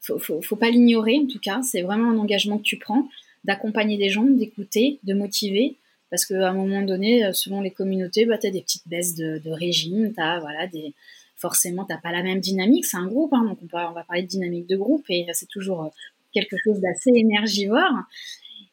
faut, 0.00 0.56
pas 0.56 0.70
l'ignorer 0.70 1.18
en 1.18 1.26
tout 1.26 1.40
cas. 1.40 1.60
C'est 1.62 1.82
vraiment 1.82 2.10
un 2.10 2.18
engagement 2.18 2.58
que 2.58 2.62
tu 2.62 2.78
prends 2.78 3.08
d'accompagner 3.44 3.98
des 3.98 4.08
gens, 4.08 4.22
d'écouter, 4.22 5.00
de 5.02 5.14
motiver, 5.14 5.76
parce 6.10 6.24
qu'à 6.24 6.48
un 6.48 6.54
moment 6.54 6.82
donné, 6.82 7.24
euh, 7.24 7.32
selon 7.32 7.60
les 7.60 7.70
communautés, 7.70 8.26
bah, 8.26 8.38
tu 8.38 8.46
as 8.46 8.50
des 8.50 8.62
petites 8.62 8.86
baisses 8.86 9.16
de, 9.16 9.50
régime, 9.50 10.12
as, 10.16 10.38
voilà, 10.40 10.66
des, 10.68 10.94
forcément, 11.36 11.84
tu 11.84 11.94
pas 12.00 12.12
la 12.12 12.22
même 12.22 12.40
dynamique, 12.40 12.84
c'est 12.84 12.96
un 12.96 13.08
groupe, 13.08 13.32
hein, 13.32 13.44
donc 13.44 13.58
on, 13.62 13.76
on, 13.76 13.92
va 13.92 14.04
parler 14.04 14.22
de 14.22 14.28
dynamique 14.28 14.68
de 14.68 14.76
groupe, 14.76 15.04
et 15.08 15.26
c'est 15.32 15.48
toujours 15.48 15.92
quelque 16.32 16.56
chose 16.64 16.80
d'assez 16.80 17.10
énergivore. 17.14 18.04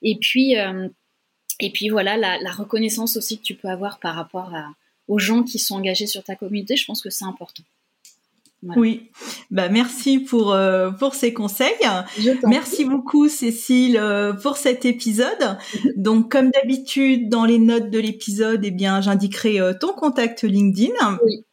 Et 0.01 0.17
puis, 0.17 0.55
et 1.59 1.71
puis 1.71 1.89
voilà, 1.89 2.17
la, 2.17 2.51
reconnaissance 2.51 3.17
aussi 3.17 3.37
que 3.37 3.43
tu 3.43 3.55
peux 3.55 3.67
avoir 3.67 3.99
par 3.99 4.15
rapport 4.15 4.51
aux 5.07 5.19
gens 5.19 5.43
qui 5.43 5.59
sont 5.59 5.75
engagés 5.75 6.07
sur 6.07 6.23
ta 6.23 6.35
communauté, 6.35 6.75
je 6.75 6.85
pense 6.85 7.01
que 7.01 7.09
c'est 7.09 7.25
important. 7.25 7.63
Oui, 8.75 9.09
bah 9.51 9.69
merci 9.69 10.19
pour 10.19 10.51
euh, 10.51 10.91
pour 10.91 11.15
ces 11.15 11.33
conseils. 11.33 11.71
Merci 12.45 12.83
beaucoup 12.83 13.29
Cécile 13.29 13.97
euh, 13.97 14.33
pour 14.33 14.57
cet 14.57 14.83
épisode. 14.83 15.57
Donc 15.95 16.29
comme 16.29 16.51
d'habitude 16.51 17.29
dans 17.29 17.45
les 17.45 17.57
notes 17.57 17.89
de 17.89 17.99
l'épisode, 17.99 18.65
eh 18.65 18.71
bien 18.71 18.99
j'indiquerai 18.99 19.61
euh, 19.61 19.73
ton 19.73 19.93
contact 19.93 20.43
LinkedIn. 20.43 21.19
Oui. 21.23 21.45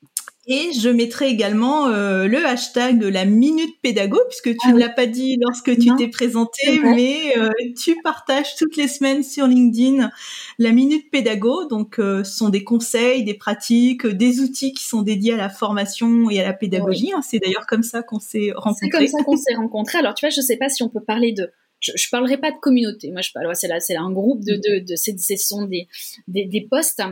Et 0.49 0.73
je 0.73 0.89
mettrai 0.89 1.29
également 1.29 1.89
euh, 1.89 2.29
le 2.29 2.47
hashtag 2.47 3.01
de 3.01 3.09
la 3.09 3.25
minute 3.25 3.75
pédago, 3.83 4.19
puisque 4.29 4.51
tu 4.51 4.69
ah 4.69 4.73
ne 4.73 4.79
l'as 4.79 4.89
pas 4.89 5.07
dit 5.07 5.37
lorsque 5.41 5.77
tu 5.77 5.95
t'es 5.97 6.07
présenté, 6.07 6.79
mais 6.83 7.37
euh, 7.37 7.51
tu 7.77 7.97
partages 8.03 8.55
toutes 8.57 8.77
les 8.77 8.87
semaines 8.87 9.25
sur 9.25 9.49
LinkedIn 9.49 10.11
la 10.59 10.73
minute 10.73 11.11
pédago. 11.11 11.65
Donc, 11.65 11.99
euh, 11.99 12.23
ce 12.23 12.37
sont 12.37 12.49
des 12.49 12.63
conseils, 12.63 13.25
des 13.25 13.35
pratiques, 13.35 14.07
des 14.07 14.41
outils 14.41 14.73
qui 14.73 14.85
sont 14.85 15.03
dédiés 15.03 15.35
à 15.35 15.37
la 15.37 15.49
formation 15.49 16.31
et 16.31 16.41
à 16.41 16.45
la 16.45 16.53
pédagogie. 16.53 17.13
Hein. 17.13 17.23
C'est 17.23 17.41
d'ailleurs 17.41 17.67
comme 17.67 17.83
ça 17.83 18.03
qu'on 18.03 18.21
s'est 18.21 18.53
rencontrés. 18.55 18.79
C'est 18.83 18.91
comme 18.91 19.07
ça 19.07 19.25
qu'on 19.25 19.37
s'est 19.37 19.55
rencontrés. 19.57 19.99
Alors, 19.99 20.15
tu 20.15 20.27
vois, 20.27 20.31
je 20.31 20.41
sais 20.41 20.57
pas 20.57 20.69
si 20.69 20.83
on 20.85 20.89
peut 20.89 21.03
parler 21.05 21.33
de 21.33 21.51
je, 21.81 21.93
je 21.95 22.09
parlerai 22.09 22.39
pas 22.39 22.53
de 22.53 22.57
communauté. 22.59 23.11
Moi, 23.11 23.21
je 23.21 23.33
parle, 23.33 23.51
c'est 23.55 23.69
là, 23.69 23.81
c'est 23.81 23.97
un 23.97 24.11
groupe 24.11 24.45
de, 24.45 24.55
de, 24.55 24.85
de, 24.85 24.97
ce 24.97 25.37
sont 25.37 25.67
des, 25.67 25.89
des, 26.29 26.47
des 26.47 26.67
postes 26.71 27.03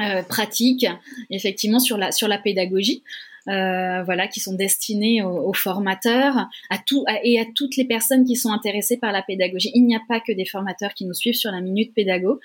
euh, 0.00 0.22
pratiques, 0.22 0.86
effectivement, 1.30 1.78
sur 1.78 1.96
la, 1.96 2.12
sur 2.12 2.28
la 2.28 2.38
pédagogie. 2.38 3.02
Euh, 3.48 4.02
voilà, 4.04 4.26
qui 4.26 4.40
sont 4.40 4.54
destinés 4.54 5.22
aux, 5.22 5.52
formateurs, 5.52 6.48
à 6.70 6.78
tout 6.78 7.04
et 7.22 7.38
à 7.38 7.44
toutes 7.54 7.76
les 7.76 7.84
personnes 7.84 8.24
qui 8.24 8.36
sont 8.36 8.50
intéressées 8.50 8.96
par 8.96 9.12
la 9.12 9.20
pédagogie. 9.20 9.70
Il 9.74 9.84
n'y 9.84 9.94
a 9.94 10.00
pas 10.08 10.18
que 10.18 10.32
des 10.32 10.46
formateurs 10.46 10.94
qui 10.94 11.04
nous 11.04 11.12
suivent 11.12 11.34
sur 11.34 11.50
la 11.50 11.60
minute 11.60 11.92
pédago, 11.92 12.40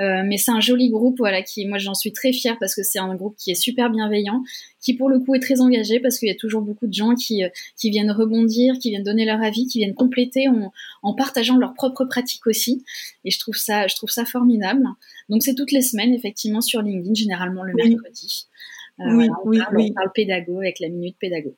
euh, 0.00 0.22
mais 0.24 0.38
c'est 0.38 0.50
un 0.50 0.60
joli 0.60 0.88
groupe, 0.88 1.18
voilà, 1.18 1.42
qui 1.42 1.66
moi 1.66 1.76
j'en 1.76 1.92
suis 1.92 2.12
très 2.12 2.32
fière 2.32 2.56
parce 2.58 2.74
que 2.74 2.82
c'est 2.82 2.98
un 2.98 3.14
groupe 3.14 3.36
qui 3.36 3.50
est 3.50 3.60
super 3.62 3.90
bienveillant, 3.90 4.42
qui 4.80 4.94
pour 4.94 5.10
le 5.10 5.18
coup 5.18 5.34
est 5.34 5.40
très 5.40 5.60
engagé 5.60 6.00
parce 6.00 6.18
qu'il 6.18 6.28
y 6.28 6.32
a 6.32 6.36
toujours 6.36 6.62
beaucoup 6.62 6.86
de 6.86 6.94
gens 6.94 7.14
qui 7.14 7.42
qui 7.76 7.90
viennent 7.90 8.10
rebondir, 8.10 8.78
qui 8.78 8.88
viennent 8.88 9.02
donner 9.02 9.26
leur 9.26 9.42
avis, 9.42 9.66
qui 9.66 9.80
viennent 9.80 9.94
compléter 9.94 10.48
en, 10.48 10.72
en 11.02 11.14
partageant 11.14 11.58
leurs 11.58 11.74
propres 11.74 12.06
pratiques 12.06 12.46
aussi. 12.46 12.84
Et 13.26 13.30
je 13.30 13.38
trouve 13.38 13.56
ça, 13.56 13.86
je 13.86 13.96
trouve 13.96 14.10
ça 14.10 14.24
formidable. 14.24 14.86
Donc 15.28 15.42
c'est 15.42 15.54
toutes 15.54 15.72
les 15.72 15.82
semaines 15.82 16.14
effectivement 16.14 16.62
sur 16.62 16.80
LinkedIn, 16.80 17.12
généralement 17.14 17.64
le 17.64 17.74
mercredi. 17.74 18.46
Euh, 18.46 18.77
oui, 18.98 19.28
oui, 19.44 19.60
on, 19.60 19.94
parle, 19.94 20.12
pédago 20.14 20.58
avec 20.58 20.80
la 20.80 20.88
minute 20.88 21.16
pédago. 21.18 21.54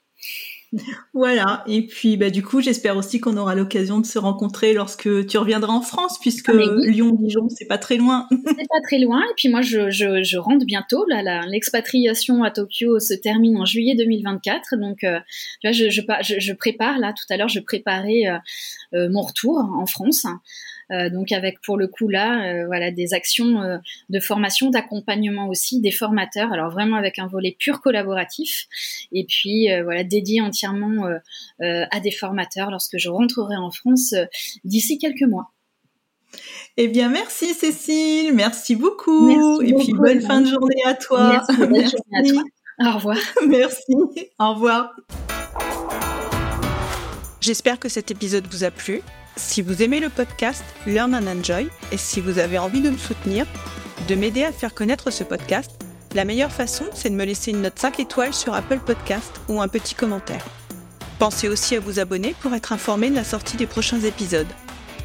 Voilà. 1.15 1.65
Et 1.67 1.87
puis, 1.87 2.17
bah, 2.17 2.31
du 2.31 2.43
coup, 2.43 2.61
j'espère 2.61 2.97
aussi 2.97 3.21
qu'on 3.21 3.37
aura 3.37 3.55
l'occasion 3.55 3.99
de 3.99 4.07
se 4.07 4.19
rencontrer 4.19 4.73
lorsque 4.73 5.27
tu 5.27 5.39
reviendras 5.39 5.73
en 5.73 5.83
France, 5.83 6.19
puisque 6.21 6.51
ah, 6.51 6.87
Lyon-Dijon, 6.87 7.49
c'est 7.49 7.67
pas 7.67 7.79
très 7.79 7.97
loin. 7.97 8.29
c'est 8.47 8.69
pas 8.69 8.81
très 8.85 8.99
loin. 8.99 9.21
Et 9.21 9.35
puis, 9.37 9.49
moi, 9.49 9.63
je, 9.63 9.91
je, 9.91 10.23
je 10.23 10.39
rentre 10.39 10.65
bientôt. 10.65 11.05
Là, 11.09 11.45
l'expatriation 11.47 12.45
à 12.45 12.51
Tokyo 12.51 13.01
se 13.01 13.15
termine 13.15 13.57
en 13.57 13.65
juillet 13.65 13.95
2024. 13.97 14.77
Donc, 14.77 15.03
euh, 15.05 15.19
je, 15.65 15.91
je, 15.91 16.01
je, 16.39 16.53
prépare, 16.53 16.99
là, 16.99 17.13
tout 17.13 17.33
à 17.33 17.37
l'heure, 17.37 17.49
je 17.49 17.61
préparais 17.61 18.23
euh, 18.95 19.09
mon 19.11 19.23
retour 19.23 19.59
en 19.59 19.87
France. 19.87 20.27
Euh, 20.91 21.09
donc 21.11 21.33
avec 21.33 21.61
pour 21.61 21.77
le 21.77 21.87
coup 21.87 22.09
là, 22.09 22.45
euh, 22.45 22.67
voilà 22.67 22.91
des 22.91 23.15
actions 23.15 23.63
euh, 23.63 23.79
de 24.09 24.21
formation, 24.21 24.71
d'accompagnement 24.71 25.49
aussi 25.49 25.81
des 25.81 25.91
formateurs. 25.91 26.53
Alors 26.53 26.71
vraiment 26.71 26.97
avec 26.97 27.19
un 27.19 27.27
volet 27.27 27.57
pur 27.59 27.81
collaboratif 27.81 28.67
et 29.13 29.25
puis 29.25 29.69
voilà 29.85 30.05
dédié 30.05 30.41
entièrement 30.41 31.07
à 31.61 32.01
des 32.01 32.11
formateurs 32.11 32.71
lorsque 32.71 32.99
je 32.99 33.09
rentrerai 33.09 33.57
en 33.57 33.71
France 33.71 34.15
d'ici 34.65 34.99
quelques 34.99 35.29
mois. 35.29 35.53
Eh 36.77 36.89
bien, 36.89 37.09
merci 37.09 37.55
Cécile, 37.55 38.33
merci 38.35 38.77
beaucoup. 38.77 39.61
et 39.61 39.73
puis 39.75 39.93
bonne 39.93 40.21
fin 40.21 40.41
de 40.41 40.47
journée 40.47 40.83
à 40.85 40.95
toi. 40.95 41.31
Merci, 41.31 41.57
bonne 41.57 41.91
journée 41.91 42.19
à 42.19 42.23
toi. 42.23 42.43
Au 42.81 42.97
revoir. 42.97 43.17
merci. 43.47 43.95
Au 44.39 44.55
revoir. 44.55 44.95
J'espère 47.41 47.79
que 47.79 47.89
cet 47.89 48.11
épisode 48.11 48.47
vous 48.51 48.65
a 48.65 48.71
plu. 48.71 49.03
Si 49.41 49.63
vous 49.63 49.83
aimez 49.83 49.99
le 49.99 50.11
podcast 50.11 50.63
Learn 50.87 51.13
and 51.13 51.27
Enjoy 51.27 51.69
et 51.91 51.97
si 51.97 52.21
vous 52.21 52.39
avez 52.39 52.57
envie 52.57 52.83
de 52.83 52.91
me 52.91 52.99
soutenir, 52.99 53.47
de 54.07 54.15
m'aider 54.15 54.45
à 54.45 54.53
faire 54.53 54.75
connaître 54.75 55.11
ce 55.11 55.25
podcast, 55.25 55.73
la 56.15 56.25
meilleure 56.25 56.53
façon, 56.53 56.85
c'est 56.95 57.11
de 57.11 57.17
me 57.17 57.25
laisser 57.25 57.51
une 57.51 57.63
note 57.63 57.79
5 57.79 57.99
étoiles 57.99 58.35
sur 58.35 58.55
Apple 58.55 58.79
Podcast 58.79 59.41
ou 59.49 59.61
un 59.61 59.67
petit 59.67 59.97
commentaire. 59.97 60.45
Pensez 61.19 61.49
aussi 61.49 61.75
à 61.75 61.81
vous 61.81 61.99
abonner 61.99 62.37
pour 62.41 62.55
être 62.55 62.73
informé 62.73 63.11
de 63.11 63.17
la 63.17 63.25
sortie 63.25 63.57
des 63.57 63.67
prochains 63.67 64.01
épisodes. 64.01 64.47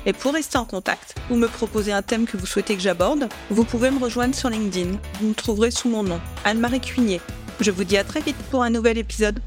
Et 0.06 0.14
pour 0.14 0.34
rester 0.34 0.60
en 0.60 0.66
contact 0.66 1.16
ou 1.32 1.36
me 1.36 1.48
proposer 1.48 1.92
un 1.92 2.04
thème 2.04 2.28
que 2.28 2.38
vous 2.38 2.46
souhaitez 2.46 2.76
que 2.76 2.82
j'aborde, 2.82 3.30
vous 3.50 3.64
pouvez 3.64 3.90
me 3.90 4.00
rejoindre 4.00 4.36
sur 4.36 4.50
LinkedIn. 4.50 4.98
Vous 5.22 5.30
me 5.30 5.34
trouverez 5.34 5.72
sous 5.72 5.90
mon 5.90 6.04
nom, 6.04 6.20
Anne-Marie 6.44 6.82
Cuigné. 6.82 7.20
Je 7.62 7.72
vous 7.72 7.86
dis 7.86 7.98
à 7.98 8.04
très 8.04 8.22
vite 8.22 8.38
pour 8.52 8.62
un 8.62 8.70
nouvel 8.70 9.00
épisode. 9.00 9.40